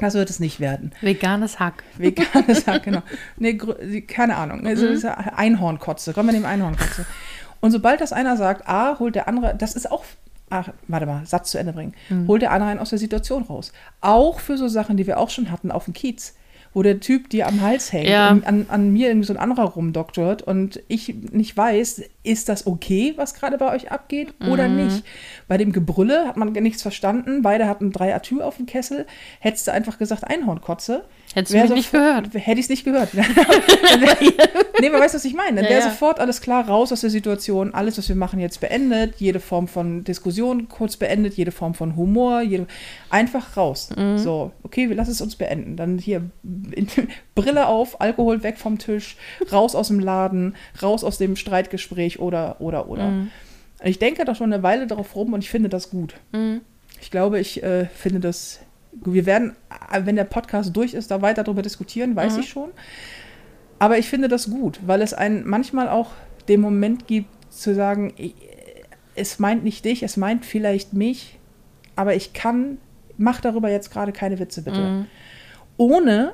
[0.00, 0.92] Das wird es nicht werden.
[1.00, 1.82] Veganes Hack.
[1.98, 3.02] Veganes Hack, genau.
[3.36, 3.54] Nee,
[4.02, 4.64] keine Ahnung.
[4.64, 5.02] Also Mhm.
[5.34, 6.12] Einhornkotze.
[6.12, 7.04] Kommen wir dem Einhornkotze.
[7.60, 10.04] Und sobald das einer sagt, A, holt der andere, das ist auch,
[10.50, 12.28] ach, warte mal, Satz zu Ende bringen, Mhm.
[12.28, 13.72] holt der andere einen aus der Situation raus.
[14.00, 16.34] Auch für so Sachen, die wir auch schon hatten auf dem Kiez,
[16.74, 18.30] wo der Typ dir am Hals hängt Ja.
[18.30, 22.66] und an, an mir irgendwie so ein anderer rumdoktort und ich nicht weiß, ist das
[22.66, 24.76] okay, was gerade bei euch abgeht oder Mhm.
[24.76, 25.02] nicht.
[25.48, 29.06] Bei dem Gebrülle hat man nichts verstanden, beide hatten drei Atü auf dem Kessel,
[29.40, 31.04] hättest du einfach gesagt Einhornkotze.
[31.38, 32.34] Hättest du mich nicht gehört.
[32.34, 33.14] Hätte ich es nicht gehört.
[33.16, 33.24] Wär,
[34.80, 35.56] nee, weißt du, was ich meine?
[35.56, 35.90] Dann Ja, wäre ja.
[35.90, 39.68] sofort alles klar, raus aus der Situation, alles, was wir machen, jetzt beendet, jede Form
[39.68, 42.66] von Diskussion kurz beendet, jede Form von Humor, jede,
[43.10, 43.90] einfach raus.
[43.96, 44.18] Mhm.
[44.18, 45.76] So, okay, wir lassen es uns beenden.
[45.76, 46.22] Dann hier
[47.34, 49.16] Brille auf, Alkohol weg vom Tisch,
[49.52, 53.08] raus aus dem Laden, raus aus dem Streitgespräch oder, oder, oder.
[53.08, 53.30] Mhm.
[53.84, 56.14] Ich denke da schon eine Weile darauf rum und ich finde das gut.
[56.32, 56.62] Mhm.
[57.00, 58.60] Ich glaube, ich äh, finde das.
[58.92, 59.54] Wir werden,
[59.92, 62.40] äh, wenn der Podcast durch ist, da weiter darüber diskutieren, weiß Mhm.
[62.40, 62.70] ich schon.
[63.78, 66.10] Aber ich finde das gut, weil es einen manchmal auch
[66.48, 68.12] den Moment gibt, zu sagen,
[69.14, 71.38] es meint nicht dich, es meint vielleicht mich,
[71.96, 72.78] aber ich kann,
[73.16, 74.80] mach darüber jetzt gerade keine Witze, bitte.
[74.80, 75.06] Mhm.
[75.76, 76.32] Ohne,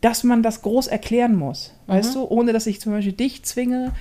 [0.00, 1.72] dass man das groß erklären muss.
[1.86, 2.24] Weißt du?
[2.24, 3.92] Ohne, dass ich zum Beispiel dich zwinge,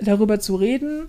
[0.00, 1.06] darüber zu reden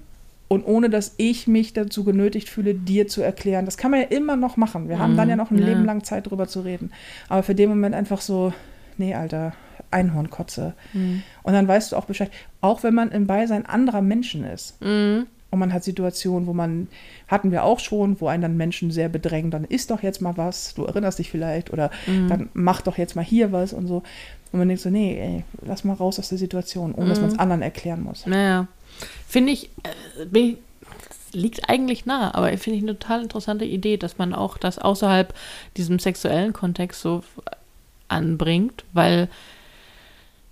[0.47, 3.65] und ohne, dass ich mich dazu genötigt fühle, dir zu erklären.
[3.65, 4.89] Das kann man ja immer noch machen.
[4.89, 5.65] Wir haben dann ja noch ein Ja.
[5.65, 6.91] Leben lang Zeit, darüber zu reden.
[7.29, 8.53] Aber für den Moment einfach so,
[8.97, 9.53] nee, Alter,
[9.91, 10.73] Einhornkotze.
[10.93, 11.23] Mhm.
[11.43, 12.29] Und dann weißt du auch Bescheid.
[12.61, 14.79] Auch wenn man im Beisein anderer Menschen ist.
[14.81, 15.25] Mhm.
[15.51, 16.87] Und man hat Situationen, wo man,
[17.27, 20.35] hatten wir auch schon, wo einen dann Menschen sehr bedrängen, dann isst doch jetzt mal
[20.35, 22.27] was, du erinnerst dich vielleicht, oder Mhm.
[22.27, 24.03] dann mach doch jetzt mal hier was und so.
[24.51, 27.09] Und man denkt so, nee, ey, lass mal raus aus der Situation, ohne Mhm.
[27.09, 28.25] dass man es anderen erklären muss.
[28.25, 28.67] Naja.
[29.27, 30.57] Finde ich, äh, ich,
[31.31, 35.33] liegt eigentlich nah, aber finde ich eine total interessante Idee, dass man auch das außerhalb
[35.75, 37.23] diesem sexuellen Kontext so
[38.07, 39.27] anbringt, weil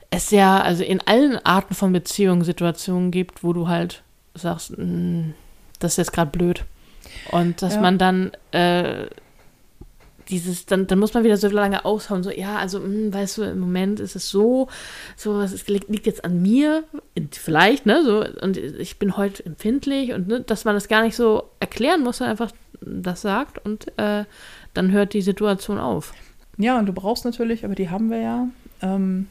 [0.09, 4.03] es ja also in allen Arten von Beziehungen Situationen gibt, wo du halt
[4.35, 5.31] sagst, "Mm,
[5.79, 6.65] das ist jetzt gerade blöd.
[7.31, 7.81] Und dass Ja.
[7.81, 9.05] man dann äh,
[10.29, 13.43] dieses, dann, dann muss man wieder so lange aushauen, so, ja, also, mm, weißt du,
[13.43, 14.67] im Moment ist es so,
[15.15, 16.83] so, es ist- liegt, liegt jetzt an mir,
[17.31, 21.15] vielleicht, ne, so, und ich bin heute empfindlich und, ne, dass man das gar nicht
[21.15, 22.51] so erklären muss, sondern einfach
[22.81, 24.25] das sagt und äh,
[24.73, 26.13] dann hört die Situation auf.
[26.57, 28.47] Ja, und du brauchst natürlich, aber die haben wir ja,
[28.81, 29.27] ähm,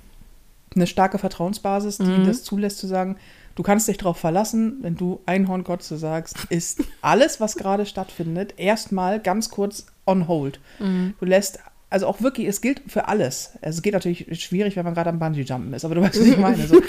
[0.74, 2.24] eine starke Vertrauensbasis, die Mhm.
[2.24, 3.16] das zulässt zu sagen,
[3.55, 9.20] du kannst dich darauf verlassen, wenn du Einhornkotze sagst, ist alles, was gerade stattfindet, erstmal
[9.20, 10.59] ganz kurz on hold.
[10.78, 13.53] Du lässt, also auch wirklich, es gilt für alles.
[13.62, 16.26] Also es geht natürlich schwierig, wenn man gerade am Bungee-Jumpen ist, aber du weißt, was
[16.26, 16.66] ich meine.
[16.66, 16.80] So,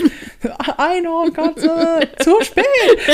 [0.77, 2.65] Einhornkotze, zu spät.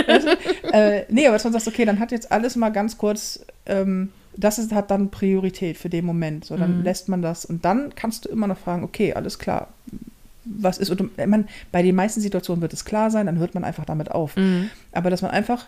[0.07, 0.37] Du?
[0.71, 4.09] äh, nee, aber dass man sagt, okay, dann hat jetzt alles mal ganz kurz, ähm,
[4.37, 6.45] das ist, hat dann Priorität für den Moment.
[6.45, 6.83] So, dann Mhm.
[6.83, 9.67] lässt man das und dann kannst du immer noch fragen, okay, alles klar,
[10.45, 13.63] was ist, und man, bei den meisten Situationen wird es klar sein, dann hört man
[13.63, 14.35] einfach damit auf.
[14.35, 14.69] Mhm.
[14.91, 15.65] Aber dass man einfach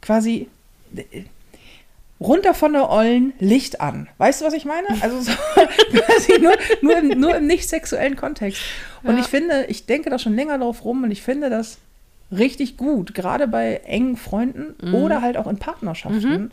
[0.00, 0.48] quasi
[2.20, 4.08] runter von der Ollen Licht an.
[4.18, 4.86] Weißt du, was ich meine?
[5.00, 5.32] Also so,
[5.92, 8.62] quasi nur, nur, im, nur im nicht sexuellen Kontext.
[9.02, 9.22] Und Ja.
[9.22, 11.78] ich finde, ich denke da schon länger drauf rum und ich finde das
[12.30, 14.94] richtig gut, gerade bei engen Freunden Mhm.
[14.94, 16.52] oder halt auch in Partnerschaften.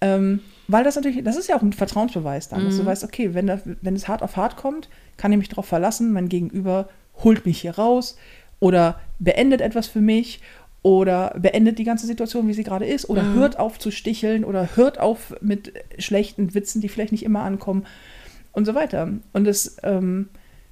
[0.00, 2.86] Ähm, weil das natürlich, das ist ja auch ein Vertrauensbeweis dann, dass du Mhm.
[2.86, 6.12] weißt, okay, wenn, das, wenn es hart auf hart kommt, kann ich mich darauf verlassen,
[6.12, 6.88] mein Gegenüber
[7.22, 8.16] holt mich hier raus
[8.60, 10.40] oder beendet etwas für mich
[10.82, 13.34] oder beendet die ganze Situation, wie sie gerade ist oder Mhm.
[13.34, 17.86] hört auf zu sticheln oder hört auf mit schlechten Witzen, die vielleicht nicht immer ankommen
[18.52, 19.08] und so weiter.
[19.32, 20.28] Und es, ähm,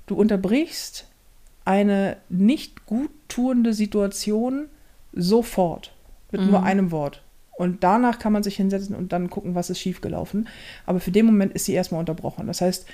[0.06, 1.08] du unterbrichst
[1.64, 4.66] eine nicht gut tuende Situation
[5.12, 5.92] sofort
[6.30, 6.64] mit nur Mhm.
[6.64, 7.22] einem Wort.
[7.56, 10.48] Und danach kann man sich hinsetzen und dann gucken, was ist schiefgelaufen.
[10.86, 12.46] Aber für den Moment ist sie erstmal unterbrochen.
[12.46, 12.86] Das heißt,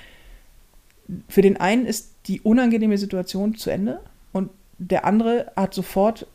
[1.27, 3.99] für den einen ist die unangenehme Situation zu Ende
[4.31, 6.27] und der andere hat sofort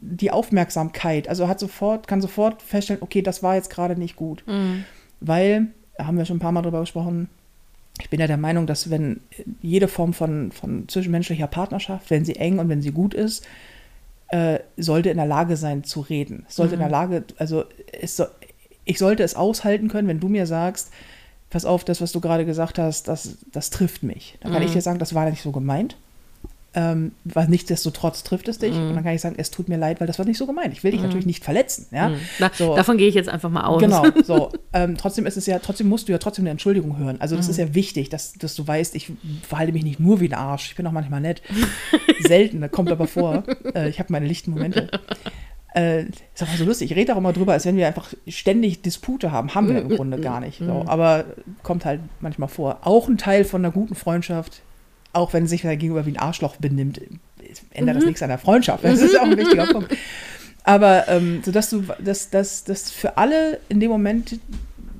[0.00, 4.44] die Aufmerksamkeit, also hat sofort, kann sofort feststellen, okay, das war jetzt gerade nicht gut.
[4.46, 4.84] Mhm.
[5.20, 7.28] Weil, da haben wir schon ein paar Mal drüber gesprochen,
[8.00, 9.20] ich bin ja der Meinung, dass wenn
[9.60, 13.44] jede Form von, von zwischenmenschlicher Partnerschaft, wenn sie eng und wenn sie gut ist,
[14.30, 16.44] äh, sollte in der Lage sein zu reden.
[16.48, 18.26] Sollte in der Lage, also es so,
[18.84, 20.90] ich sollte es aushalten können, wenn du mir sagst,
[21.50, 24.36] pass auf, das, was du gerade gesagt hast, das, das trifft mich.
[24.40, 24.66] Dann kann Mhm.
[24.68, 25.96] ich dir sagen, das war nicht so gemeint.
[26.74, 28.74] Ähm, weil nichtsdestotrotz trifft es dich.
[28.74, 30.74] Und dann kann ich sagen, es tut mir leid, weil das war nicht so gemeint.
[30.74, 31.86] Ich will dich natürlich nicht verletzen.
[31.92, 32.12] Ja?
[32.38, 32.76] Da, So.
[32.76, 33.80] Davon gehe ich jetzt einfach mal aus.
[33.80, 34.50] Genau, so.
[34.74, 37.16] Ähm, trotzdem ist es ja, trotzdem musst du ja trotzdem eine Entschuldigung hören.
[37.22, 37.50] Also das Mhm.
[37.52, 39.10] ist ja wichtig, dass, dass du weißt, ich
[39.42, 40.66] verhalte mich nicht nur wie ein Arsch.
[40.70, 41.40] Ich bin auch manchmal nett.
[42.20, 43.44] Selten, das kommt aber vor.
[43.74, 44.90] Äh, ich habe meine lichten Momente.
[45.74, 46.02] Äh,
[46.34, 46.90] ist auch so lustig.
[46.90, 49.54] Ich rede auch immer drüber, als wenn wir einfach ständig Dispute haben.
[49.54, 50.58] Haben wir im Grunde gar nicht.
[50.58, 50.84] So.
[50.86, 51.24] Aber
[51.62, 52.78] kommt halt manchmal vor.
[52.82, 54.60] Auch ein Teil von einer guten Freundschaft,
[55.12, 57.00] auch wenn sich wer gegenüber wie ein Arschloch benimmt,
[57.72, 58.84] ändert das nichts an der Freundschaft.
[58.84, 59.96] Das ist auch ein wichtiger Punkt.
[60.64, 64.38] Aber ähm, so dass du, dass, dass, dass für alle in dem Moment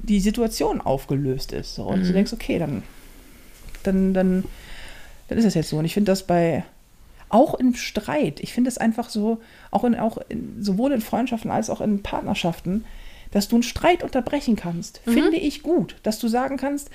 [0.03, 1.75] die Situation aufgelöst ist.
[1.75, 1.85] So.
[1.85, 2.83] Und du denkst, okay, dann,
[3.83, 4.45] dann, dann,
[5.29, 5.77] dann ist es jetzt so.
[5.77, 6.65] Und ich finde das bei,
[7.29, 9.41] auch im Streit, ich finde es einfach so,
[9.71, 12.85] auch in, auch in, sowohl in Freundschaften als auch in Partnerschaften,
[13.31, 15.97] dass du einen Streit unterbrechen kannst, finde ich gut.
[16.03, 16.89] Dass du sagen kannst,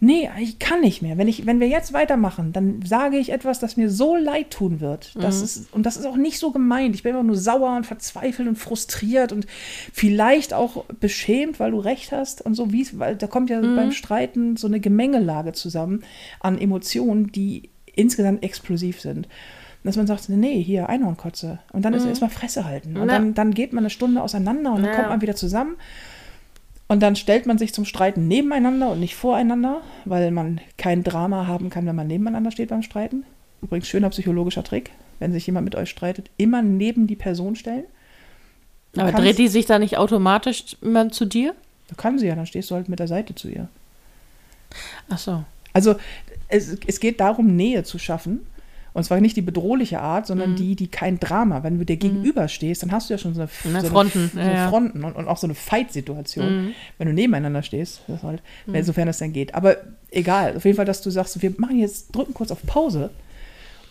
[0.00, 1.18] nee, ich kann nicht mehr.
[1.18, 4.80] Wenn, ich, wenn wir jetzt weitermachen, dann sage ich etwas, das mir so leid tun
[4.80, 5.14] wird.
[5.20, 6.94] Das ist, und das ist auch nicht so gemeint.
[6.94, 9.46] Ich bin immer nur sauer und verzweifelt und frustriert und
[9.92, 13.90] vielleicht auch beschämt, weil du recht hast und so, wie weil da kommt ja beim
[13.92, 16.04] Streiten so eine Gemengelage zusammen
[16.40, 19.28] an Emotionen, die insgesamt explosiv sind.
[19.84, 21.60] Dass man sagt, nee, hier Einhornkotze.
[21.72, 22.96] Und dann ist erstmal Fresse halten.
[22.96, 23.14] Und Ja.
[23.14, 24.96] dann, dann geht man eine Stunde auseinander und dann Ja.
[24.96, 25.76] kommt man wieder zusammen.
[26.88, 31.46] Und dann stellt man sich zum Streiten nebeneinander und nicht voreinander, weil man kein Drama
[31.46, 33.24] haben kann, wenn man nebeneinander steht beim Streiten.
[33.60, 37.84] Übrigens schöner psychologischer Trick, wenn sich jemand mit euch streitet, immer neben die Person stellen.
[38.92, 41.54] Du Aber dreht die sich da nicht automatisch immer zu dir?
[41.88, 43.68] Du kannst sie ja, dann stehst du halt mit der Seite zu ihr.
[45.10, 45.44] Ach so.
[45.74, 45.96] Also
[46.48, 48.46] es, es geht darum, Nähe zu schaffen.
[48.94, 51.62] Und zwar nicht die bedrohliche Art, sondern die, die kein Drama.
[51.62, 54.40] Wenn du dir gegenüberstehst, dann hast du ja schon so eine, so eine- Fronten, so
[54.40, 54.68] ja, ja.
[54.70, 56.74] Fronten und, und auch so eine Fight-Situation.
[56.96, 59.54] Wenn du nebeneinander stehst, das halt, wenn, sofern es dann geht.
[59.54, 59.76] Aber
[60.10, 63.10] egal, auf jeden Fall, dass du sagst, wir machen jetzt, drücken kurz auf Pause.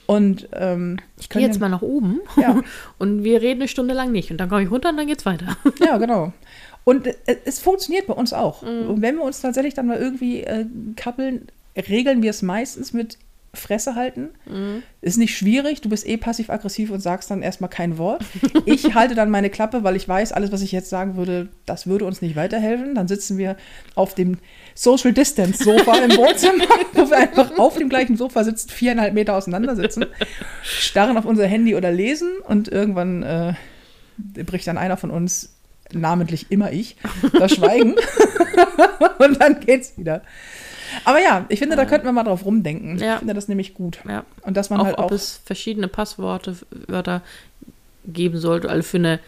[0.07, 2.61] Und ähm, Ich gehe jetzt mal nach oben Ja.
[2.97, 4.31] und wir reden eine Stunde lang nicht.
[4.31, 5.57] Und dann komme ich runter und dann geht's weiter.
[5.85, 6.33] Ja, genau.
[6.85, 7.15] Und äh,
[7.45, 8.61] es funktioniert bei uns auch.
[8.61, 8.89] Mhm.
[8.89, 10.65] Und wenn wir uns tatsächlich dann mal irgendwie äh,
[10.95, 13.17] kappeln, regeln wir es meistens mit
[13.57, 14.29] Fresse halten.
[14.45, 14.83] Mhm.
[15.01, 18.23] Ist nicht schwierig, du bist eh passiv-aggressiv und sagst dann erstmal kein Wort.
[18.65, 21.87] Ich halte dann meine Klappe, weil ich weiß, alles, was ich jetzt sagen würde, das
[21.87, 22.95] würde uns nicht weiterhelfen.
[22.95, 23.55] Dann sitzen wir
[23.95, 24.39] auf dem
[24.75, 29.35] Social Distance Sofa im Wohnzimmer, wo wir einfach auf dem gleichen Sofa sitzen, viereinhalb Meter
[29.35, 30.05] auseinander sitzen,
[30.63, 33.53] starren auf unser Handy oder lesen und irgendwann äh,
[34.43, 35.57] bricht dann einer von uns,
[35.93, 36.97] namentlich immer ich,
[37.33, 37.95] das Schweigen
[39.19, 40.21] und dann geht's wieder.
[41.05, 42.97] Aber ja, ich finde, da könnten wir mal drauf rumdenken.
[42.99, 43.13] Ja.
[43.13, 43.99] Ich finde das nämlich gut.
[44.07, 44.25] Ja.
[44.41, 45.11] Und dass man auch, halt ob auch.
[45.11, 46.55] es verschiedene Passworte,
[46.87, 47.21] Wörter
[48.05, 49.19] geben sollte, also für eine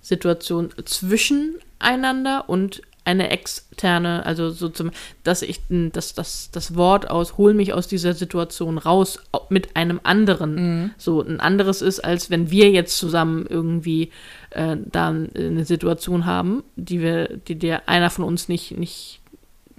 [0.00, 4.90] Situation zwischen einander und eine externe, also so zum,
[5.24, 9.76] dass ich das, das, das Wort aus, hol mich aus dieser Situation raus au- mit
[9.76, 14.10] einem anderen, so ein anderes ist, als wenn wir jetzt zusammen irgendwie
[14.50, 19.20] äh, da eine Situation haben, die wir, die der einer von uns nicht, nicht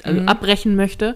[0.05, 1.15] also abbrechen möchte,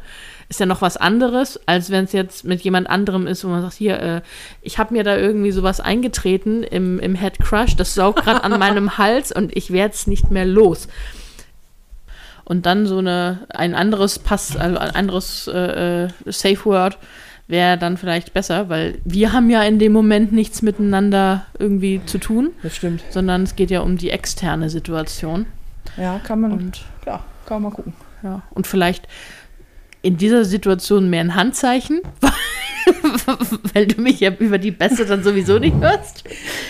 [0.50, 3.62] ist ja noch was anderes, als wenn es jetzt mit jemand anderem ist, wo man
[3.62, 4.22] sagt, hier, äh,
[4.62, 8.58] ich habe mir da irgendwie sowas eingetreten im, im Head Crush, das saugt gerade an
[8.58, 10.88] meinem Hals und ich werde es nicht mehr los.
[12.46, 16.98] Und dann so eine, ein anderes Pass, also ein anderes äh, äh, Safe Word
[17.48, 22.18] wäre dann vielleicht besser, weil wir haben ja in dem Moment nichts miteinander irgendwie zu
[22.18, 23.04] tun, Das stimmt.
[23.12, 25.46] sondern es geht ja um die externe Situation.
[25.98, 26.52] Ja, kann man.
[26.54, 27.94] Und ja, kann man mal gucken.
[28.24, 29.08] Ja, und vielleicht
[30.02, 32.02] in dieser Situation mehr ein Handzeichen,
[33.74, 36.24] weil du mich ja über die Beste dann sowieso nicht hörst.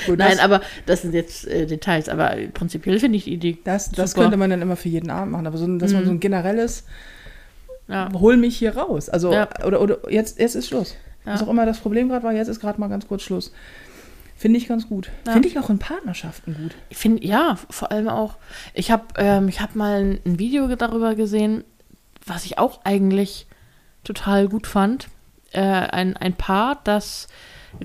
[0.06, 3.58] Gut, Nein, aber das sind jetzt äh, Details, aber prinzipiell finde ich die Idee.
[3.64, 5.48] das, das könnte man dann immer für jeden Abend machen.
[5.48, 6.86] Aber so, ein- dass man so ein generelles,
[7.88, 8.10] Ja.
[8.14, 9.10] hol mich hier raus.
[9.10, 9.48] Also, Ja.
[9.66, 10.96] oder, oder jetzt, jetzt ist Schluss.
[11.26, 11.34] Ja.
[11.34, 13.52] Was auch immer das Problem gerade war, jetzt ist gerade mal ganz kurz Schluss.
[14.40, 15.12] Finde ich ganz gut.
[15.28, 15.34] Ja.
[15.34, 16.74] Finde ich auch in Partnerschaften gut.
[16.88, 18.38] Ich finde, ja, vor allem auch,
[18.74, 21.66] ich habe ähm, ich hab mal ein, ein Video darüber gesehen,
[22.26, 23.48] was ich auch eigentlich
[24.06, 25.10] total gut fand.
[25.52, 27.28] Äh, ein, ein Paar, das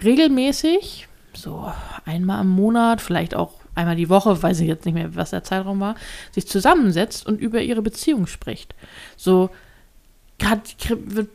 [0.01, 1.72] regelmäßig, so
[2.05, 5.43] einmal im Monat, vielleicht auch einmal die Woche, weiß ich jetzt nicht mehr, was der
[5.43, 5.97] Zeitraum war,
[6.31, 8.76] sich zusammensetzt und über ihre Beziehung spricht.
[9.16, 9.51] So
[10.43, 10.74] hat,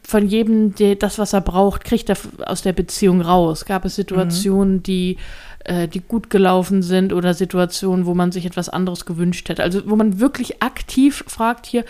[0.03, 3.65] von jedem der, das, was er braucht, kriegt er aus der Beziehung raus.
[3.65, 5.17] Gab es Situationen, die,
[5.65, 9.63] äh, die gut gelaufen sind oder Situationen, wo man sich etwas anderes gewünscht hätte.
[9.63, 11.85] Also wo man wirklich aktiv fragt hier,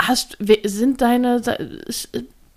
[0.00, 1.40] hast, sind deine,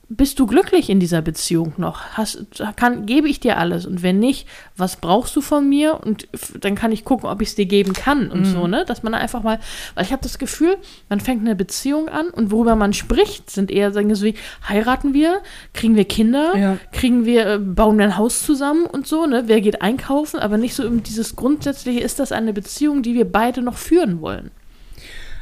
[0.07, 2.01] bist du glücklich in dieser Beziehung noch?
[2.13, 2.45] Hast,
[2.75, 3.85] kann, gebe ich dir alles?
[3.85, 5.99] Und wenn nicht, was brauchst du von mir?
[6.03, 6.27] Und
[6.59, 8.85] dann kann ich gucken, ob ich es dir geben kann und so, ne?
[8.85, 9.59] Dass man einfach mal,
[9.95, 10.77] weil ich habe das Gefühl,
[11.09, 14.35] man fängt eine Beziehung an und worüber man spricht, sind eher Dinge so wie,
[14.67, 15.41] heiraten wir?
[15.73, 16.55] Kriegen wir Kinder?
[16.55, 16.77] Ja.
[16.91, 19.43] Kriegen wir, äh, bauen wir ein Haus zusammen und so, ne?
[19.47, 20.39] Wer geht einkaufen?
[20.39, 24.21] Aber nicht so um dieses Grundsätzliche, ist das eine Beziehung, die wir beide noch führen
[24.21, 24.51] wollen?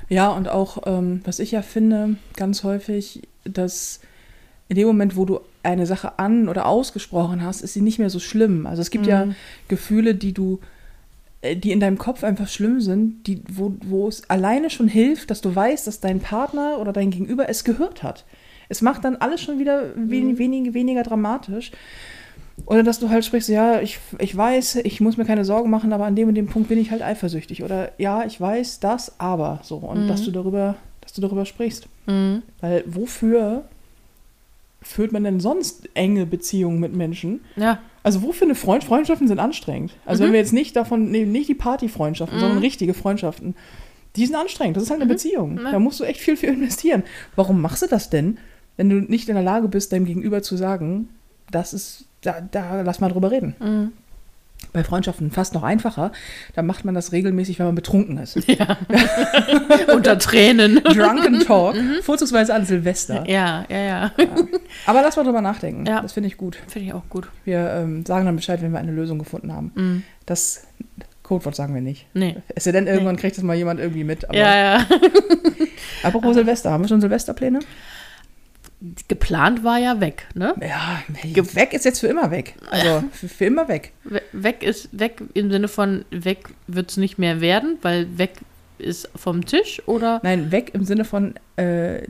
[0.08, 4.00] Ja, und auch, ähm, was ich ja finde, ganz häufig, dass
[4.70, 8.10] in dem Moment, wo du eine Sache an- oder ausgesprochen hast, ist sie nicht mehr
[8.10, 8.66] so schlimm.
[8.66, 9.28] Also es gibt ja
[9.68, 10.60] Gefühle, die du,
[11.42, 15.30] äh, die in deinem Kopf einfach schlimm sind, die, wo, wo es alleine schon hilft,
[15.30, 18.26] dass du weißt, dass dein Partner oder dein Gegenüber es gehört hat.
[18.70, 21.72] Es macht dann alles schon wieder wenig, wenig, weniger dramatisch.
[22.66, 25.92] Oder dass du halt sprichst, ja, ich, ich weiß, ich muss mir keine Sorgen machen,
[25.92, 27.64] aber an dem und dem Punkt bin ich halt eifersüchtig.
[27.64, 29.78] Oder ja, ich weiß das, aber so.
[29.78, 31.88] Und dass du darüber, dass du darüber sprichst.
[32.62, 33.64] Weil wofür
[34.84, 37.42] führt man denn sonst enge Beziehungen mit Menschen?
[37.56, 39.96] Ja, Also wofür eine Freund Freundschaften sind anstrengend.
[40.06, 43.56] Also wenn wir jetzt nicht davon, nee, nicht die Partyfreundschaften, sondern richtige Freundschaften,
[44.16, 44.78] die sind anstrengend.
[44.78, 45.60] Das ist halt eine Beziehung.
[45.72, 47.04] Da musst du echt viel für investieren.
[47.36, 48.38] Warum machst du das denn,
[48.78, 51.10] wenn du nicht in der Lage bist, deinem Gegenüber zu sagen,
[51.52, 53.94] das ist, da, da lass mal drüber reden.
[54.72, 56.12] Bei Freundschaften fast noch einfacher.
[56.56, 58.38] Da macht man das regelmäßig, wenn man betrunken ist.
[59.94, 60.82] unter Tränen.
[60.84, 63.24] Drunken Talk, vorzugsweise an Silvester.
[63.28, 64.12] ja, ja, ja.
[64.86, 65.86] Aber lass mal drüber nachdenken.
[65.86, 66.02] Ja.
[66.02, 66.58] Das finde ich gut.
[66.68, 67.28] Finde ich auch gut.
[67.44, 70.04] Wir ähm, sagen dann Bescheid, wenn wir eine Lösung gefunden haben.
[70.26, 70.66] Das
[71.24, 72.06] Codewort sagen wir nicht.
[72.14, 72.36] Nee.
[72.54, 74.26] Es sei denn, irgendwann kriegt das mal jemand irgendwie mit.
[74.26, 74.86] Aber Ja, ja.
[76.04, 77.60] apropos Silvester, haben wir schon Silvesterpläne?
[79.08, 80.54] Geplant war ja weg, ne?
[80.62, 81.02] Ja,
[81.54, 82.56] weg ist jetzt für immer weg.
[82.70, 83.94] Also für, für immer weg.
[84.04, 88.32] We- Weg ist weg im Sinne von weg wird es nicht mehr werden, weil weg
[88.80, 92.02] ist vom Tisch oder Nein, weg im Sinne von äh,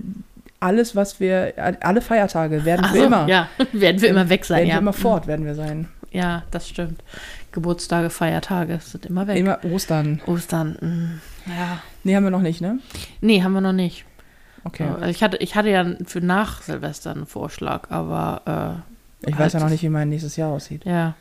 [0.60, 3.28] alles, was wir, alle Feiertage werden Ach für so, immer.
[3.28, 4.76] ja, werden wir immer weg sein, werden ja.
[4.76, 5.90] wir immer fort, werden wir sein.
[6.12, 7.04] Ja, das stimmt.
[7.52, 9.38] Geburtstage, Feiertage sind immer weg.
[9.38, 10.22] Immer Ostern.
[10.26, 11.82] Ostern, mm, ja.
[12.04, 12.80] Nee, haben wir noch nicht, ne?
[13.22, 14.06] Nee, haben wir noch nicht.
[14.65, 14.88] Okay.
[14.88, 18.84] Also Ich, hatte, ich hatte ja für nach Silvester einen Vorschlag, aber
[19.26, 20.85] Ich weiß ja halt- noch nicht, wie mein nächstes Jahr aussieht.
[20.85, 21.14] äh, ja.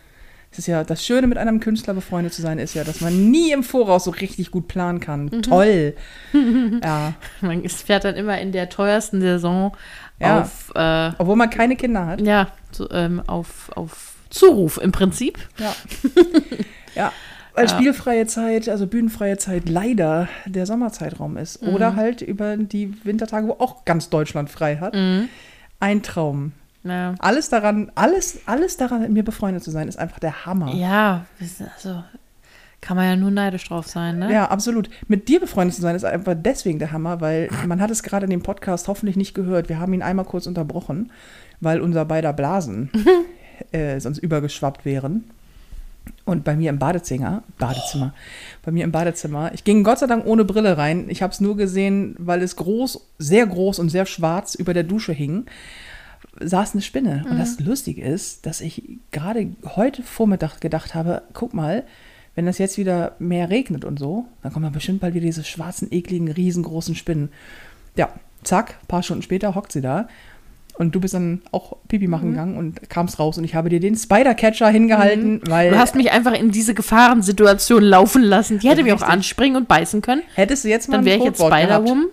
[0.50, 3.30] Es ist ja, das Schöne mit einem Künstler befreundet zu sein, ist ja, dass man
[3.30, 5.24] nie im Voraus so richtig gut planen kann.
[5.32, 5.40] Mhm.
[5.42, 5.94] Toll.
[6.84, 7.14] ja.
[7.40, 9.74] Man fährt dann immer in der teuersten Saison
[10.20, 10.42] Ja.
[10.42, 12.20] auf, äh, Obwohl man keine Kinder hat.
[12.20, 15.38] ja, so, ähm, auf, auf Zuruf im Prinzip.
[15.58, 15.74] Ja.
[16.94, 17.12] ja.
[17.54, 17.70] Weil Ja.
[17.70, 21.62] spielfreie Zeit, also bühnenfreie Zeit leider der Sommerzeitraum ist.
[21.62, 21.74] Mhm.
[21.74, 24.94] Oder halt über die Wintertage, wo auch ganz Deutschland frei hat.
[24.94, 25.28] Mhm.
[25.80, 26.52] Ein Traum.
[26.84, 27.14] Ja.
[27.18, 30.74] Alles daran, alles, alles daran, mit mir befreundet zu sein, ist einfach der Hammer.
[30.74, 31.26] Ja,
[31.76, 32.02] also
[32.80, 34.32] kann man ja nur neidisch drauf sein, ne?
[34.32, 34.90] Ja, absolut.
[35.06, 38.24] Mit dir befreundet zu sein ist einfach deswegen der Hammer, weil man hat es gerade
[38.24, 39.68] in dem Podcast hoffentlich nicht gehört.
[39.68, 41.12] Wir haben ihn einmal kurz unterbrochen,
[41.60, 42.90] weil unser beider Blasen
[43.72, 45.30] äh, sonst übergeschwappt wären.
[46.24, 48.14] Und bei mir im Badezimmer, Badezimmer,
[48.62, 51.06] bei mir im Badezimmer, ich ging Gott sei Dank ohne Brille rein.
[51.08, 54.84] Ich habe es nur gesehen, weil es groß, sehr groß und sehr schwarz über der
[54.84, 55.46] Dusche hing,
[56.40, 57.24] saß eine Spinne.
[57.28, 61.84] Und das Lustige ist, dass ich gerade heute Vormittag gedacht habe, guck mal,
[62.34, 65.88] wenn das jetzt wieder mehr regnet und so, dann kommen bestimmt bald wieder diese schwarzen,
[65.90, 67.30] ekligen, riesengroßen Spinnen.
[67.96, 68.08] Ja,
[68.42, 70.08] zack, paar Stunden später hockt sie da.
[70.74, 73.78] Und du bist dann auch Pipi machen gegangen und kamst raus und ich habe dir
[73.78, 78.58] den Spider-Catcher hingehalten, weil Du hast mich einfach in diese Gefahrensituation laufen lassen.
[78.58, 80.22] Die hätte mich auch anspringen und beißen können.
[80.34, 82.06] hättest du jetzt mal Dann wäre ich jetzt Spider-Woman.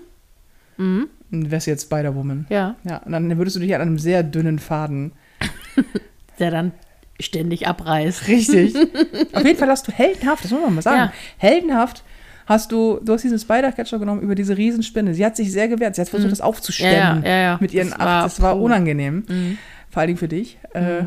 [0.77, 2.48] dann wärst du jetzt Spider-Woman.
[2.49, 5.14] Ja, Ja, und dann würdest du dich an einem sehr dünnen Faden.
[6.40, 6.72] der dann
[7.19, 8.27] ständig abreißt.
[8.27, 8.76] Richtig.
[9.34, 11.14] Auf jeden Fall hast du heldenhaft, das muss man mal sagen, Ja.
[11.38, 12.03] heldenhaft
[12.49, 15.13] hast du, du hast diesen Spider-Catcher genommen über diese Riesenspinne.
[15.13, 17.19] Sie hat sich sehr gewehrt, sie hat versucht, das aufzustemmen.
[17.19, 17.23] Mhm.
[17.26, 17.57] Ja, ja, ja.
[17.61, 18.26] Mit ihren Das Acht.
[18.26, 19.23] Das war unangenehm.
[19.30, 19.57] Mhm.
[19.89, 20.57] Vor allen Dingen für dich.
[20.73, 21.03] Äh,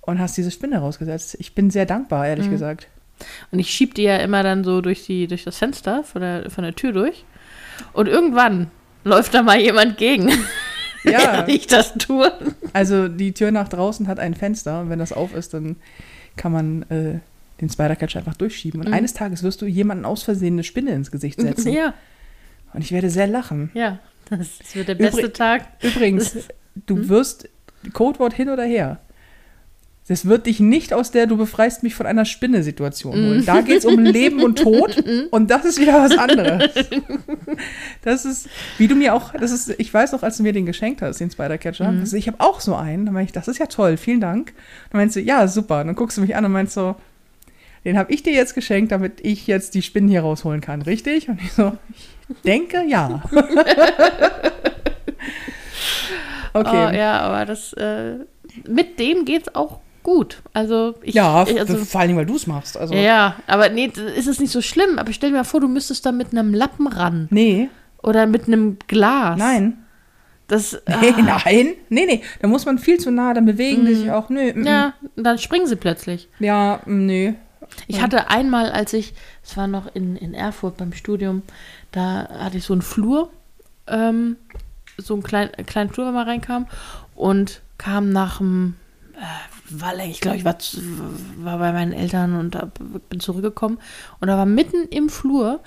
[0.00, 1.36] und hast diese Spinne rausgesetzt.
[1.38, 2.52] Ich bin sehr dankbar, ehrlich Mhm.
[2.52, 2.88] gesagt.
[3.52, 6.50] Und ich schieb die ja immer dann so durch, die, durch das Fenster von der,
[6.50, 7.24] von der Tür durch.
[7.92, 8.68] Und irgendwann
[9.04, 10.30] läuft da mal jemand gegen,
[11.04, 12.30] Ja, ich das tue.
[12.74, 15.76] also die Tür nach draußen hat ein Fenster und wenn das auf ist, dann
[16.36, 17.20] kann man äh,
[17.60, 18.80] den Spider-Catcher einfach durchschieben.
[18.80, 18.94] Und Mhm.
[18.94, 21.72] eines Tages wirst du jemanden aus Versehen eine Spinne ins Gesicht setzen.
[21.72, 21.94] Ja,
[22.72, 23.70] Und ich werde sehr lachen.
[23.74, 23.98] ja.
[24.30, 25.62] Das wird der beste Übrig- Tag.
[25.82, 26.36] Übrigens,
[26.86, 27.08] du Hm?
[27.08, 27.48] wirst
[27.92, 29.00] Codewort hin oder her.
[30.06, 33.26] Das wird dich nicht aus der du befreist mich von einer Spinne-Situation Hm.
[33.26, 33.44] holen.
[33.44, 34.96] Da geht es um Leben und Tod
[35.32, 36.70] und das ist wieder was anderes.
[38.02, 40.66] Das ist, wie du mir auch, das ist, ich weiß noch, als du mir den
[40.66, 43.04] geschenkt hast, den Spider-Catcher, also ich habe auch so einen.
[43.06, 44.52] Dann meine ich, das ist ja toll, vielen Dank.
[44.90, 45.84] Dann meinst du, ja, super.
[45.84, 46.96] Dann guckst du mich an und meinst so,
[47.84, 51.28] den habe ich dir jetzt geschenkt, damit ich jetzt die Spinnen hier rausholen kann, richtig?
[51.28, 51.72] Und ich so,
[52.28, 53.22] ich denke, ja.
[56.52, 56.88] Okay.
[56.90, 58.16] Oh, ja, aber das, äh,
[58.68, 60.42] mit dem geht's auch gut.
[60.52, 62.76] Also, ich, ja, also, vor allen Dingen, weil du es machst.
[62.76, 62.94] Also.
[62.94, 64.98] ja, aber nee, ist es nicht so schlimm.
[64.98, 67.28] Aber stell dir mal vor, du müsstest da mit einem Lappen ran.
[67.30, 67.68] Nee,
[68.02, 69.38] Oder mit einem Glas.
[69.38, 69.84] nein.
[70.48, 71.74] Das, Nee, ah, nein.
[71.90, 72.22] Nee, nee.
[72.40, 74.30] Da muss man viel zu nah, dann bewegen die sich auch.
[74.30, 74.52] Nö.
[74.52, 76.28] mm, ja, dann springen sie plötzlich.
[76.40, 76.44] mm.
[76.44, 77.32] Ja, mm, nö.
[77.86, 81.42] Ich hatte einmal, als ich, es war noch in, in Erfurt beim Studium,
[81.92, 83.30] da hatte ich so einen Flur,
[83.86, 84.36] ähm,
[84.96, 86.66] so einen kleinen, kleinen Flur, wenn man reinkam
[87.14, 88.76] und kam nach dem,
[89.14, 90.56] äh, war, länger- ich glaube, ich war,
[91.38, 92.78] war bei meinen Eltern und hab,
[93.08, 93.78] bin zurückgekommen
[94.20, 95.60] und da war mitten im Flur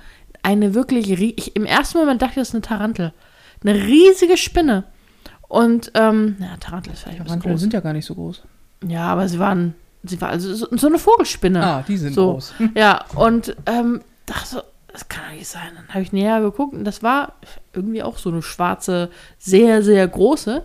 [0.44, 3.14] eine wirklich, ich, im ersten Moment dachte ich, das ist eine Tarantel.
[3.64, 4.84] Eine riesige Spinne.
[5.48, 7.62] Und, ähm, ja, Tarantel ist vielleicht ein bisschen Taranteln groß.
[7.62, 8.44] sind ja gar nicht so groß.
[8.88, 9.74] Ja, aber sie waren,
[10.04, 11.64] sie war also so, so eine Vogelspinne.
[11.64, 12.34] Ah, die sind so.
[12.34, 12.54] groß.
[12.76, 14.62] Ja, und ähm, dachte so,
[14.92, 15.72] das kann doch nicht sein.
[15.76, 17.34] Dann habe ich näher geguckt und das war
[17.74, 19.10] irgendwie auch so eine schwarze,
[19.40, 20.64] sehr, sehr große.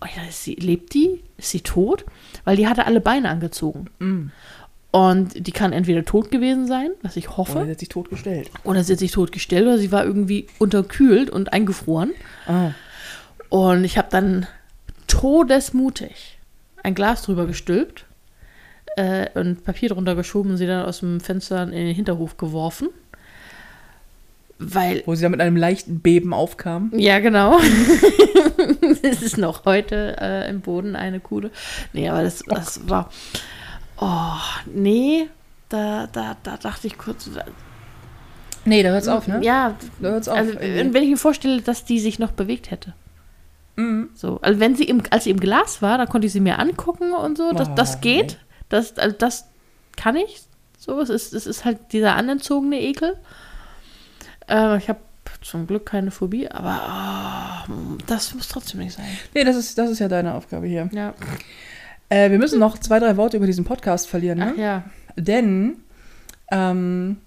[0.00, 1.22] Und ich dachte, sie, lebt die?
[1.36, 2.04] Ist sie tot?
[2.44, 3.88] Weil die hatte alle Beine angezogen.
[4.00, 4.30] Mm.
[4.90, 8.50] Und die kann entweder tot gewesen sein, was ich hoffe, Oder sie hat sich totgestellt.
[8.64, 12.12] oder sie hat sich totgestellt oder sie war irgendwie unterkühlt und eingefroren.
[12.46, 12.70] Ah.
[13.50, 14.46] Und ich habe dann
[15.06, 16.38] todesmutig
[16.82, 18.06] ein Glas drüber gestülpt
[18.98, 22.88] äh, und Papier drunter geschoben und sie dann aus dem Fenster in den Hinterhof geworfen.
[24.60, 26.92] Weil, Wo sie dann mit einem leichten Beben aufkam.
[26.96, 27.58] ja, genau.
[29.02, 31.50] Es ist noch heute äh, im Boden eine Kuhle.
[31.92, 33.10] Nee, aber das, das war.
[34.00, 34.32] Oh,
[34.66, 35.28] nee.
[35.68, 37.30] Da, da, da dachte ich kurz.
[38.64, 39.40] Nee, da hört's auf, ne?
[39.42, 40.36] Ja, Da hört's auf.
[40.36, 40.94] also, irgendwie.
[40.94, 42.94] wenn ich mir vorstelle, dass die sich noch bewegt hätte.
[43.76, 44.08] Mhm.
[44.14, 46.58] So, also wenn sie im, als sie im Glas war, dann konnte ich sie mir
[46.58, 47.52] angucken und so.
[47.52, 48.38] Das, Oh, das geht.
[48.68, 49.46] Das, also das
[49.96, 50.42] kann ich.
[50.78, 53.16] So, es ist, es ist halt dieser anerzogene Ekel.
[54.48, 55.00] Äh, ich habe
[55.42, 59.06] zum Glück keine Phobie, aber oh, das muss trotzdem nicht sein.
[59.34, 60.88] Nee, das ist, das ist ja deine Aufgabe hier.
[60.92, 61.14] Ja.
[62.08, 64.52] Äh, wir müssen noch zwei, drei Worte über diesen Podcast verlieren, ne?
[64.54, 64.84] Ach ja.
[65.16, 65.78] Denn,
[66.50, 67.18] ähm,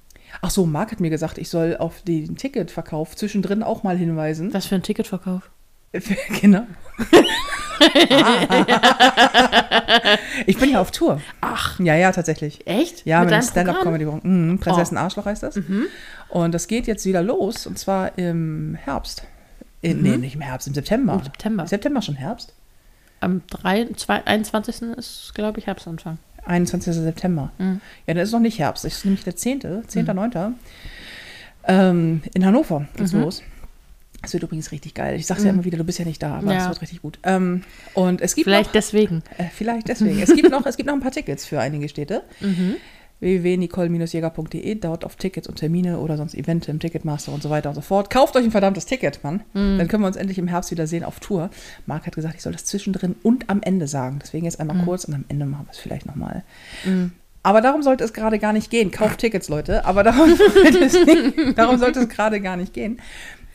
[0.41, 4.53] ach so, Marc hat mir gesagt, ich soll auf den Ticketverkauf zwischendrin auch mal hinweisen.
[4.53, 5.49] Was für ein Ticketverkauf?
[6.41, 6.63] genau.
[10.45, 11.21] ich bin ja auf Tour.
[11.41, 12.65] Ach, Ja, ja, tatsächlich.
[12.67, 13.05] echt?
[13.05, 14.05] Ja, mit, dem deinem Stand-Up-Comedy.
[14.05, 15.01] Mhm, Prinzessin Oh.
[15.01, 15.59] Arschloch heißt das.
[16.29, 19.23] Und das geht jetzt wieder los und zwar im Herbst.
[19.81, 20.03] In, Mhm.
[20.03, 21.13] Nee, nicht im Herbst, im September.
[21.13, 21.67] Im September.
[21.67, 22.53] September schon Herbst?
[23.19, 24.81] Am 3, 2, 21.
[24.97, 26.17] ist, glaube ich, Herbstanfang.
[26.45, 26.93] 21.
[26.93, 27.51] September.
[27.57, 27.81] Mhm.
[28.07, 28.83] Ja, dann ist noch nicht Herbst.
[28.85, 30.53] Das ist nämlich der 10., 10.9.
[31.67, 33.21] Ähm, in Hannover geht's Mhm.
[33.21, 33.43] los.
[34.21, 35.15] Das wird übrigens richtig geil.
[35.15, 36.69] Ich sag's ja immer wieder, du bist ja nicht da, aber es Ja.
[36.69, 37.17] wird richtig gut.
[37.23, 37.63] Ähm,
[37.95, 39.23] und es gibt Vielleicht noch, deswegen.
[39.37, 40.19] äh, vielleicht deswegen.
[40.21, 42.21] es, gibt noch, es gibt noch ein paar Tickets für einige Städte.
[42.39, 42.75] Mhm.
[43.19, 47.75] www.nicole-jäger.de, dort auf Tickets und Termine oder sonst Event im Ticketmaster und so weiter und
[47.75, 48.09] so fort.
[48.09, 49.41] Kauft euch ein verdammtes Ticket, Mann.
[49.53, 49.77] Mhm.
[49.77, 51.49] Dann können wir uns endlich im Herbst wieder sehen auf Tour.
[51.85, 54.19] Marc hat gesagt, ich soll das zwischendrin und am Ende sagen.
[54.21, 56.43] Deswegen jetzt einmal kurz und am Ende machen wir es vielleicht nochmal.
[56.85, 57.11] Mhm.
[57.43, 58.91] Aber darum sollte es gerade gar nicht gehen.
[58.91, 59.85] Kauft Tickets, Leute.
[59.85, 62.99] Aber darum sollte es, nicht, darum sollte es gerade gar nicht gehen.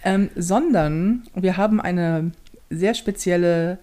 [0.06, 2.30] Ähm, sondern wir haben eine
[2.70, 3.78] sehr spezielle,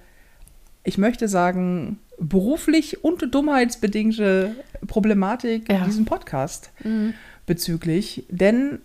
[0.84, 4.56] ich möchte sagen, beruflich und dummheitsbedingte
[4.88, 5.80] Problematik Ja.
[5.80, 7.14] in diesem Podcast Mhm.
[7.46, 8.24] bezüglich.
[8.30, 8.80] Denn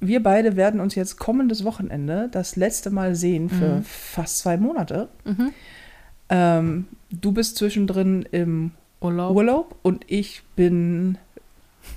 [0.00, 3.84] wir beide werden uns jetzt kommendes Wochenende das letzte Mal sehen für Mhm.
[3.84, 5.08] fast zwei Monate.
[5.24, 5.52] Mhm.
[6.30, 8.70] Ähm, du bist zwischendrin im
[9.00, 9.36] Urlaub.
[9.36, 11.18] Urlaub und ich bin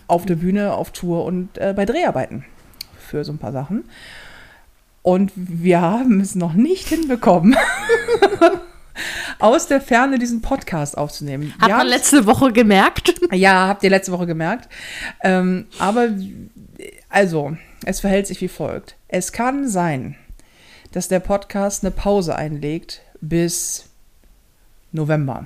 [0.07, 2.43] auf der Bühne, auf Tour und äh, bei Dreharbeiten
[2.99, 3.85] für so ein paar Sachen.
[5.05, 7.55] Und wir haben es noch nicht hinbekommen,
[9.39, 11.53] aus der Ferne diesen Podcast aufzunehmen.
[11.59, 13.13] Hat Wir man letzte Woche gemerkt?
[13.31, 14.67] ja, habt ihr letzte Woche gemerkt.
[15.21, 16.07] Ähm, aber
[17.07, 17.55] also,
[17.85, 18.95] es verhält sich wie folgt.
[19.07, 20.15] Es kann sein,
[20.91, 23.89] dass der Podcast eine Pause einlegt bis
[24.91, 25.45] November.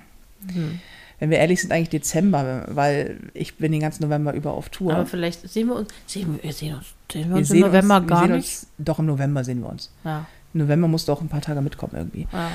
[0.54, 0.80] Hm.
[1.20, 4.94] Wenn wir ehrlich sind, eigentlich Dezember, weil ich bin den ganzen November über auf Tour.
[4.94, 7.58] Aber vielleicht sehen wir uns, sehen wir, wir sehen uns, sehen wir wir uns sehen
[7.58, 8.36] im November uns, wir gar nicht.
[8.38, 9.92] Uns, doch, im November sehen wir uns.
[10.06, 12.28] Ja, Im November musst du auch ein paar Tage mitkommen irgendwie.
[12.32, 12.50] ja.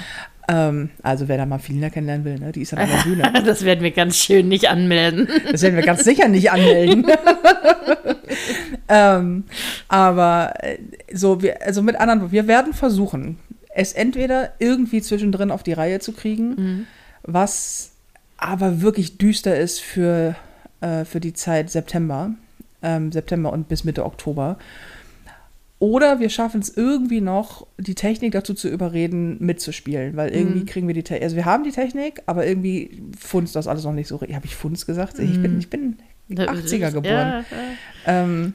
[0.47, 3.33] Ähm, also wer da mal Felina kennenlernen will, ne, die ist dann an der Bühne.
[3.47, 5.27] Das werden wir ganz schön nicht anmelden.
[5.51, 7.07] Das werden wir ganz sicher nicht anmelden.
[8.89, 9.45] ähm,
[9.89, 10.79] aber äh,
[11.13, 13.39] so, wir, also mit anderen Worten, wir werden versuchen,
[13.75, 16.87] es entweder irgendwie zwischendrin auf die Reihe zu kriegen, Mhm.
[17.23, 17.93] was
[18.37, 20.37] aber wirklich düster ist für,
[20.81, 22.31] äh, für die Zeit September,
[22.83, 24.59] ähm, September und bis Mitte Oktober.
[25.81, 30.67] Oder wir schaffen es irgendwie noch, die Technik dazu zu überreden, mitzuspielen, weil irgendwie Mhm.
[30.67, 31.25] kriegen wir die Technik.
[31.25, 34.17] Also wir haben die Technik, aber irgendwie funzt das alles noch nicht so.
[34.17, 34.35] richtig.
[34.37, 35.19] Habe ich Funz gesagt?
[35.19, 35.59] Ich bin, Mhm.
[35.59, 35.97] ich bin
[36.29, 37.05] Da- 80er geboren.
[37.13, 37.45] Ja, ja.
[38.07, 38.55] Ähm,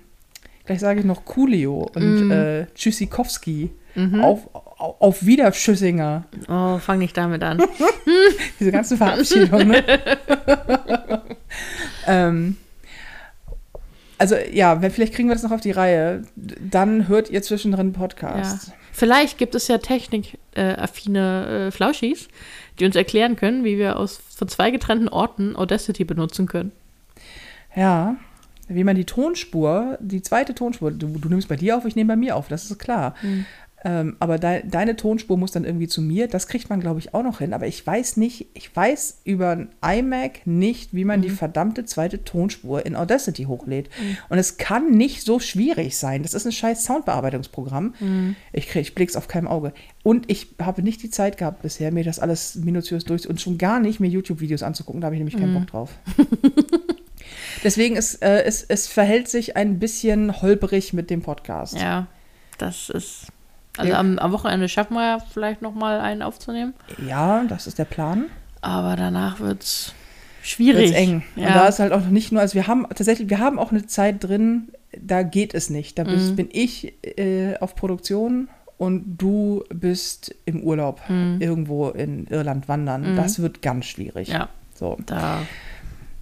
[0.70, 2.32] Gleich sage ich noch Coolio und Mm.
[2.32, 3.72] äh, Tschüssikowski.
[3.96, 4.24] Mhm.
[4.24, 6.26] Auf, auf, auf Wiederschüssinger.
[6.48, 7.60] Oh, fang nicht damit an.
[8.60, 9.70] Diese ganzen Verabschiedungen.
[9.70, 9.84] Ne?
[12.08, 12.58] ähm,
[14.20, 16.22] also ja, wenn, vielleicht kriegen wir das noch auf die Reihe.
[16.36, 17.98] Dann hört ihr zwischendrin Ja.
[18.00, 18.72] Podcasts.
[18.92, 22.28] Vielleicht gibt es ja technikaffine äh, Flauschis,
[22.78, 26.72] die uns erklären können, wie wir aus von zwei getrennten Orten Audacity benutzen können.
[27.76, 28.18] Ja.
[28.70, 32.10] Wie man die Tonspur, die zweite Tonspur, du, du nimmst bei dir auf, ich nehme
[32.14, 33.16] bei mir auf, das ist klar.
[33.86, 36.28] Ähm, aber dei- deine Tonspur muss dann irgendwie zu mir.
[36.28, 37.54] Das kriegt man, glaube ich, auch noch hin.
[37.54, 42.26] Aber ich weiß nicht, ich weiß über ein iMac nicht, wie man die verdammte zweite
[42.26, 43.90] Tonspur in Audacity hochlädt.
[44.28, 46.24] Und es kann nicht so schwierig sein.
[46.24, 48.36] Das ist ein scheiß Soundbearbeitungsprogramm.
[48.52, 49.72] Ich, krieg, ich blick's auf keinem Auge.
[50.04, 53.58] Und ich habe nicht die Zeit gehabt bisher, mir das alles minutiös durch und schon
[53.58, 55.00] gar nicht mir YouTube-Videos anzugucken.
[55.00, 55.92] Da habe ich nämlich keinen Bock drauf.
[57.64, 61.80] Deswegen ist äh, es, es verhält sich ein bisschen holperig mit dem Podcast.
[61.80, 62.08] Ja,
[62.58, 63.28] das ist.
[63.78, 64.00] Also Ja.
[64.00, 66.74] am, am Wochenende schaffen wir ja vielleicht noch mal einen aufzunehmen,
[67.08, 68.26] Ja, das ist der Plan.
[68.62, 69.94] aber danach wird's
[70.42, 70.88] schwierig.
[70.92, 71.24] Wird's eng.
[71.36, 71.48] Ja.
[71.48, 73.72] Und da ist halt auch noch nicht nur, also wir haben tatsächlich, wir haben auch
[73.72, 74.70] eine Zeit drin,
[75.00, 75.98] da geht es nicht.
[76.00, 76.08] Da Mhm.
[76.10, 81.02] bist, bin ich äh, auf Produktion und du bist im Urlaub
[81.40, 83.16] irgendwo in Irland wandern.
[83.16, 84.30] Das wird ganz schwierig.
[84.30, 84.34] Mhm.
[84.34, 84.98] ja, So.
[85.06, 85.42] da.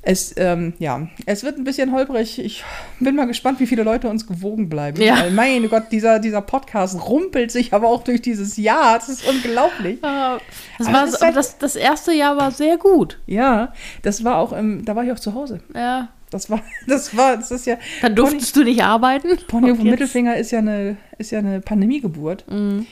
[0.10, 2.40] Es, ähm, ja, es wird ein bisschen holprig.
[2.40, 2.64] Ich
[3.02, 5.02] bin mal gespannt, wie viele Leute uns gewogen bleiben.
[5.02, 5.20] Ja.
[5.20, 8.98] Weil, meine Gott, dieser, dieser Podcast rumpelt sich aber auch durch dieses Jahr.
[8.98, 10.02] Das ist unglaublich.
[10.04, 10.38] Ah,
[10.78, 13.20] Das, war, das halt- das, das erste Jahr war sehr gut.
[13.26, 15.60] Ja, das war auch im, da war ich auch zu Hause.
[15.76, 16.08] Ja.
[16.30, 19.28] Das war, das war, das ist ja, Dann durftest du nicht arbeiten.
[19.50, 22.46] Pony jetzt- Mittelfinger ist ja eine, ist ja eine Pandemiegeburt.
[22.50, 22.86] Mhm.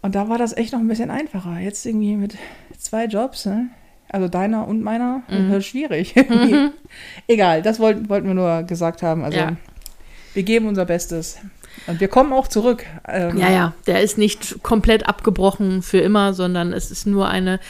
[0.00, 1.58] Und da war das echt noch ein bisschen einfacher.
[1.58, 2.36] Jetzt irgendwie mit
[2.78, 3.68] zwei Jobs, ne?
[4.10, 5.60] Also deiner und meiner, Mhm.
[5.60, 6.14] schwierig.
[7.28, 9.24] Egal, das wollten, wollten wir nur gesagt haben.
[9.24, 9.52] Also Ja.
[10.34, 11.38] wir geben unser Bestes.
[11.86, 12.84] Und wir kommen auch zurück.
[13.06, 17.60] Ähm, Ja, ja, der ist nicht komplett abgebrochen für immer, sondern es ist nur eine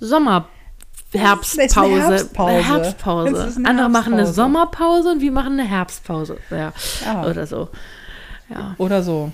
[0.00, 0.46] eine
[1.12, 2.28] Herbstpause.
[2.36, 3.46] Eine Herbstpause.
[3.46, 4.32] Ist eine Andere machen eine Herbstpause.
[4.34, 6.38] Sommerpause und wir machen eine Herbstpause.
[6.50, 6.72] Ja.
[7.04, 7.24] Ja.
[7.24, 7.68] Oder so.
[8.50, 8.74] Ja.
[8.78, 9.32] Oder so.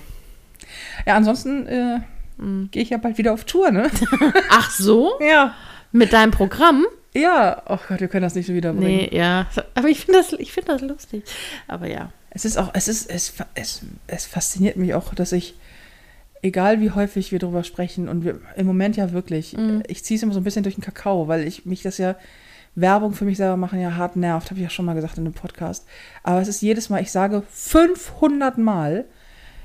[1.05, 1.99] Ja, ansonsten äh,
[2.37, 2.69] Mhm.
[2.71, 3.89] gehe ich ja bald wieder auf Tour, ne?
[4.49, 5.13] Ach so?
[5.19, 5.53] ja.
[5.93, 6.85] Mit deinem Programm?
[7.13, 9.07] Ja, oh Gott, wir können das nicht so wiederbringen.
[9.09, 9.47] Nee, ja.
[9.75, 11.23] Aber ich finde das, ich find das lustig.
[11.67, 12.11] Aber ja.
[12.31, 15.53] Es ist auch, es ist, es, es, es fasziniert mich auch, dass ich,
[16.41, 19.55] egal wie häufig wir darüber sprechen, und wir im Moment ja wirklich,
[19.87, 22.15] ich ziehe es immer so ein bisschen durch den Kakao, weil ich mich das ja,
[22.75, 25.25] Werbung für mich selber machen ja hart nervt, habe ich ja schon mal gesagt in
[25.25, 25.85] dem Podcast.
[26.23, 29.05] Aber es ist jedes Mal, ich sage 500 Mal,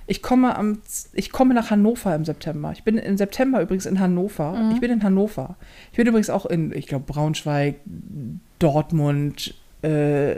[0.09, 0.79] ich komme, am,
[1.13, 2.73] ich komme nach Hannover im September.
[2.73, 4.71] Ich bin im September übrigens in Hannover.
[4.73, 5.57] Ich bin in Hannover.
[5.91, 7.77] Ich bin übrigens auch in, ich glaube, Braunschweig,
[8.59, 10.37] Dortmund, äh,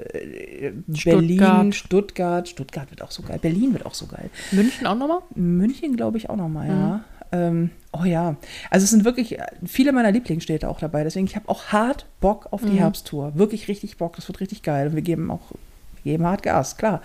[0.89, 1.75] Berlin, Stuttgart.
[1.75, 2.49] Stuttgart.
[2.49, 3.39] Stuttgart wird auch so geil.
[3.41, 4.29] Berlin wird auch so geil.
[4.51, 5.21] München auch nochmal?
[5.37, 7.05] München, glaube ich, auch nochmal, ja.
[7.31, 8.35] Ähm, oh ja.
[8.71, 11.05] Also es sind wirklich viele meiner Lieblingsstädte auch dabei.
[11.05, 13.37] Deswegen, ich habe auch hart Bock auf die Herbsttour.
[13.37, 14.17] Wirklich richtig Bock.
[14.17, 14.89] Das wird richtig geil.
[14.89, 15.53] Und wir geben auch,
[16.03, 17.03] wir geben hart Gas, klar.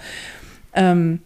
[0.74, 1.20] Ähm,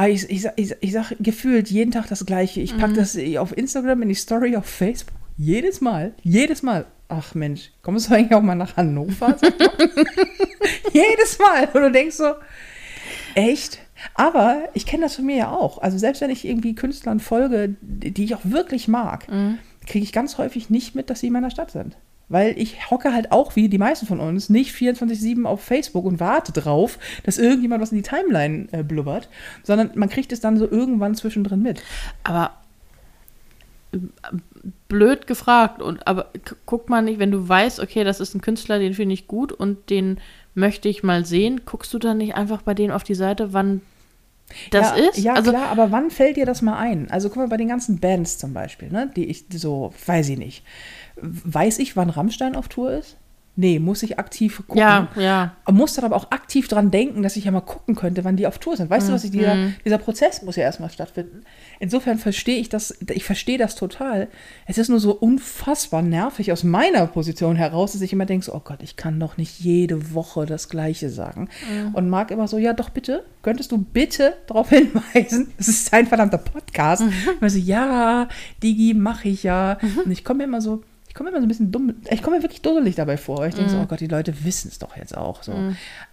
[0.00, 2.60] ich, ich, ich, sag- ich sage gefühlt jeden Tag das Gleiche.
[2.60, 5.16] Ich packe das auf Instagram, in die Story, auf Facebook.
[5.36, 6.12] Jedes Mal.
[6.22, 6.86] Jedes Mal.
[7.08, 9.36] Ach Mensch, kommst du eigentlich auch mal nach Hannover?
[10.92, 11.68] Jedes Mal.
[11.72, 12.34] Und du denkst so,
[13.34, 13.78] echt?
[14.14, 15.78] Aber ich kenne das von mir ja auch.
[15.78, 19.26] Also selbst wenn ich irgendwie Künstlern folge, die die ich auch wirklich mag,
[19.86, 21.96] kriege ich ganz häufig nicht mit, dass sie in meiner Stadt sind.
[22.32, 26.18] Weil ich hocke halt auch, wie die meisten von uns, nicht 24-7 auf Facebook und
[26.18, 29.28] warte drauf, dass irgendjemand was in die Timeline äh, blubbert,
[29.62, 31.82] sondern man kriegt es dann so irgendwann zwischendrin mit.
[32.24, 32.52] Aber
[33.92, 33.98] äh,
[34.88, 35.82] blöd gefragt.
[35.82, 38.94] Und aber k- guckt man nicht, wenn du weißt, okay, das ist ein Künstler, den
[38.94, 40.18] finde ich gut und den
[40.54, 43.80] möchte ich mal sehen, guckst du dann nicht einfach bei denen auf die Seite, wann
[44.70, 45.18] das ja, ist?
[45.18, 47.10] Ja, also, klar, aber wann fällt dir das mal ein?
[47.10, 50.38] Also guck mal, bei den ganzen Bands zum Beispiel, ne, die ich so, weiß ich
[50.38, 50.64] nicht.
[51.16, 53.16] Weiß ich, wann Rammstein auf Tour ist?
[53.54, 54.78] Nee, muss ich aktiv gucken.
[54.78, 55.52] ja, ja.
[55.70, 58.46] muss dann aber auch aktiv dran denken, dass ich ja mal gucken könnte, wann die
[58.46, 58.88] auf Tour sind.
[58.88, 61.42] Weißt du, was ich, dieser, dieser Prozess muss ja erstmal stattfinden.
[61.78, 64.28] Insofern verstehe ich das, ich verstehe das total.
[64.66, 68.54] Es ist nur so unfassbar nervig aus meiner Position heraus, dass ich immer denke, so,
[68.54, 71.50] oh Gott, ich kann doch nicht jede Woche das Gleiche sagen.
[71.92, 76.06] Und Marc immer so, ja doch bitte, könntest du bitte darauf hinweisen, es ist ein
[76.06, 77.02] verdammter Podcast.
[77.38, 78.28] Immer so, ja,
[78.62, 79.76] Digi, mache ich ja.
[80.02, 80.82] Und ich komme mir immer so,
[81.12, 83.40] ich komme immer so ein bisschen dumm, ich komme mir wirklich dusselig dabei vor.
[83.40, 85.52] weil Ich denke so, oh Gott, die Leute wissen es doch jetzt auch so.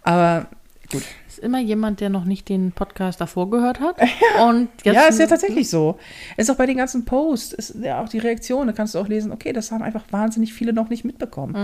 [0.02, 0.46] Aber
[0.92, 1.02] gut.
[1.26, 3.96] Ist immer jemand, der noch nicht den Podcast davor gehört hat.
[4.46, 5.98] Und jetzt, ja, ist ja tatsächlich so.
[6.36, 9.08] Ist auch bei den ganzen Posts, ist ja auch die Reaktion, da kannst du auch
[9.08, 11.54] lesen, okay, das haben einfach wahnsinnig viele noch nicht mitbekommen.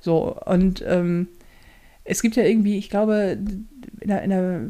[0.00, 1.28] So, und ähm,
[2.02, 3.38] es gibt ja irgendwie, ich glaube,
[4.00, 4.60] in der, in der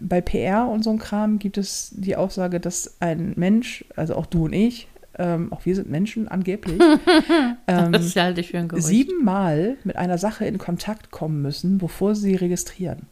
[0.00, 4.26] bei PR und so einem Kram gibt es die Aussage, dass ein Mensch, also auch
[4.26, 4.88] du und ich,
[5.18, 6.80] ähm, auch wir sind Menschen angeblich,
[7.66, 8.86] ähm, Das halte ich für ein Gerücht.
[8.86, 13.02] siebenmal mit einer Sache in Kontakt kommen müssen, bevor sie registrieren.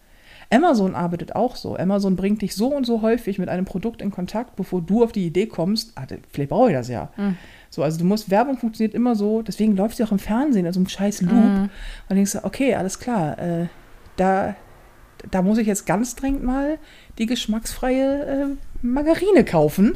[0.50, 1.76] Amazon arbeitet auch so.
[1.78, 5.10] Amazon bringt dich so und so häufig mit einem Produkt in Kontakt, bevor du auf
[5.10, 7.10] die Idee kommst, ah, vielleicht brauche ich das ja.
[7.70, 10.78] So, also du musst, Werbung funktioniert immer so, deswegen läuft sie auch im Fernsehen, also
[10.78, 11.32] im scheiß Loop.
[12.08, 13.66] Und denkst du, okay, alles klar, äh,
[14.18, 14.54] da,
[15.30, 16.78] da muss ich jetzt ganz dringend mal
[17.16, 18.46] die geschmacksfreie äh,
[18.82, 19.94] Margarine kaufen.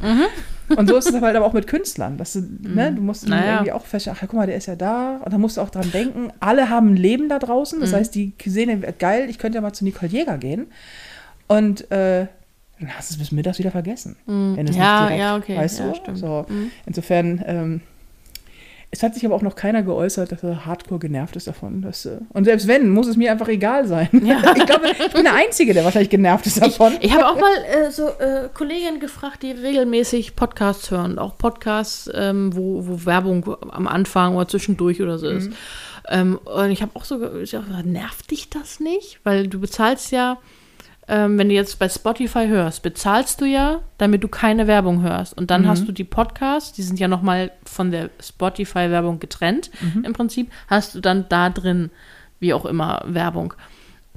[0.75, 2.17] Und so ist es halt aber auch mit Künstlern.
[2.17, 3.53] Dass du, ne, du musst dann Naja.
[3.55, 5.17] irgendwie auch feststellen, ach guck mal, der ist ja da.
[5.23, 7.79] Und da musst du auch dran denken, alle haben ein Leben da draußen.
[7.79, 10.67] Das heißt, die sehen, geil, ich könnte ja mal zu Nicole Jäger gehen.
[11.47, 12.27] Und äh,
[12.79, 14.17] dann hast du es bis mittags wieder vergessen.
[14.25, 15.95] Wenn du es Ja, nicht direkt, ja, okay, Weißt ja, du?
[15.95, 16.17] stimmt.
[16.19, 16.45] So,
[16.85, 17.81] Insofern, ähm,
[18.97, 21.83] es hat sich aber auch noch keiner geäußert, dass er hardcore genervt ist davon.
[21.83, 24.09] Dass, äh, und selbst wenn, muss es mir einfach egal sein.
[24.25, 24.41] Ja.
[24.55, 26.93] ich glaube, ich bin der Einzige, der wahrscheinlich genervt ist davon.
[27.01, 31.19] Ich habe auch mal äh, so äh, Kolleginnen gefragt, die regelmäßig Podcasts hören.
[31.19, 35.51] Auch Podcasts, ähm, wo, wo Werbung am Anfang oder zwischendurch oder so ist.
[36.09, 39.19] Ähm, und ich habe auch so ich gesagt, nervt dich das nicht?
[39.23, 40.39] Weil du bezahlst ja,
[41.07, 45.37] ähm, wenn du jetzt bei Spotify hörst, bezahlst du ja, damit du keine Werbung hörst.
[45.37, 49.71] Und dann hast du die Podcasts, die sind ja nochmal von der Spotify-Werbung getrennt
[50.03, 51.91] im Prinzip, hast du dann da drin,
[52.39, 53.53] wie auch immer, Werbung.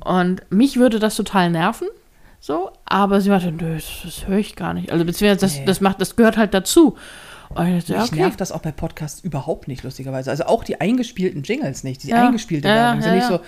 [0.04, 1.88] Und mich würde das total nerven.
[2.42, 4.90] So, aber sie meinte, nö, das, das höre ich gar nicht.
[4.90, 5.64] Also beziehungsweise das, Nee.
[5.66, 6.96] das macht, das gehört halt dazu.
[7.52, 8.20] Und ich dachte, ja, Mich okay.
[8.20, 10.30] nervt das auch bei Podcasts überhaupt nicht, lustigerweise.
[10.30, 12.26] Also auch die eingespielten Jingles nicht, die Ja.
[12.28, 13.00] eingespielte Ja, Werbung.
[13.02, 13.40] Ja, ja, nicht so,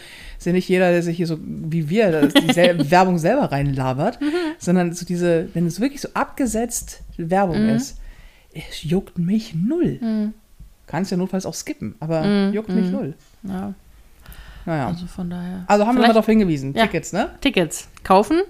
[0.44, 4.26] ja nicht jeder, der sich hier so wie wir die sel Werbung selber reinlabert, Mhm.
[4.58, 7.76] sondern so diese, wenn es wirklich so abgesetzt Werbung Mhm.
[7.76, 7.98] ist,
[8.52, 10.32] es juckt mich null.
[10.88, 13.14] Kannst ja notfalls auch skippen, aber juckt mich null.
[13.44, 13.72] Ja,
[14.66, 14.86] Naja.
[14.88, 15.64] Also, also von daher.
[15.68, 16.74] haben wir mal Vielleicht- darauf hingewiesen.
[16.74, 17.30] Tickets, ne?
[17.40, 18.40] Tickets kaufen,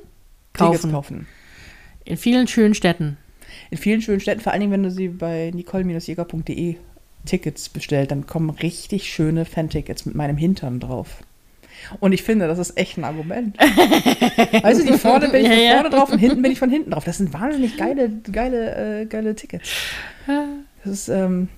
[0.54, 0.72] kaufen.
[0.76, 1.26] Tickets kaufen.
[2.04, 3.18] In vielen schönen Städten.
[3.72, 6.76] In vielen schönen Städten, vor allen Dingen, wenn du sie bei nicole-jäger.de
[7.24, 11.08] Tickets bestellt, dann kommen richtig schöne Fan-Tickets mit meinem Hintern drauf.
[11.98, 13.58] Und ich finde, das ist echt ein Argument.
[14.62, 15.72] weißt du, die vorne bin ich Ja, von ja.
[15.74, 17.04] vorne drauf und hinten bin ich von hinten drauf.
[17.04, 19.70] Das sind wahnsinnig geile, geile, äh, geile Tickets.
[20.26, 21.48] Das ist, ähm,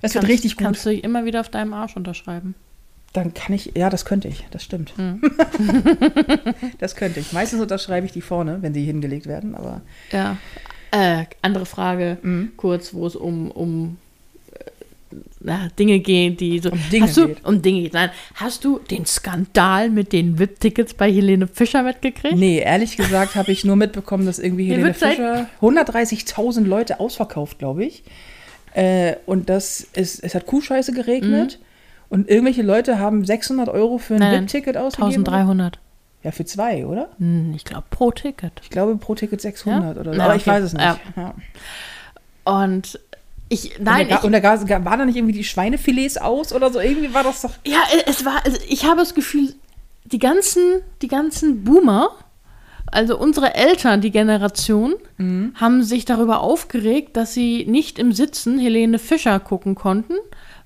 [0.00, 0.64] das wird Kannst- richtig gut.
[0.64, 2.54] Kannst du immer wieder auf deinem Arsch unterschreiben.
[3.12, 4.94] Dann kann ich, ja, das könnte ich, das stimmt.
[4.96, 5.20] Hm.
[6.78, 7.34] das könnte ich.
[7.34, 9.82] Meistens unterschreibe ich die vorne, wenn sie hingelegt werden, aber
[10.12, 10.38] Ja.
[10.96, 12.52] Äh, andere Frage, Mhm.
[12.56, 13.96] kurz, wo es um, um
[14.52, 16.70] äh, na, Dinge geht, die so.
[16.70, 17.44] Um Dinge hast du, geht.
[17.44, 17.92] Um Dinge geht.
[17.94, 18.10] Nein.
[18.34, 22.36] Hast du den Skandal mit den VIP-Tickets bei Helene Fischer mitgekriegt?
[22.36, 27.58] Nee, ehrlich gesagt habe ich nur mitbekommen, dass irgendwie Helene seit- Fischer 130.000 Leute ausverkauft,
[27.58, 28.02] glaube ich.
[28.74, 31.58] Äh, und das ist, es hat Kuhscheiße geregnet.
[32.08, 34.42] Und irgendwelche Leute haben 600 Euro für ein Mhm.
[34.46, 35.24] VIP-Ticket ausgegeben.
[35.24, 35.78] 1300.
[36.26, 37.08] Ja, für zwei, oder?
[37.18, 38.50] Hm, Ich glaube, pro Ticket.
[38.62, 40.00] Ich glaube pro Ticket 600 Ja?
[40.00, 40.18] oder so.
[40.18, 40.50] Ja, Aber ich okay.
[40.50, 40.82] weiß es nicht.
[40.82, 40.98] Ja.
[41.16, 41.34] Ja.
[42.44, 42.98] Und
[43.48, 46.16] ich, nein, und da, ich, und da gab- gab- waren da nicht irgendwie die Schweinefilets
[46.18, 46.80] aus oder so?
[46.80, 47.52] Irgendwie war das doch.
[47.64, 49.54] ja, es war, also ich habe das Gefühl,
[50.04, 52.10] die ganzen, die ganzen Boomer,
[52.86, 55.52] also unsere Eltern, die Generation, Mhm.
[55.54, 60.14] haben sich darüber aufgeregt, dass sie nicht im Sitzen Helene Fischer gucken konnten,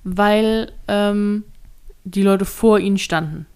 [0.04, 1.44] weil ähm,
[2.04, 3.46] die Leute vor ihnen standen.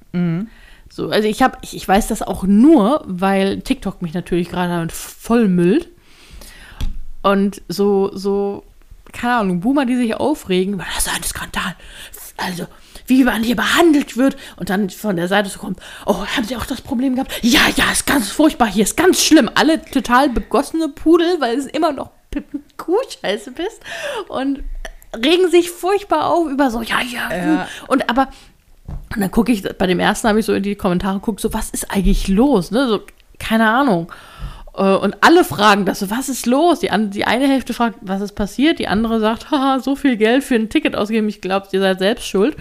[0.94, 4.68] So, also ich habe, ich, ich weiß das auch nur, weil TikTok mich natürlich gerade
[4.68, 5.88] damit vollmüllt.
[7.20, 8.62] Und so, so,
[9.12, 11.74] keine Ahnung, Boomer, die sich aufregen, das ist ein Skandal.
[12.36, 12.68] Also,
[13.08, 14.36] wie man hier behandelt wird.
[14.54, 17.32] Und dann von der Seite so kommt, oh, haben Sie auch das Problem gehabt?
[17.42, 19.50] Ja, ja, ist ganz furchtbar, hier ist ganz schlimm.
[19.52, 22.10] Alle total begossene Pudel, weil es immer noch
[22.76, 23.80] Kuhscheiße bist.
[24.28, 24.62] Und
[25.12, 27.68] regen sich furchtbar auf über so, ja, ja, Ja.
[27.88, 28.28] Und aber,
[29.14, 31.52] und dann gucke ich, bei dem ersten habe ich so in die Kommentare geguckt, so,
[31.52, 32.70] was ist eigentlich los?
[32.70, 32.88] Ne?
[32.88, 33.02] So,
[33.38, 34.10] keine Ahnung.
[34.76, 36.80] Äh, Und alle fragen das so, was ist los?
[36.80, 38.78] Die, die eine Hälfte fragt, was ist passiert?
[38.78, 41.98] Die andere sagt, haha, so viel Geld für ein Ticket ausgeben, ich glaube, ihr seid
[41.98, 42.56] selbst schuld.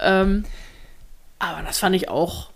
[0.00, 0.44] Ähm,
[1.38, 2.50] aber das fand ich auch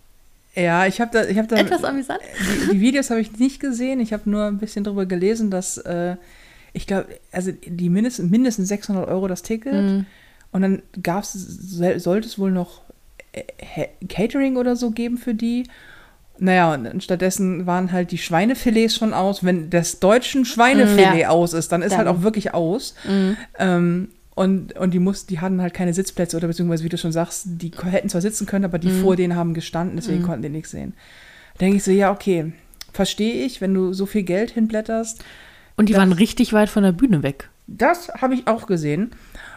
[0.55, 1.57] Ja, ich habe da, ich habe da.
[1.57, 2.20] etwas amüsant.
[2.66, 4.01] die, die Videos habe ich nicht gesehen.
[4.01, 6.16] Ich habe nur ein bisschen darüber gelesen, dass äh,
[6.73, 9.73] ich glaube, also die mindestens, mindestens 600 Euro das Ticket.
[9.74, 10.07] Mhm.
[10.52, 12.81] Und dann gab's, sollte es wohl noch
[14.09, 15.65] Catering oder so geben für die.
[16.39, 19.44] Naja, und stattdessen waren halt die Schweinefilets schon aus.
[19.44, 21.28] Wenn das deutschen Schweinefilet Mm, ja.
[21.28, 22.16] aus ist, dann ist halt Dann.
[22.16, 22.94] auch wirklich aus.
[23.59, 27.12] Ähm, und, und die mussten, die hatten halt keine Sitzplätze oder beziehungsweise, wie du schon
[27.12, 29.02] sagst, die hätten zwar sitzen können, aber die Mhm.
[29.02, 30.94] vor denen haben gestanden, deswegen konnten die nichts sehen.
[31.55, 32.52] Da denke ich so, ja, okay,
[32.93, 35.23] verstehe ich, wenn du so viel Geld hinblätterst.
[35.77, 37.51] Und die Das- waren richtig weit von der Bühne weg.
[37.66, 39.11] Das habe ich auch gesehen.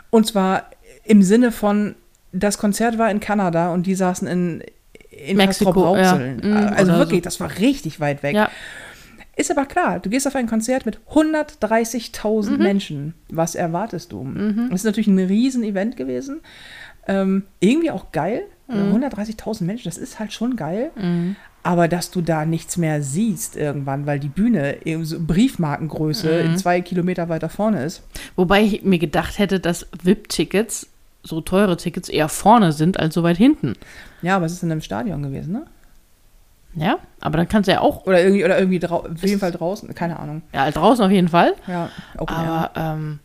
[0.10, 0.70] Und zwar
[1.06, 1.96] im Sinne von,
[2.34, 4.64] das Konzert war in Kanada und die saßen in,
[5.10, 6.16] in Mexiko, ja.
[6.16, 7.24] Mm, Also wirklich, so.
[7.26, 8.36] das war richtig weit weg.
[8.36, 8.50] Ja.
[9.36, 12.58] Ist aber klar, du gehst auf ein Konzert mit 130.000 Mhm.
[12.64, 13.14] Menschen.
[13.30, 14.28] Was erwartest du?
[14.70, 16.42] Das ist natürlich ein Riesen-Event gewesen.
[17.08, 18.44] Ähm, irgendwie auch geil.
[18.68, 18.94] Mhm.
[18.96, 20.92] 130.000 Menschen, das ist halt schon geil.
[21.64, 26.52] Aber dass du da nichts mehr siehst irgendwann, weil die Bühne eben so Briefmarkengröße Mhm.
[26.52, 28.04] in zwei Kilometer weiter vorne ist.
[28.36, 30.88] Wobei ich mir gedacht hätte, dass VIP-Tickets,
[31.24, 33.74] so teure Tickets, eher vorne sind als so weit hinten.
[34.22, 35.66] Ja, aber es ist in einem Stadion gewesen, ne?
[36.76, 39.94] Ja, aber dann kannst du ja auch, Oder irgendwie, oder irgendwie auf jeden Fall draußen,
[39.94, 40.42] keine Ahnung.
[40.54, 41.54] ja, draußen auf jeden Fall.
[41.68, 42.28] Ja, Air.
[42.28, 43.20] Aber, ähm,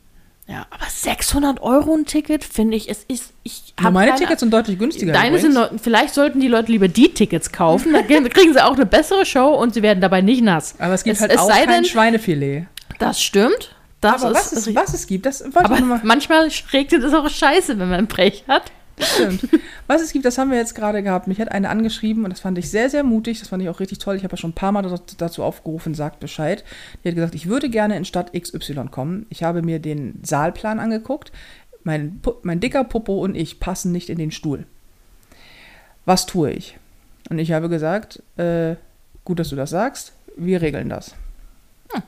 [0.47, 4.53] ja, aber 600 Euro ein Ticket, finde ich, es ist, ich meine keine- Tickets sind
[4.53, 5.13] deutlich günstiger.
[5.15, 8.75] Deine sind, noch- vielleicht sollten die Leute lieber die Tickets kaufen, dann kriegen- sie auch
[8.75, 10.75] eine bessere Show und sie werden dabei nicht nass.
[10.79, 12.67] Aber es gibt es, halt es auch kein denn, Schweinefilet.
[12.99, 13.75] das stimmt.
[14.01, 17.03] Das aber was es, was es gibt, das wollte aber ich nur mal manchmal regnet
[17.03, 18.71] es auch scheiße, wenn man ein Brech hat.
[19.01, 19.49] Stimmt.
[19.87, 21.29] Was es gibt, das haben wir jetzt gerade gehabt.
[21.29, 23.39] Mich hat eine angeschrieben und das fand ich sehr, sehr mutig.
[23.39, 24.17] Das fand ich auch richtig toll.
[24.17, 24.83] Ich habe ja schon ein paar Mal
[25.19, 26.65] dazu aufgerufen, sagt Bescheid.
[27.03, 29.27] Die hat gesagt, ich würde gerne in Stadt XY kommen.
[29.31, 31.33] Ich habe mir den Saalplan angeguckt.
[31.85, 34.67] Mein, mein dicker Popo und ich passen nicht in den Stuhl.
[36.05, 36.77] Was tue ich?
[37.31, 38.77] Und ich habe gesagt, äh,
[39.25, 40.13] gut, dass du das sagst.
[40.37, 41.15] Wir regeln das.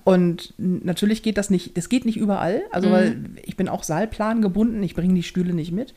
[0.04, 4.42] Und natürlich geht das nicht, das geht nicht überall, also weil ich bin auch Saalplan
[4.42, 5.94] gebunden, ich bringe die Stühle nicht mit.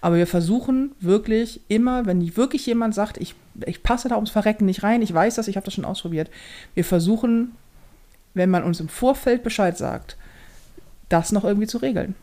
[0.00, 3.36] Aber wir versuchen wirklich immer, wenn wirklich jemand sagt, ich,
[3.66, 6.28] ich passe da ums Verrecken nicht rein, ich weiß das, ich habe das schon ausprobiert.
[6.74, 7.52] Wir versuchen,
[8.34, 10.16] wenn man uns im Vorfeld Bescheid sagt,
[11.08, 12.14] das noch irgendwie zu regeln.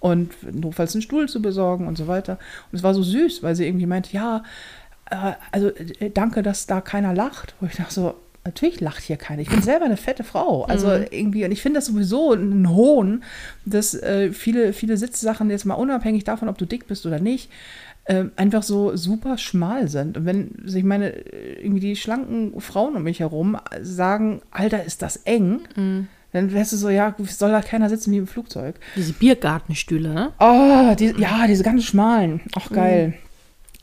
[0.00, 2.38] Und notfalls einen Stuhl zu besorgen und so weiter.
[2.70, 4.44] Und es war so süß, weil sie irgendwie meinte, ja,
[5.10, 7.54] äh, also äh, danke, dass da keiner lacht.
[7.60, 8.14] Wo ich dachte so,
[8.44, 9.42] natürlich lacht hier keiner.
[9.42, 10.64] Ich bin selber eine fette Frau.
[10.64, 13.22] Also irgendwie, und ich finde das sowieso ein Hohn,
[13.64, 17.50] dass äh, viele, viele Sitzsachen jetzt mal unabhängig davon, ob du dick bist oder nicht,
[18.06, 20.16] ähm, einfach so super schmal sind.
[20.16, 25.02] Und wenn sich meine, äh, irgendwie die schlanken Frauen um mich herum sagen, Alter, ist
[25.02, 25.60] das eng,
[26.32, 28.76] dann wärst du so, ja, soll da keiner sitzen wie im Flugzeug.
[28.96, 30.32] Diese Biergartenstühle, ne?
[30.38, 32.40] Oh, die, ja, diese ganz schmalen.
[32.56, 33.14] Ach, geil.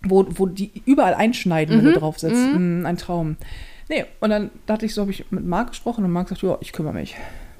[0.03, 2.53] Wo, wo die überall einschneiden, wenn du drauf sitzt.
[2.53, 3.35] Mm, ein Traum.
[3.89, 6.57] Nee, und dann dachte ich so, habe ich mit Marc gesprochen und Marc sagt, ja,
[6.61, 7.15] ich kümmere mich.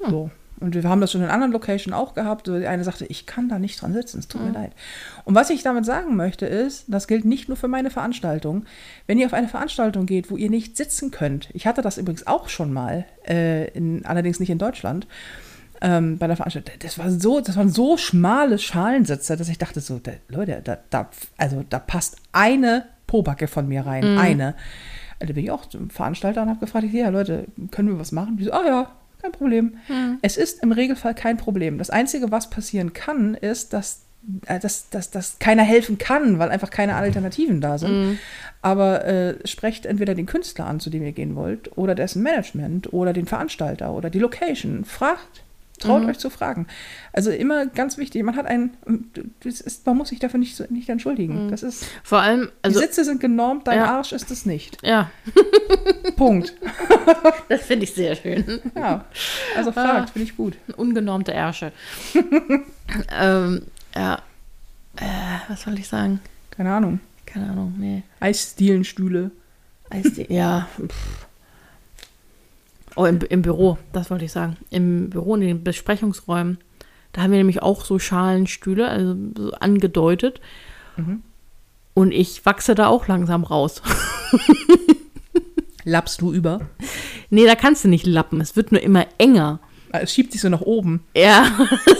[0.08, 0.30] So.
[0.60, 2.48] Und wir haben das schon in anderen Locations auch gehabt.
[2.48, 4.72] Die eine sagte, ich kann da nicht dran sitzen, es tut mir leid.
[5.24, 8.64] Und was ich damit sagen möchte, ist, das gilt nicht nur für meine Veranstaltung.
[9.06, 12.26] Wenn ihr auf eine Veranstaltung geht, wo ihr nicht sitzen könnt, ich hatte das übrigens
[12.26, 15.06] auch schon mal, äh, in, allerdings nicht in Deutschland,
[15.80, 19.80] ähm, bei der Veranstaltung, das war so, das waren so schmale Schalensitze, dass ich dachte
[19.80, 24.56] so, da, Leute, da, da, also da passt eine Pobacke von mir rein, eine.
[25.20, 28.12] Da bin ich auch zum Veranstalter und habe gefragt, ich, ja Leute, können wir was
[28.12, 28.36] machen?
[28.36, 29.78] Die so, ah ja, kein Problem.
[30.22, 31.78] Es ist im Regelfall kein Problem.
[31.78, 34.02] Das Einzige, was passieren kann, ist, dass,
[34.46, 37.90] äh, dass, dass, dass keiner helfen kann, weil einfach keine Alternativen da sind.
[38.62, 42.92] Aber äh, sprecht entweder den Künstler an, zu dem ihr gehen wollt, oder dessen Management
[42.92, 44.84] oder den Veranstalter oder die Location.
[44.84, 45.42] Fragt.
[45.78, 46.66] Traut euch zu fragen.
[47.12, 48.76] Also immer ganz wichtig, man hat einen,
[49.44, 51.50] ist, man muss sich dafür nicht, nicht entschuldigen.
[51.50, 53.96] Das ist, Vor allem, also, die Sitze sind genormt, dein Ja.
[53.96, 54.78] Arsch ist es nicht.
[54.82, 55.10] ja,
[56.16, 56.54] Punkt.
[57.48, 58.60] das finde ich sehr schön.
[58.74, 59.04] Ja,
[59.56, 60.56] also fragt, finde ich gut.
[60.76, 61.72] Ungenormte Ärsche.
[63.18, 63.62] ähm,
[63.94, 64.22] ja,
[64.96, 65.04] äh,
[65.48, 66.20] was soll ich sagen?
[66.50, 67.00] Keine Ahnung.
[67.26, 68.02] Keine Ahnung, nee.
[68.20, 69.30] Eisdielenstühle.
[69.90, 70.66] Eisdee, ja.
[70.76, 71.27] Pff.
[72.98, 74.56] Oh, im, im Büro, das wollte ich sagen.
[74.70, 76.58] Im Büro, in den Besprechungsräumen,
[77.12, 80.40] da haben wir nämlich auch so Schalenstühle, also so angedeutet.
[81.94, 83.82] Und ich wachse da auch langsam raus.
[85.84, 86.60] Lappst du über?
[87.30, 88.40] nee, da kannst du nicht lappen.
[88.40, 89.60] Es wird nur immer enger.
[89.92, 91.04] Ah, Es schiebt sich so nach oben.
[91.16, 91.50] Ja.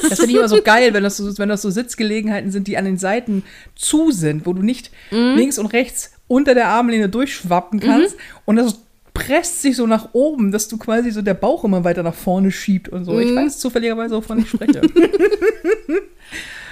[0.08, 2.76] Das finde ich immer so geil, wenn das, so, wenn das so Sitzgelegenheiten sind, die
[2.76, 3.44] an den Seiten
[3.76, 8.16] zu sind, wo du nicht links und rechts unter der Armlehne durchschwappen kannst.
[8.44, 8.80] Und das
[9.18, 12.50] presst sich so nach oben, dass du quasi so der Bauch immer weiter nach vorne
[12.50, 13.18] schiebt und so.
[13.18, 14.80] Ich weiß zufälligerweise, wovon ich spreche.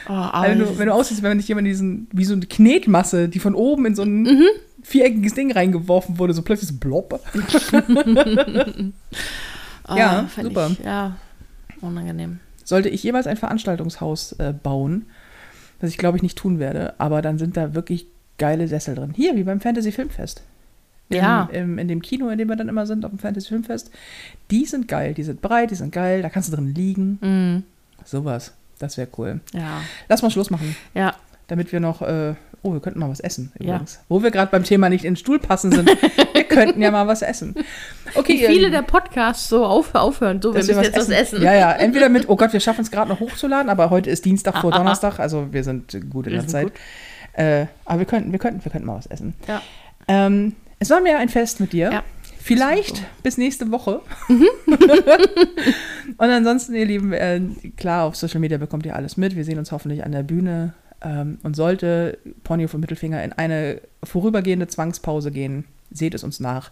[0.09, 3.29] Oh, aber wenn, du, wenn du aussiehst, wenn nicht jemand diesen, wie so eine Knetmasse,
[3.29, 4.29] die von oben in so ein
[4.83, 7.21] viereckiges Ding reingeworfen wurde, so plötzlich so blob.
[9.83, 10.71] Ah, Ja, super.
[10.71, 11.17] Ich, ja,
[11.81, 12.39] unangenehm.
[12.63, 15.07] Sollte ich jemals ein Veranstaltungshaus äh, bauen,
[15.81, 18.07] was ich glaube ich nicht tun werde, aber dann sind da wirklich
[18.39, 19.13] geile Sessel drin.
[19.15, 20.43] Hier, wie beim Fantasy Filmfest.
[21.09, 21.49] Im, Ja.
[21.53, 23.91] Im, in dem Kino, in dem wir dann immer sind, auf dem Fantasy Filmfest.
[24.51, 27.19] Die sind geil, die sind breit, die sind geil, da kannst du drin liegen.
[27.21, 27.63] Mhm.
[28.05, 28.53] Sowas.
[28.79, 29.41] Das wäre cool.
[29.55, 31.15] Ja, Lass mal Schluss machen, ja.
[31.49, 32.03] damit wir noch.
[32.03, 33.67] Äh, oh, wir könnten mal was essen Ja.
[33.77, 34.01] übrigens.
[34.09, 35.89] Wo wir gerade beim Thema nicht in den Stuhl passen sind.
[36.35, 37.55] wir könnten ja mal was essen.
[38.15, 38.73] Okay, Wie viele Lieben.
[38.73, 40.43] der Podcasts so auf, aufhören.
[40.43, 41.41] So, wir müssen jetzt was essen.
[41.41, 44.25] Ja, ja, entweder mit, oh Gott, wir schaffen es gerade noch hochzuladen, aber heute ist
[44.27, 44.79] Dienstag vor Aha.
[44.81, 46.73] Donnerstag, also wir sind gut in Wir der Zeit.
[47.33, 49.35] Äh, aber wir könnten, wir könnten, wir könnten mal was essen.
[49.49, 49.63] Ja.
[50.09, 51.91] Ähm, es war mir ein Fest mit dir.
[51.93, 52.05] Ja.
[52.43, 53.03] Vielleicht so.
[53.25, 54.01] bis nächste Woche.
[54.29, 57.41] Und ansonsten, ihr Lieben, äh,
[57.77, 59.35] klar, auf Social Media bekommt ihr alles mit.
[59.37, 60.75] Wir sehen uns hoffentlich an der Bühne.
[61.03, 66.71] Ähm, und sollte Ponyo vom Mittelfinger in eine vorübergehende Zwangspause gehen, seht es uns nach.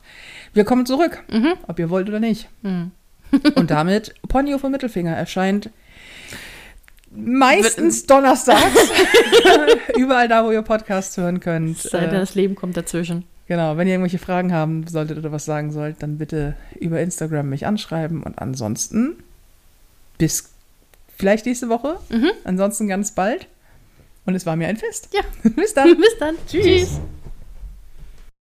[0.54, 1.52] Wir kommen zurück, Mhm.
[1.68, 2.48] ob ihr wollt oder nicht.
[2.62, 2.90] Mhm.
[3.54, 5.70] Und damit, Ponyo vom Mittelfinger erscheint
[7.10, 8.90] meistens donnerstags.
[9.96, 11.78] Überall da, wo ihr Podcasts hören könnt.
[11.78, 13.24] Sei denn, Äh, das Leben kommt dazwischen.
[13.46, 17.48] Genau, wenn ihr irgendwelche Fragen haben solltet oder was sagen sollt, dann bitte über Instagram
[17.50, 18.22] mich anschreiben.
[18.22, 19.16] Und ansonsten
[20.16, 20.50] bis
[21.16, 21.98] vielleicht nächste Woche.
[22.08, 22.30] Mhm.
[22.44, 23.46] Ansonsten ganz bald.
[24.26, 25.10] Und es war mir ein Fest.
[25.12, 25.20] Ja.
[25.50, 25.96] bis dann.
[25.98, 26.36] Bis dann.
[26.48, 26.64] Tschüss.
[26.64, 27.00] Tschüss.